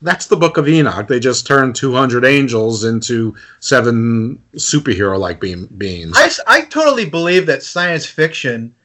[0.03, 1.07] that's the Book of Enoch.
[1.07, 6.13] They just turned 200 angels into seven superhero like being, beings.
[6.17, 8.75] I, I totally believe that science fiction,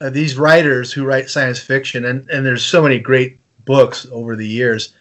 [0.00, 4.36] uh, these writers who write science fiction, and, and there's so many great books over
[4.36, 4.94] the years,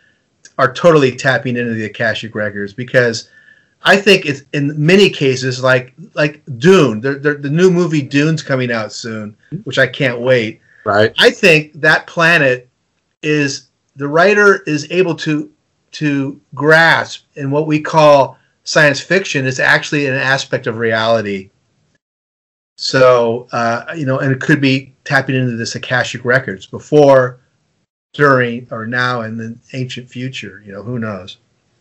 [0.58, 3.30] are totally tapping into the Akashic records because
[3.84, 7.02] I think it's in many cases like like Dune.
[7.02, 10.62] The, the, the new movie Dune's coming out soon, which I can't wait.
[10.84, 11.14] Right.
[11.20, 12.70] I think that planet
[13.22, 13.68] is
[13.98, 15.52] the writer is able to
[15.98, 21.50] to grasp in what we call science fiction is actually an aspect of reality.
[22.78, 27.40] So, uh, you know, and it could be tapping into this Akashic records before,
[28.14, 30.62] during, or now in the ancient future.
[30.64, 31.38] You know, who knows?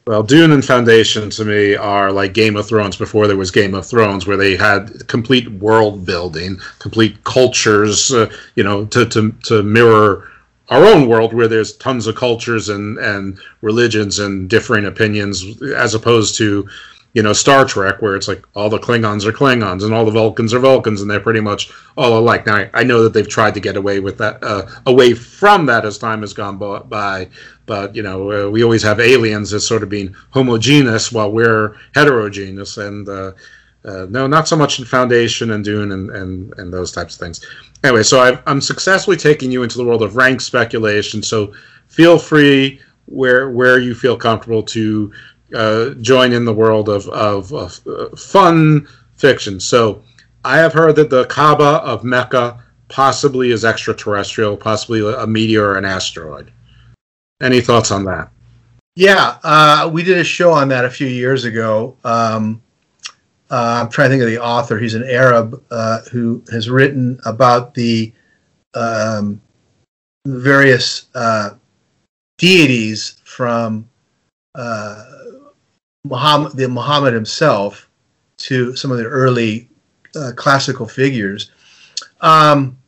[0.06, 3.74] Well, Dune and Foundation to me are like Game of Thrones before there was Game
[3.74, 9.32] of Thrones, where they had complete world building, complete cultures, uh, you know, to, to,
[9.44, 10.26] to mirror
[10.68, 15.44] our own world where there's tons of cultures and and religions and differing opinions
[15.76, 16.68] as opposed to
[17.12, 20.10] you know Star Trek where it's like all the Klingons are Klingons and all the
[20.10, 22.47] Vulcans are Vulcans and they're pretty much all alike.
[22.47, 25.64] Now I, I know that they've tried to get away with that uh, away from
[25.66, 27.28] that as time has gone by,
[27.64, 31.76] but you know uh, we always have aliens as sort of being homogeneous while we're
[31.94, 33.09] heterogeneous and.
[33.09, 33.32] Uh,
[33.86, 37.20] uh, no, not so much in Foundation and Dune and, and, and those types of
[37.20, 37.46] things
[37.86, 41.22] anyway, so i am successfully taking you into the world of rank speculation.
[41.22, 41.52] So
[41.88, 45.12] feel free where where you feel comfortable to
[45.54, 49.60] uh, join in the world of, of, of uh, fun fiction.
[49.60, 50.02] So
[50.44, 55.78] I have heard that the Kaaba of Mecca possibly is extraterrestrial, possibly a meteor or
[55.78, 56.52] an asteroid.
[57.40, 58.30] Any thoughts on that?
[58.96, 61.96] Yeah, uh, we did a show on that a few years ago.
[62.02, 62.62] Um,
[63.51, 64.78] uh, I'm trying to think of the author.
[64.78, 68.12] He's an Arab uh, who has written about the
[68.74, 69.40] um,
[70.27, 71.51] various uh,
[72.39, 73.89] deities from
[74.55, 75.05] uh,
[76.05, 77.89] Muhammad, the Muhammad himself,
[78.39, 79.68] to some of the early
[80.16, 81.51] uh, classical figures.
[82.20, 82.78] Um,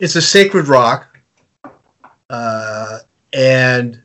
[0.00, 1.18] it's a sacred rock,
[2.30, 2.98] uh,
[3.32, 4.02] and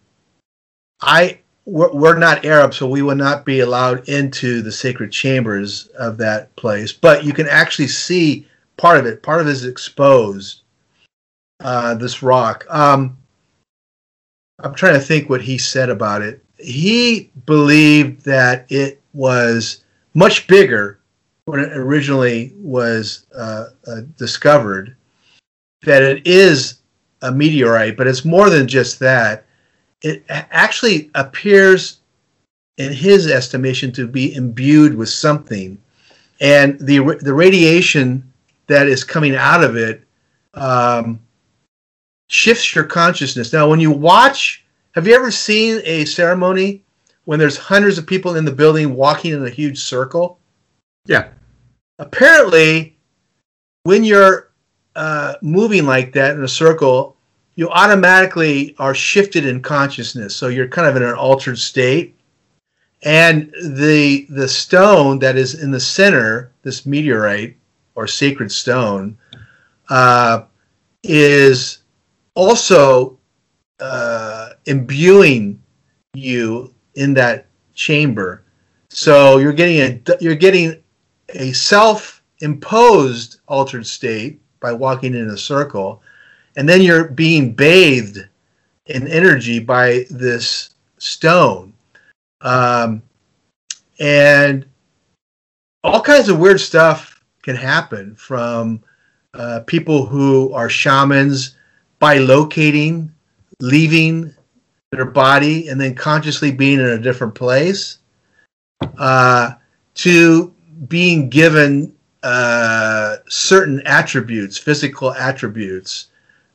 [1.01, 5.87] I we're, we're not Arab, so we will not be allowed into the sacred chambers
[5.97, 6.91] of that place.
[6.91, 9.23] But you can actually see part of it.
[9.23, 10.61] Part of it is exposed.
[11.59, 12.65] Uh, this rock.
[12.69, 13.17] Um,
[14.59, 16.43] I'm trying to think what he said about it.
[16.57, 19.83] He believed that it was
[20.13, 20.99] much bigger
[21.45, 24.95] when it originally was uh, uh, discovered.
[25.83, 26.79] That it is
[27.21, 29.42] a meteorite, but it's more than just that
[30.03, 31.99] it actually appears,
[32.77, 35.77] in his estimation, to be imbued with something,
[36.41, 38.31] and the the radiation
[38.67, 40.03] that is coming out of it
[40.53, 41.19] um,
[42.29, 43.53] shifts your consciousness.
[43.53, 46.83] Now, when you watch, have you ever seen a ceremony
[47.25, 50.39] when there's hundreds of people in the building walking in a huge circle?
[51.05, 51.29] Yeah.
[51.99, 52.97] Apparently,
[53.83, 54.51] when you're
[54.95, 57.17] uh, moving like that in a circle,
[57.55, 60.35] you automatically are shifted in consciousness.
[60.35, 62.15] So you're kind of in an altered state.
[63.03, 67.57] And the the stone that is in the center, this meteorite
[67.95, 69.17] or sacred stone,
[69.89, 70.43] uh,
[71.03, 71.79] is
[72.35, 73.19] also
[73.79, 75.61] uh, imbuing
[76.13, 78.45] you in that chamber.
[78.89, 80.81] So you're getting a you're getting
[81.29, 86.01] a self-imposed altered state by walking in a circle,
[86.55, 88.27] and then you're being bathed
[88.87, 91.73] in energy by this stone.
[92.41, 93.01] Um,
[93.99, 94.65] and
[95.83, 98.81] all kinds of weird stuff can happen from
[99.33, 101.55] uh, people who are shamans
[102.01, 103.09] bilocating
[103.59, 104.33] leaving
[104.91, 107.99] their body and then consciously being in a different place
[108.97, 109.51] uh,
[109.95, 110.53] to
[110.87, 116.07] being given uh, certain attributes physical attributes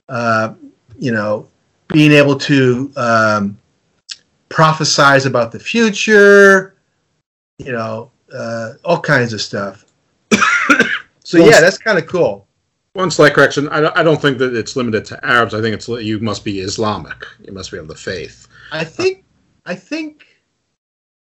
[0.09, 0.55] uh,
[0.99, 1.49] you know,
[1.89, 3.59] being able to um,
[4.51, 6.75] prophesize about the future,
[7.59, 9.85] you know, uh, all kinds of stuff.
[11.25, 12.47] so yeah, that's kind of cool.
[12.95, 15.55] One slight correction: I don't, I don't think that it's limited to Arabs.
[15.55, 17.25] I think it's you must be Islamic.
[17.45, 18.49] You must be of the faith.
[18.73, 19.25] I think
[19.69, 20.27] I think,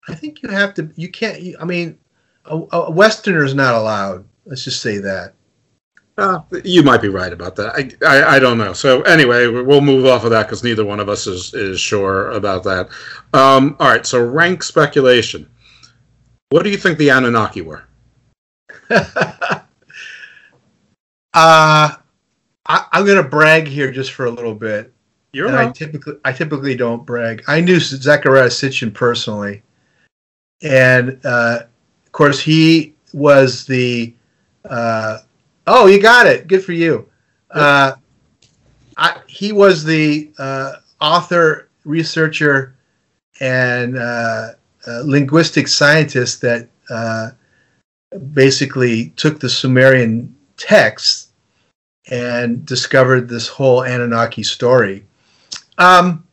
[0.08, 0.88] I think you have to.
[0.94, 1.42] You can't.
[1.42, 1.98] You, I mean,
[2.44, 4.24] a, a Westerner is not allowed.
[4.46, 5.34] Let's just say that.
[6.18, 7.74] Uh, you might be right about that.
[7.74, 8.72] I, I, I don't know.
[8.72, 12.30] So anyway, we'll move off of that because neither one of us is, is sure
[12.32, 12.90] about that.
[13.32, 14.04] Um, all right.
[14.04, 15.48] So rank speculation.
[16.50, 17.84] What do you think the Anunnaki were?
[18.90, 19.06] uh,
[21.32, 21.96] I,
[22.92, 24.92] am going to brag here just for a little bit.
[25.32, 27.44] You're and I typically I typically don't brag.
[27.46, 29.62] I knew Zecharia Sitchin personally,
[30.60, 31.60] and uh,
[32.04, 34.14] of course he was the.
[34.68, 35.18] Uh,
[35.70, 36.48] oh, you got it.
[36.48, 37.08] Good for you.
[37.50, 37.92] Uh,
[38.96, 42.76] I, he was the uh, author, researcher,
[43.40, 44.52] and uh,
[44.86, 46.68] uh, linguistic scientist that
[48.32, 51.28] basically took the Sumerian texts
[52.10, 55.06] and discovered this whole Anunnaki story.
[55.78, 56.26] Um,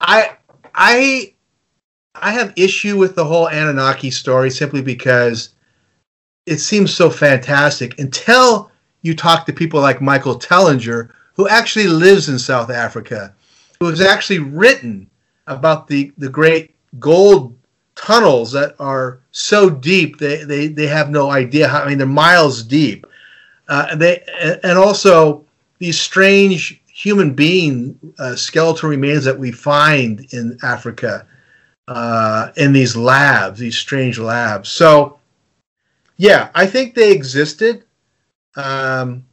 [0.00, 0.36] I
[0.74, 1.32] I
[2.14, 5.50] I have issue with the whole Anunnaki story simply because
[6.46, 8.70] it seems so fantastic until
[9.02, 13.34] you talk to people like Michael Tellinger, who actually lives in South Africa,
[13.80, 15.08] who has actually written
[15.46, 17.56] about the, the great gold
[17.94, 22.06] tunnels that are so deep they, they, they have no idea how I mean they're
[22.06, 23.06] miles deep.
[23.68, 24.22] Uh, and they
[24.62, 25.44] and also
[25.78, 31.26] these strange human being uh, skeletal remains that we find in Africa
[31.88, 34.68] uh, in these labs, these strange labs.
[34.68, 35.18] So,
[36.16, 37.84] yeah, I think they existed.
[38.56, 39.24] Um,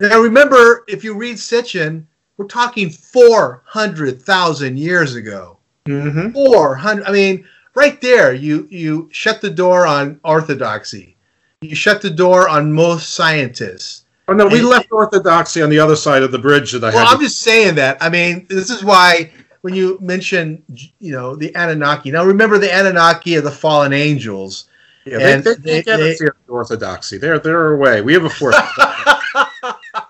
[0.00, 2.04] now, remember, if you read Sitchin,
[2.36, 5.58] we're talking 400,000 years ago.
[5.86, 6.32] Mm-hmm.
[6.32, 7.06] 400.
[7.06, 11.16] I mean, right there, you, you shut the door on orthodoxy.
[11.62, 14.02] You shut the door on most scientists.
[14.28, 16.92] Oh no, we and, left orthodoxy on the other side of the bridge that I
[16.92, 17.06] well.
[17.06, 17.96] I'm just saying that.
[18.02, 19.30] I mean, this is why
[19.60, 20.62] when you mention,
[20.98, 22.10] you know, the Anunnaki.
[22.10, 24.68] Now, remember the Anunnaki are the fallen angels.
[25.06, 27.16] Yeah, they, they, they, get they, orthodoxy.
[27.16, 28.00] They're they're away.
[28.02, 28.56] We have a fourth.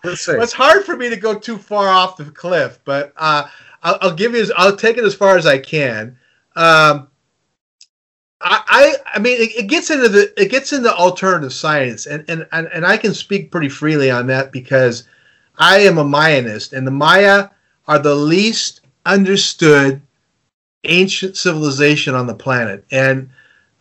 [0.05, 0.27] Let's.
[0.27, 3.49] Well, it's hard for me to go too far off the cliff, but uh,
[3.83, 4.51] I'll, I'll, give you.
[4.57, 6.17] I'll take it as far as I can.
[6.55, 7.09] Um,
[8.41, 12.47] I, I mean it, it, gets into the it gets into alternative science and, and
[12.53, 15.09] and and I can speak pretty freely on that because
[15.59, 17.49] I am a Mayanist and the Maya
[17.89, 20.03] are the least understood
[20.85, 23.31] ancient civilization on the planet and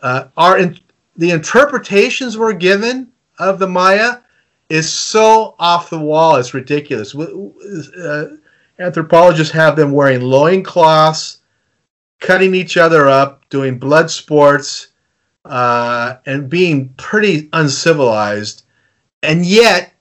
[0.01, 0.79] uh, our in,
[1.17, 4.17] the interpretations we're given of the Maya
[4.69, 7.15] is so off the wall it's ridiculous.
[7.15, 8.37] Uh,
[8.79, 11.39] anthropologists have them wearing loincloths
[12.19, 14.87] cutting each other up, doing blood sports,
[15.45, 18.63] uh, and being pretty uncivilized,
[19.21, 19.93] and yet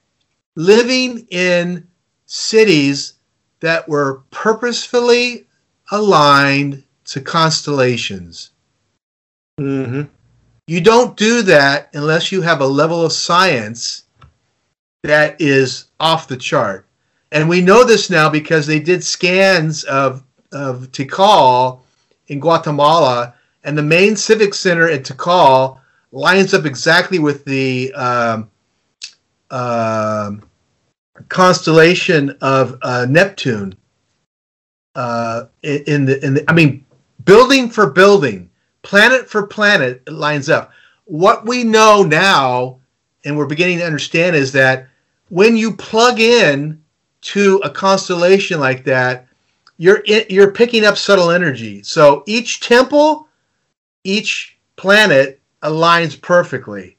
[0.56, 1.86] living in
[2.26, 3.14] cities
[3.60, 5.46] that were purposefully
[5.90, 8.50] aligned to constellations.
[9.60, 10.02] Mm-hmm.
[10.66, 14.04] You don't do that unless you have a level of science
[15.02, 16.86] that is off the chart.
[17.32, 20.22] And we know this now because they did scans of,
[20.52, 21.80] of Tikal
[22.28, 23.34] in Guatemala,
[23.64, 25.78] and the main civic center at Tikal
[26.12, 28.50] lines up exactly with the um,
[29.50, 30.32] uh,
[31.28, 33.74] constellation of uh, Neptune.
[34.94, 36.84] Uh, in the in the, I mean,
[37.24, 38.48] building for building,
[38.84, 40.70] planet for planet, it lines up.
[41.06, 42.78] What we know now,
[43.24, 44.86] and we're beginning to understand, is that
[45.30, 46.80] when you plug in
[47.22, 49.26] to a constellation like that,
[49.78, 51.82] you're you're picking up subtle energy.
[51.82, 53.26] So each temple,
[54.04, 56.96] each planet aligns perfectly.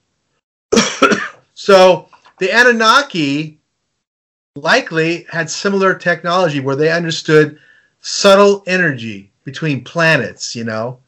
[1.54, 2.10] so
[2.40, 3.60] the Anunnaki
[4.56, 7.60] likely had similar technology where they understood
[8.02, 10.56] subtle energy between planets.
[10.56, 11.00] You know,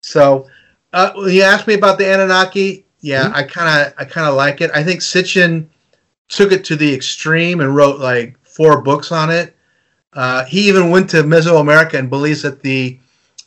[0.00, 0.48] so
[0.92, 3.36] uh, when you ask me about the Anunnaki, yeah, mm-hmm.
[3.36, 4.70] I kind of I kind of like it.
[4.74, 5.66] I think Sitchin
[6.28, 9.56] took it to the extreme and wrote like four books on it
[10.12, 12.98] uh, he even went to Mesoamerica and believes that the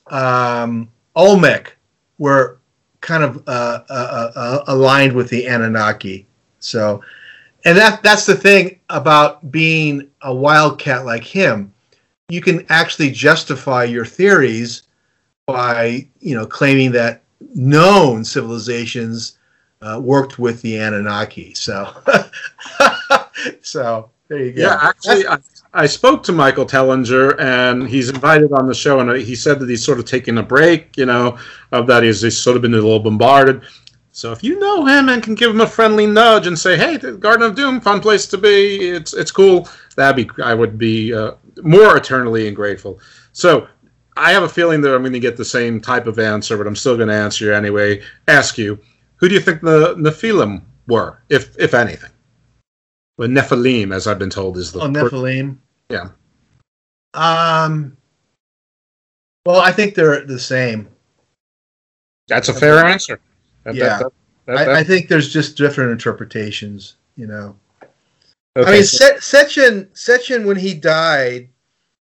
[0.08, 1.76] um, Olmec
[2.18, 2.60] were
[3.02, 6.26] kind of uh, uh, uh, aligned with the Anunnaki.
[6.60, 7.04] So,
[7.66, 11.74] and that that's the thing about being a wildcat like him.
[12.30, 14.83] You can actually justify your theories
[15.46, 19.38] by you know claiming that known civilizations
[19.82, 21.54] uh, worked with the Anunnaki.
[21.54, 21.94] So,
[23.62, 24.62] so there you go.
[24.62, 25.38] Yeah, actually, I,
[25.74, 29.70] I spoke to Michael Tellinger, and he's invited on the show, and he said that
[29.70, 31.38] he's sort of taking a break, you know,
[31.72, 33.64] of that he's, he's sort of been a little bombarded.
[34.14, 36.98] So if you know him and can give him a friendly nudge and say, "Hey,
[36.98, 38.90] the Garden of Doom, fun place to be.
[38.90, 41.32] It's it's cool," that'd be I would be uh,
[41.64, 43.00] more eternally and grateful.
[43.32, 43.68] So
[44.16, 46.68] I have a feeling that I'm going to get the same type of answer, but
[46.68, 48.02] I'm still going to answer you anyway.
[48.28, 48.80] Ask you,
[49.16, 52.12] who do you think the Nephilim were, if if anything?
[53.18, 55.58] Well, Nephilim, as I've been told, is the oh Nephilim.
[55.90, 56.10] Yeah.
[57.14, 57.98] Um.
[59.46, 60.88] Well, I think they're the same.
[62.28, 63.20] That's a fair answer.
[63.64, 64.12] That, yeah, that,
[64.46, 66.96] that, I, I, think there's just different interpretations.
[67.16, 67.56] You know,
[68.58, 68.70] okay.
[68.70, 71.50] I mean, Se- Sitchin, Sitchin, when he died,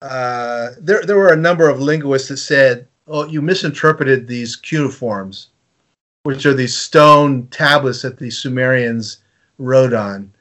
[0.06, 5.48] uh, there there were a number of linguists that said, "Oh, you misinterpreted these cuneiforms,
[6.23, 9.18] which are these stone tablets that the Sumerians
[9.57, 10.32] wrote on,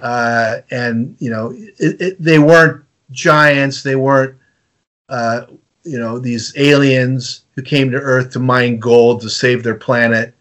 [0.00, 4.36] uh, and you know, it, it, they weren't giants, they weren't,
[5.08, 5.46] uh,
[5.82, 10.32] you know, these aliens who came to Earth to mine gold to save their planet."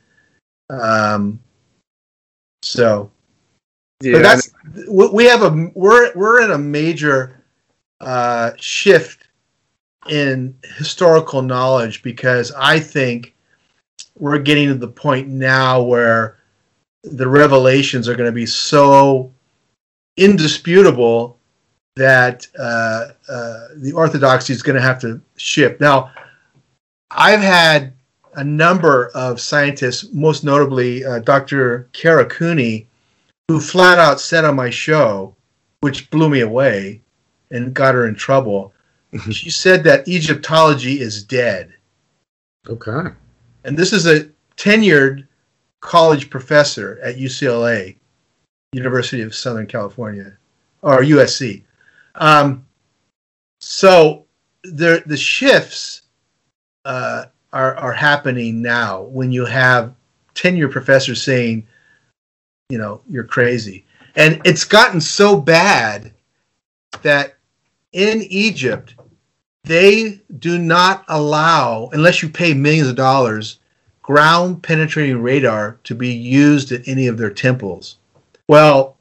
[0.69, 1.39] Um,
[2.61, 3.09] so,
[4.03, 4.51] yeah, that's
[4.87, 7.36] we have a we're we're in a major
[8.01, 9.27] uh, shift
[10.09, 13.35] in historical knowledge because I think
[14.17, 16.37] we're getting to the point now where
[17.03, 19.33] the revelations are going to be so
[20.17, 21.37] indisputable
[21.95, 25.81] that uh, uh, the orthodoxy is going to have to shift.
[25.81, 26.11] Now,
[27.11, 27.93] I've had
[28.33, 31.89] a number of scientists, most notably uh, Dr.
[31.93, 32.87] Kara Cooney,
[33.47, 35.35] who flat out said on my show,
[35.81, 37.01] which blew me away
[37.51, 38.73] and got her in trouble.
[39.31, 41.73] she said that Egyptology is dead.
[42.67, 43.09] Okay.
[43.63, 45.27] And this is a tenured
[45.79, 47.95] college professor at UCLA,
[48.73, 50.37] University of Southern California,
[50.81, 51.63] or USC.
[52.15, 52.65] Um,
[53.59, 54.25] so
[54.63, 56.03] the the shifts
[56.85, 59.95] uh, are are happening now when you have
[60.33, 61.67] tenure professors saying,
[62.69, 66.11] you know, you're crazy, and it's gotten so bad
[67.01, 67.36] that
[67.93, 68.95] in Egypt
[69.63, 73.59] they do not allow, unless you pay millions of dollars,
[74.01, 77.97] ground penetrating radar to be used at any of their temples.
[78.47, 78.95] Well,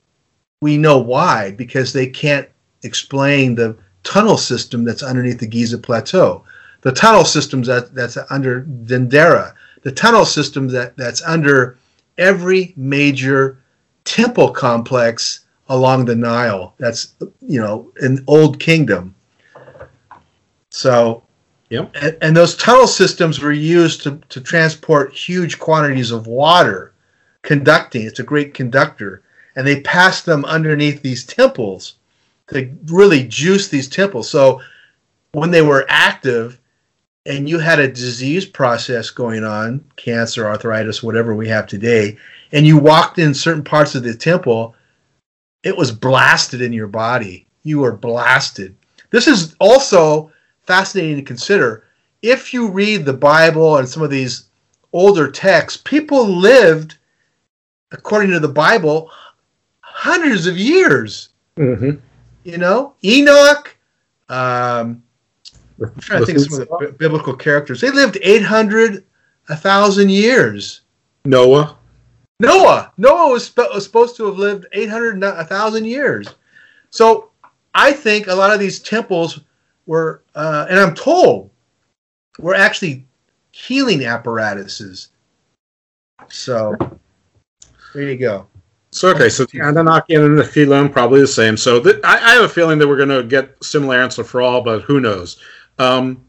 [0.61, 2.49] we know why because they can't
[2.83, 6.45] explain the tunnel system that's underneath the Giza Plateau
[6.87, 11.79] the tunnel systems that, that's under Dendera, the tunnel system that, that's under
[12.17, 13.59] every major
[14.05, 16.75] temple complex along the Nile.
[16.79, 19.15] That's you know an old kingdom.
[20.71, 21.23] So,
[21.71, 21.91] yep.
[21.95, 26.93] And, and those tunnel systems were used to, to transport huge quantities of water,
[27.43, 28.03] conducting.
[28.03, 29.23] It's a great conductor,
[29.55, 31.95] and they passed them underneath these temples
[32.49, 34.29] to really juice these temples.
[34.29, 34.61] So,
[35.33, 36.61] when they were active,
[37.25, 42.17] and you had a disease process going on, cancer, arthritis, whatever we have today,
[42.53, 44.76] and you walked in certain parts of the temple,
[45.67, 47.45] it was blasted in your body.
[47.65, 48.77] You were blasted.
[49.11, 50.31] This is also
[50.63, 51.89] fascinating to consider.
[52.23, 54.45] If you read the Bible and some of these
[54.93, 56.99] older texts, people lived,
[57.91, 59.11] according to the Bible,
[59.81, 61.31] hundreds of years.
[61.57, 61.97] Mm-hmm.
[62.45, 63.77] You know, Enoch,
[64.29, 65.03] um,
[65.83, 67.81] I'm trying to think of some of the biblical characters.
[67.81, 69.05] They lived 800,
[69.49, 70.83] 1,000 years.
[71.25, 71.77] Noah.
[72.41, 72.93] Noah.
[72.97, 76.29] Noah was, sp- was supposed to have lived 800, 1,000 years.
[76.91, 77.31] So
[77.75, 79.41] I think a lot of these temples
[79.87, 81.51] were, uh, and I'm told,
[82.39, 83.07] were actually
[83.53, 85.09] healing apparatuses.
[86.29, 86.77] So
[87.95, 88.47] there you go.
[88.93, 91.57] So okay, so the Anunnaki and the Nephilim probably the same.
[91.57, 94.41] So th- I, I, have a feeling that we're going to get similar answer for
[94.41, 95.39] all, but who knows?
[95.79, 96.25] Um,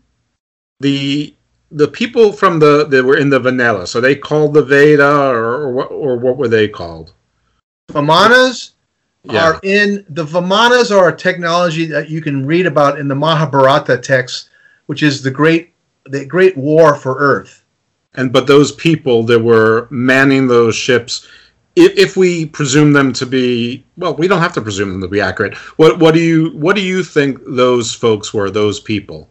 [0.82, 1.34] the
[1.72, 5.54] the people from the that were in the Vanilla, so they called the Veda, or
[5.54, 7.14] or what, or what were they called?
[7.92, 8.72] Vimanas
[9.24, 9.44] yeah.
[9.44, 13.98] are in the Vimanas are a technology that you can read about in the Mahabharata
[13.98, 14.50] text,
[14.86, 15.74] which is the great
[16.06, 17.64] the great war for Earth.
[18.14, 21.28] And but those people that were manning those ships,
[21.76, 25.08] if, if we presume them to be well, we don't have to presume them to
[25.08, 25.56] be accurate.
[25.78, 28.50] What what do you what do you think those folks were?
[28.50, 29.28] Those people?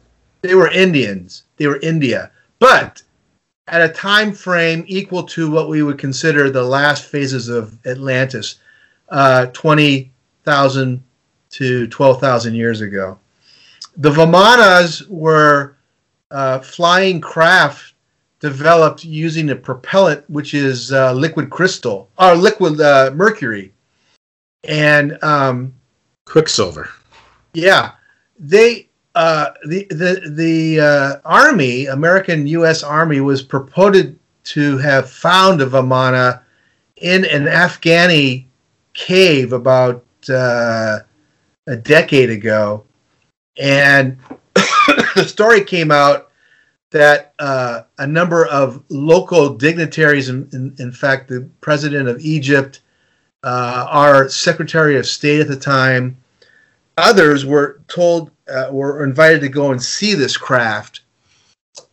[0.47, 1.43] They were Indians.
[1.57, 3.03] They were India, but
[3.67, 8.61] at a time frame equal to what we would consider the last phases of Atlantis,
[9.09, 10.13] uh, twenty
[10.45, 11.03] thousand
[11.51, 13.19] to twelve thousand years ago.
[13.97, 15.77] The Vimanas were
[16.31, 17.95] uh, flying craft
[18.39, 23.73] developed using a propellant, which is uh, liquid crystal or liquid uh, mercury,
[24.63, 25.75] and um,
[26.25, 26.89] quicksilver.
[27.53, 27.93] Yeah,
[28.39, 28.86] they
[29.17, 32.83] uh, the the the uh, army, American U.S.
[32.83, 36.43] Army, was purported to have found a Vimana
[36.97, 38.45] in an Afghani
[38.93, 41.01] cave about uh,
[41.67, 42.85] a decade ago,
[43.59, 44.19] and
[44.55, 46.31] the story came out
[46.91, 52.81] that uh, a number of local dignitaries, in, in, in fact, the president of Egypt,
[53.43, 56.17] uh, our Secretary of State at the time,
[56.97, 61.01] others were told, uh, were invited to go and see this craft.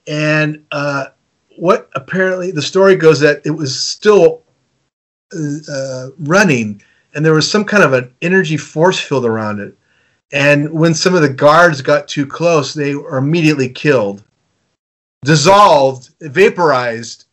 [0.07, 1.07] And uh,
[1.57, 4.43] what apparently the story goes that it was still
[5.33, 6.81] uh, running
[7.13, 9.77] and there was some kind of an energy force field around it.
[10.31, 14.23] And when some of the guards got too close, they were immediately killed,
[15.23, 17.25] dissolved, vaporized.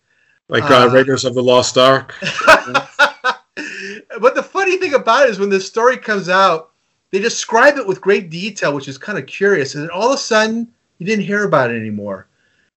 [0.48, 2.14] Like uh, uh, Raiders of the Lost Ark.
[2.20, 6.69] but the funny thing about it is when this story comes out,
[7.10, 9.74] they describe it with great detail, which is kind of curious.
[9.74, 10.68] And then all of a sudden,
[10.98, 12.26] you didn't hear about it anymore.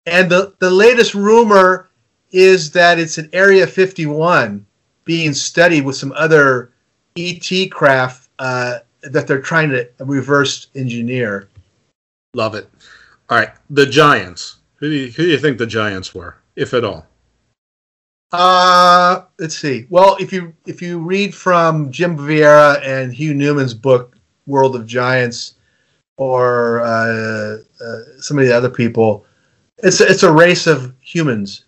[0.05, 1.89] And the, the latest rumor
[2.31, 4.65] is that it's an Area 51
[5.05, 6.71] being studied with some other
[7.15, 11.47] ET craft uh, that they're trying to reverse engineer.
[12.33, 12.69] Love it.
[13.29, 14.57] All right, the Giants.
[14.75, 17.05] Who do you, who do you think the Giants were, if at all?
[18.31, 19.85] Uh, let's see.
[19.89, 24.12] Well, if you if you read from Jim Vieira and Hugh Newman's book
[24.45, 25.55] World of Giants,
[26.17, 29.25] or uh, uh, some of the other people,
[29.77, 31.65] it's it's a race of humans,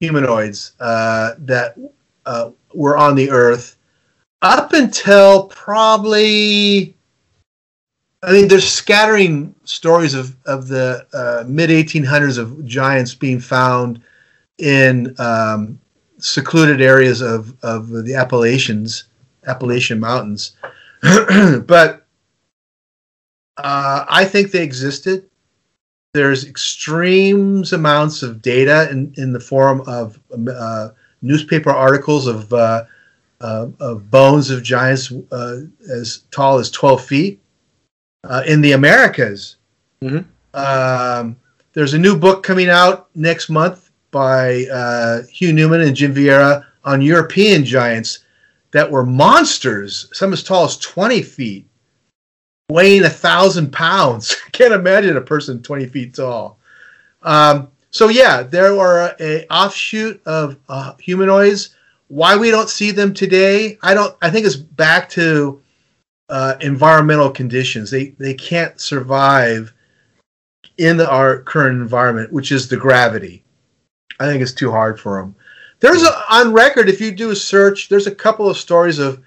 [0.00, 1.76] humanoids uh, that
[2.26, 3.76] uh, were on the Earth
[4.42, 6.94] up until probably
[8.22, 14.00] I mean, there's scattering stories of of the uh, mid 1800s of giants being found
[14.58, 15.78] in um,
[16.18, 19.04] secluded areas of of the Appalachians,
[19.46, 20.56] Appalachian Mountains,
[21.66, 22.06] but
[23.56, 25.28] uh, I think they existed.
[26.14, 30.18] There's extremes amounts of data in in the form of
[30.48, 30.90] uh,
[31.22, 32.84] newspaper articles of uh,
[33.40, 35.58] uh, of bones of giants uh,
[35.90, 37.40] as tall as 12 feet
[38.24, 39.56] uh, in the Americas.
[40.02, 40.28] Mm-hmm.
[40.54, 41.36] Um,
[41.72, 46.64] there's a new book coming out next month by uh, Hugh Newman and Jim Vieira
[46.84, 48.20] on European giants
[48.72, 51.66] that were monsters, some as tall as 20 feet,
[52.70, 54.36] weighing a thousand pounds.
[54.52, 56.58] Can't imagine a person 20 feet tall.
[57.22, 61.74] Um, so yeah, there were a offshoot of uh, humanoids
[62.08, 64.16] why we don't see them today, I don't.
[64.20, 65.62] I think it's back to
[66.28, 67.90] uh, environmental conditions.
[67.90, 69.72] They they can't survive
[70.78, 73.44] in the, our current environment, which is the gravity.
[74.20, 75.36] I think it's too hard for them.
[75.80, 79.22] There's a, on record, if you do a search, there's a couple of stories of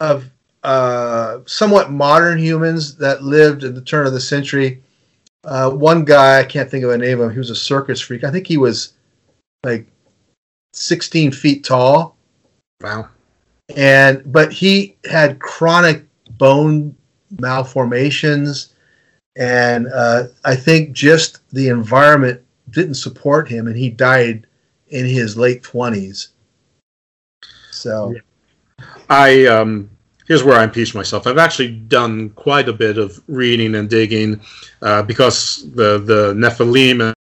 [0.00, 0.30] of
[0.62, 4.82] uh, somewhat modern humans that lived at the turn of the century.
[5.44, 7.32] Uh, one guy, I can't think of a name of him.
[7.32, 8.24] He was a circus freak.
[8.24, 8.94] I think he was
[9.62, 9.86] like
[10.72, 12.16] 16 feet tall
[12.80, 13.08] Wow.
[13.74, 16.04] And but he had chronic
[16.38, 16.94] bone
[17.40, 18.74] malformations,
[19.36, 24.46] and uh, I think just the environment didn't support him, and he died
[24.88, 26.28] in his late twenties.
[27.70, 28.14] So,
[29.08, 29.90] I um,
[30.26, 31.26] here's where I impeach myself.
[31.26, 34.40] I've actually done quite a bit of reading and digging
[34.82, 37.12] uh, because the the Nephilim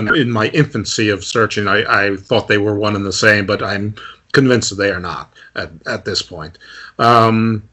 [0.00, 3.62] in my infancy of searching, I, I thought they were one and the same, but
[3.62, 3.94] I'm
[4.32, 6.58] convinced that they are not at, at this point.
[6.98, 7.68] Um,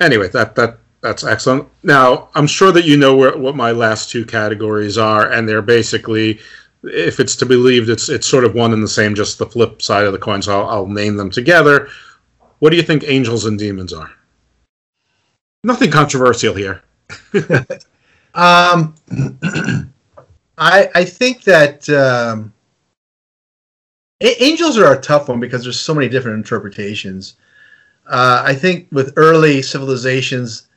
[0.00, 1.68] anyway, that that that's excellent.
[1.82, 5.62] Now, I'm sure that you know where, what my last two categories are, and they're
[5.62, 6.40] basically,
[6.82, 9.46] if it's to be believed, it's it's sort of one and the same, just the
[9.46, 10.42] flip side of the coin.
[10.42, 11.88] So I'll, I'll name them together.
[12.58, 14.10] What do you think angels and demons are?
[15.64, 16.82] Nothing controversial here.
[18.34, 18.94] um,
[20.58, 22.52] I I think that um,
[24.20, 27.36] angels are a tough one because there's so many different interpretations.
[28.06, 30.68] Uh, I think with early civilizations,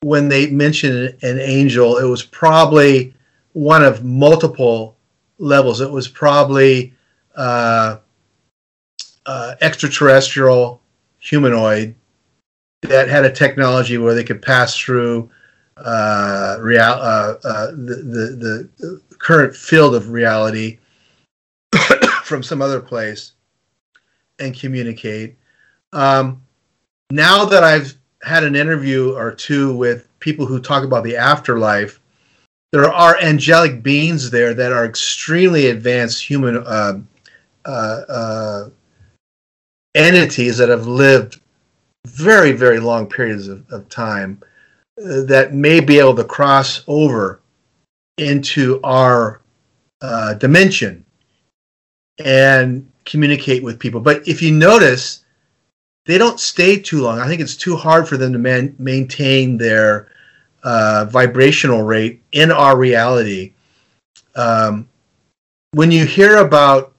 [0.00, 3.14] when they mentioned an angel, it was probably
[3.52, 4.96] one of multiple
[5.38, 5.80] levels.
[5.80, 6.94] It was probably
[7.34, 7.98] uh,
[9.26, 10.80] uh, extraterrestrial,
[11.20, 11.94] humanoid
[12.82, 15.30] that had a technology where they could pass through
[15.76, 20.78] uh, real uh, uh, the, the the current field of reality
[22.24, 23.32] from some other place
[24.38, 25.36] and communicate.
[25.92, 26.42] Um,
[27.10, 32.00] now that I've had an interview or two with people who talk about the afterlife,
[32.72, 37.00] there are angelic beings there that are extremely advanced human uh,
[37.64, 38.70] uh, uh,
[39.94, 41.40] entities that have lived
[42.06, 44.40] very, very long periods of, of time
[44.98, 47.40] uh, that may be able to cross over
[48.18, 49.40] into our
[50.00, 51.04] uh, dimension
[52.18, 54.00] and communicate with people.
[54.00, 55.24] But if you notice,
[56.06, 57.18] they don't stay too long.
[57.18, 60.10] I think it's too hard for them to man- maintain their
[60.62, 63.52] uh, vibrational rate in our reality.
[64.34, 64.88] Um,
[65.72, 66.94] when you hear about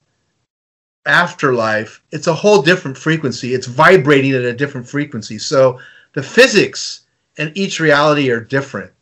[1.06, 3.54] afterlife, it's a whole different frequency.
[3.54, 5.38] It's vibrating at a different frequency.
[5.38, 5.78] So
[6.12, 7.02] the physics
[7.36, 8.92] in each reality are different.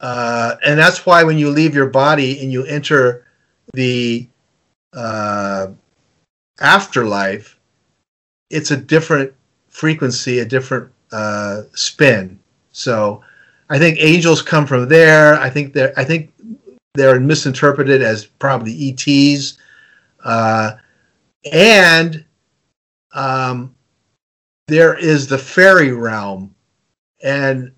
[0.00, 3.26] Uh, and that's why when you leave your body and you enter
[3.74, 4.26] the
[4.94, 5.68] uh,
[6.60, 7.58] afterlife,
[8.50, 9.32] it's a different
[9.68, 12.38] frequency, a different uh, spin.
[12.72, 13.22] So
[13.70, 15.34] I think angels come from there.
[15.36, 16.32] I think they're I think
[16.94, 19.58] they're misinterpreted as probably ETs,
[20.24, 20.72] uh,
[21.50, 22.24] and
[23.14, 23.72] um,
[24.66, 26.52] there is the fairy realm,
[27.22, 27.70] and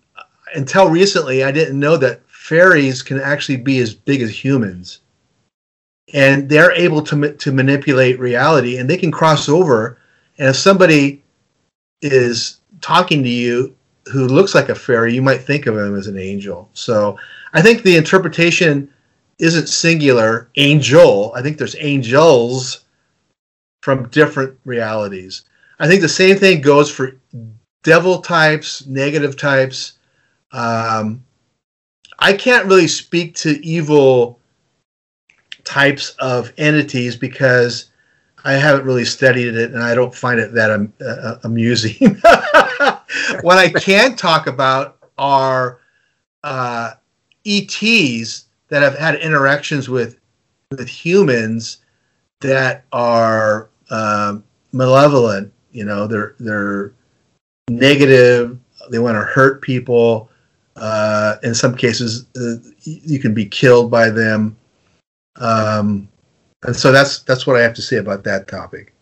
[0.55, 5.01] until recently, I didn't know that fairies can actually be as big as humans,
[6.15, 9.99] and they're able to to manipulate reality, and they can cross over.
[10.39, 11.23] And if somebody
[12.01, 13.77] is talking to you
[14.11, 16.69] who looks like a fairy, you might think of him as an angel.
[16.75, 17.19] So
[17.53, 18.91] I think the interpretation
[19.39, 21.33] isn't singular angel.
[21.35, 22.85] I think there's angels
[23.83, 25.43] from different realities.
[25.79, 27.17] I think the same thing goes for
[27.83, 29.95] devil types, negative types.
[30.53, 31.25] Um,
[32.19, 34.39] I can't really speak to evil
[35.65, 37.87] types of entities because
[38.45, 42.21] I haven't really studied it and I don't find it that um, uh, amusing.
[43.43, 45.81] what I can talk about are
[46.45, 46.93] uh,
[47.47, 50.19] ETs that have had interactions with
[50.71, 51.79] with humans
[52.41, 55.53] that are um, malevolent.
[55.73, 56.93] You know, they're they're
[57.69, 58.59] negative.
[58.91, 60.29] They want to hurt people.
[60.75, 64.57] Uh, in some cases, uh, you can be killed by them.
[65.37, 66.09] Um,
[66.65, 68.95] and so that's that's what I have to say about that topic.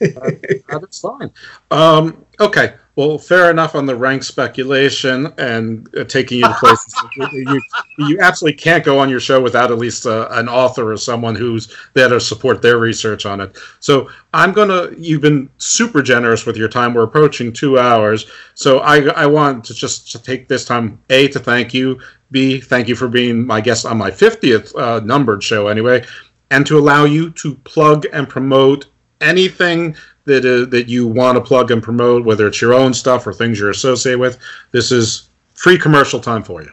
[0.00, 0.30] uh,
[0.78, 1.30] that's fine.
[1.70, 6.92] Um, okay, well, fair enough on the rank speculation and uh, taking you to places
[7.14, 7.60] you,
[7.98, 11.36] you absolutely can't go on your show without at least uh, an author or someone
[11.36, 13.56] who's there to support their research on it.
[13.78, 14.90] So I'm gonna.
[14.98, 16.92] You've been super generous with your time.
[16.92, 21.28] We're approaching two hours, so I I want to just to take this time a
[21.28, 22.00] to thank you.
[22.32, 26.04] B, thank you for being my guest on my 50th uh, numbered show, anyway,
[26.50, 28.88] and to allow you to plug and promote
[29.20, 29.96] anything
[30.28, 33.32] that uh, that you want to plug and promote, whether it's your own stuff or
[33.32, 34.38] things you're associated with.
[34.70, 36.70] This is free commercial time for you.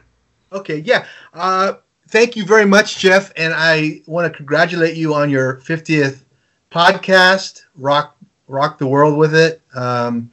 [0.52, 1.06] Okay, yeah.
[1.34, 1.74] Uh,
[2.10, 6.22] thank you very much, Jeff, and I want to congratulate you on your 50th
[6.72, 7.64] podcast.
[7.76, 8.16] Rock
[8.48, 9.62] rock the world with it.
[9.74, 10.30] Um,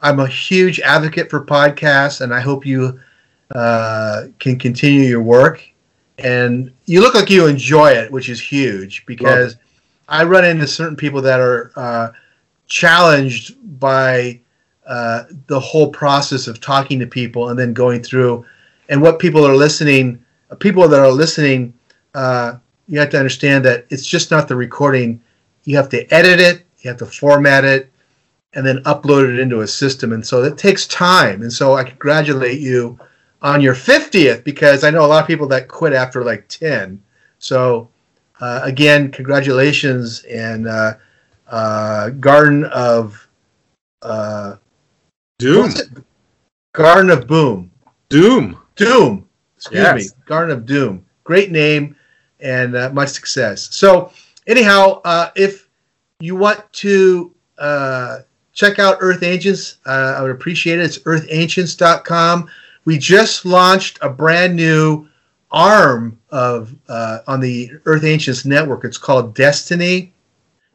[0.00, 2.98] I'm a huge advocate for podcasts, and I hope you
[3.54, 5.62] uh, can continue your work.
[6.18, 9.56] And you look like you enjoy it, which is huge because
[10.08, 12.10] I run into certain people that are uh,
[12.72, 14.40] challenged by
[14.86, 18.44] uh, the whole process of talking to people and then going through.
[18.88, 20.24] And what people are listening
[20.58, 21.72] people that are listening
[22.14, 25.22] uh, you have to understand that it's just not the recording.
[25.64, 27.90] You have to edit it you have to format it
[28.54, 30.12] and then upload it into a system.
[30.12, 31.42] And so it takes time.
[31.42, 32.98] And so i congratulate you
[33.40, 37.02] on your 50th because i know a lot of people that quit after like 10
[37.40, 37.88] so
[38.40, 40.68] uh, again congratulations and
[41.52, 43.28] uh, Garden of
[44.00, 44.56] uh,
[45.38, 45.70] Doom.
[46.72, 47.70] Garden of Boom.
[48.08, 48.58] Doom.
[48.74, 49.28] Doom.
[49.56, 49.96] Excuse yes.
[49.96, 50.10] me.
[50.26, 51.04] Garden of Doom.
[51.24, 51.94] Great name
[52.40, 53.68] and uh, much success.
[53.74, 54.10] So,
[54.46, 55.68] anyhow, uh, if
[56.18, 58.18] you want to uh,
[58.52, 60.84] check out Earth Ancients, uh, I would appreciate it.
[60.84, 62.50] It's earthancients.com.
[62.84, 65.06] We just launched a brand new
[65.52, 68.84] arm of uh, on the Earth Ancients network.
[68.84, 70.12] It's called Destiny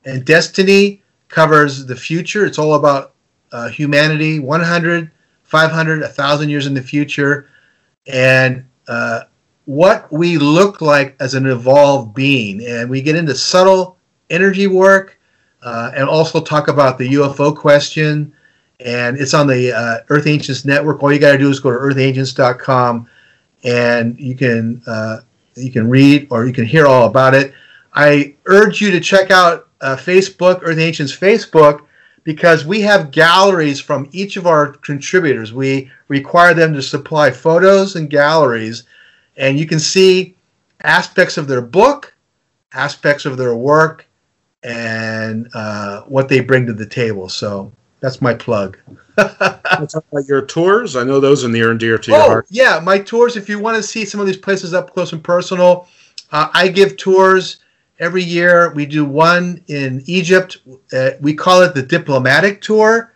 [0.07, 2.45] and Destiny covers the future.
[2.45, 3.13] It's all about
[3.51, 5.11] uh, humanity 100,
[5.43, 7.49] 500, 1,000 years in the future,
[8.07, 9.23] and uh,
[9.65, 12.65] what we look like as an evolved being.
[12.65, 13.97] And we get into subtle
[14.29, 15.19] energy work
[15.61, 18.33] uh, and also talk about the UFO question.
[18.79, 21.03] And it's on the uh, Earth Ancients Network.
[21.03, 23.09] All you got to do is go to earthancients.com
[23.63, 25.17] and you can uh,
[25.55, 27.53] you can read or you can hear all about it.
[27.93, 31.85] I urge you to check out uh, Facebook, Earth Ancients Facebook,
[32.23, 35.53] because we have galleries from each of our contributors.
[35.53, 38.83] We require them to supply photos and galleries,
[39.37, 40.35] and you can see
[40.83, 42.13] aspects of their book,
[42.73, 44.05] aspects of their work,
[44.63, 47.29] and uh, what they bring to the table.
[47.29, 48.77] So that's my plug.
[50.27, 50.95] your tours.
[50.95, 52.47] I know those are near and dear to your oh, heart.
[52.49, 53.37] Yeah, my tours.
[53.37, 55.87] If you want to see some of these places up close and personal,
[56.31, 57.57] uh, I give tours
[57.99, 58.71] every year.
[58.73, 60.57] We do one in Egypt.
[60.93, 63.13] Uh, we call it the diplomatic tour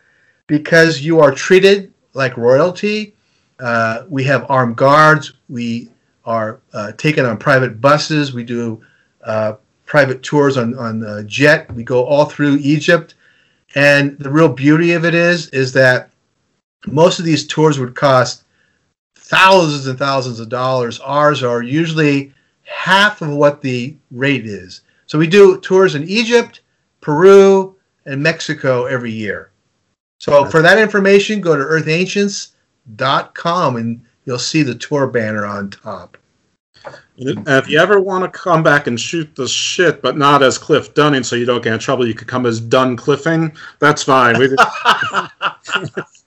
[0.47, 3.15] because you are treated like royalty.
[3.59, 5.33] Uh, we have armed guards.
[5.49, 5.89] We
[6.25, 8.33] are uh, taken on private buses.
[8.33, 8.83] We do
[9.23, 9.53] uh,
[9.85, 11.71] private tours on on jet.
[11.73, 13.15] We go all through Egypt,
[13.75, 16.11] and the real beauty of it is is that
[16.87, 18.43] most of these tours would cost
[19.15, 20.99] thousands and thousands of dollars.
[20.99, 22.33] Ours are usually
[22.71, 24.81] half of what the rate is.
[25.05, 26.61] So we do tours in Egypt,
[27.01, 27.75] Peru,
[28.05, 29.51] and Mexico every year.
[30.19, 36.17] So for that information, go to earthancients.com and you'll see the tour banner on top.
[37.17, 40.57] And if you ever want to come back and shoot the shit, but not as
[40.57, 43.55] Cliff Dunning, so you don't get in trouble, you could come as Dun Cliffing.
[43.79, 44.35] That's fine.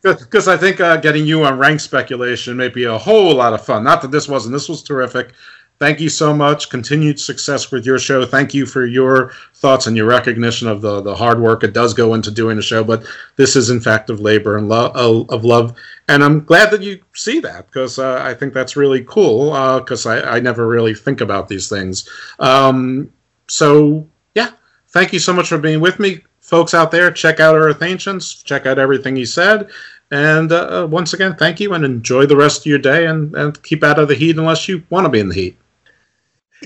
[0.03, 3.65] Because I think uh, getting you on rank speculation may be a whole lot of
[3.65, 3.83] fun.
[3.83, 4.53] Not that this wasn't.
[4.53, 5.33] This was terrific
[5.78, 6.70] thank you so much.
[6.70, 8.24] Continued success with your show.
[8.24, 11.94] Thank you for your thoughts and your recognition of the, the hard work it does
[11.94, 12.84] go into doing the show.
[12.84, 13.06] But
[13.36, 14.94] this is, in fact, of labor and love
[15.30, 15.76] of love.
[16.09, 20.06] And I'm glad that you see that because uh, I think that's really cool because
[20.06, 22.09] uh, I, I never really think about these things.
[22.38, 23.12] Um,
[23.48, 24.51] so, yeah,
[24.88, 26.22] thank you so much for being with me.
[26.40, 29.70] Folks out there, check out Earth Ancients, check out everything he said.
[30.10, 33.60] And uh, once again, thank you and enjoy the rest of your day and, and
[33.62, 35.59] keep out of the heat unless you want to be in the heat.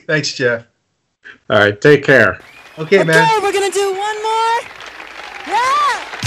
[0.07, 0.66] Thanks, Jeff.
[1.51, 2.41] All right, take care.
[2.79, 3.16] Okay, man.
[3.16, 4.61] Okay, we're gonna do one more.
[5.47, 6.18] Yeah.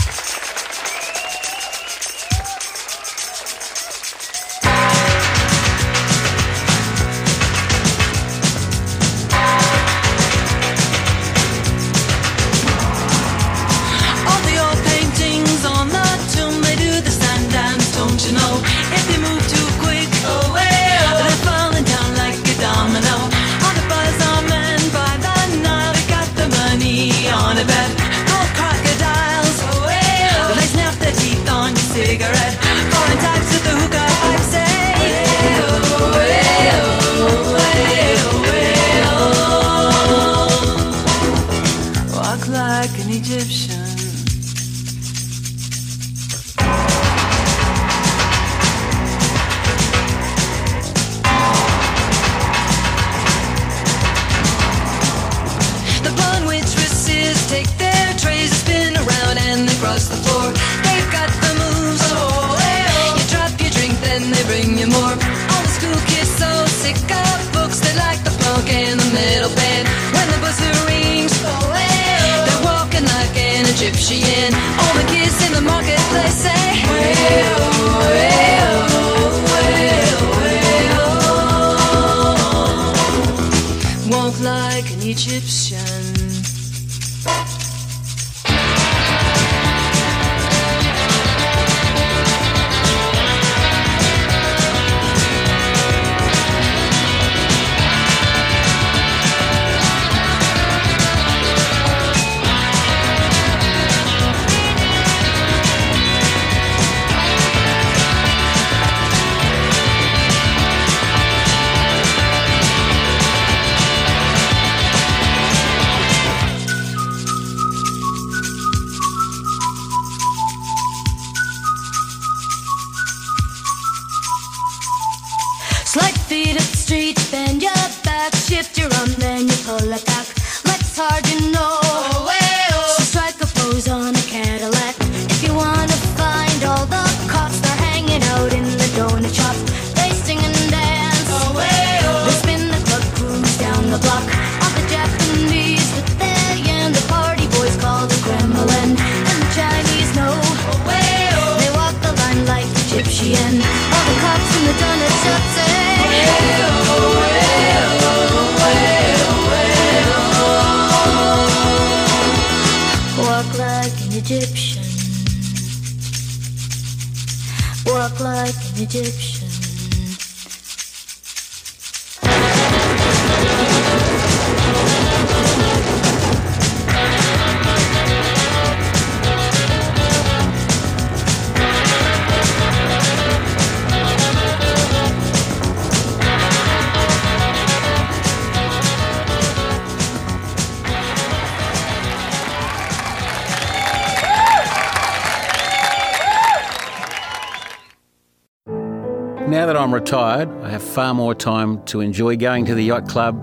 [200.92, 203.42] Far more time to enjoy going to the yacht club.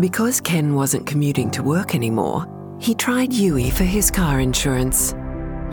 [0.00, 2.46] Because Ken wasn't commuting to work anymore,
[2.80, 5.12] he tried Youi for his car insurance.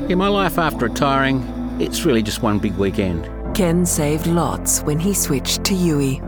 [0.10, 1.42] In my life after retiring,
[1.80, 3.28] it's really just one big weekend.
[3.56, 6.22] Ken saved lots when he switched to Youi.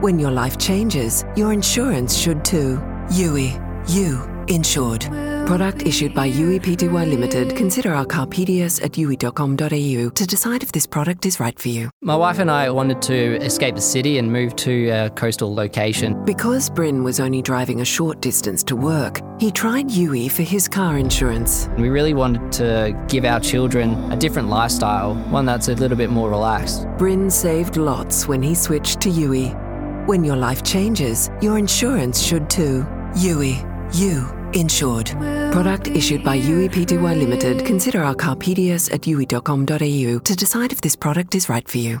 [0.00, 2.76] When your life changes, your insurance should too.
[3.08, 3.58] Youi,
[3.90, 5.00] you insured.
[5.48, 7.56] Product issued by Youi Pty Limited.
[7.56, 11.90] Consider our car PDS at youi.com.au to decide if this product is right for you.
[12.04, 16.24] My wife and I wanted to escape the city and move to a coastal location.
[16.24, 20.66] Because Bryn was only driving a short distance to work, he tried Youi for his
[20.66, 21.68] car insurance.
[21.78, 26.10] We really wanted to give our children a different lifestyle, one that's a little bit
[26.10, 26.88] more relaxed.
[26.98, 29.54] Bryn saved lots when he switched to Youi.
[30.08, 32.82] When your life changes, your insurance should too.
[33.14, 33.62] Youi,
[33.94, 35.08] you insured.
[35.52, 37.66] Product issued by Youi Pty Limited.
[37.66, 42.00] Consider our car PDS at youi.com.au to decide if this product is right for you.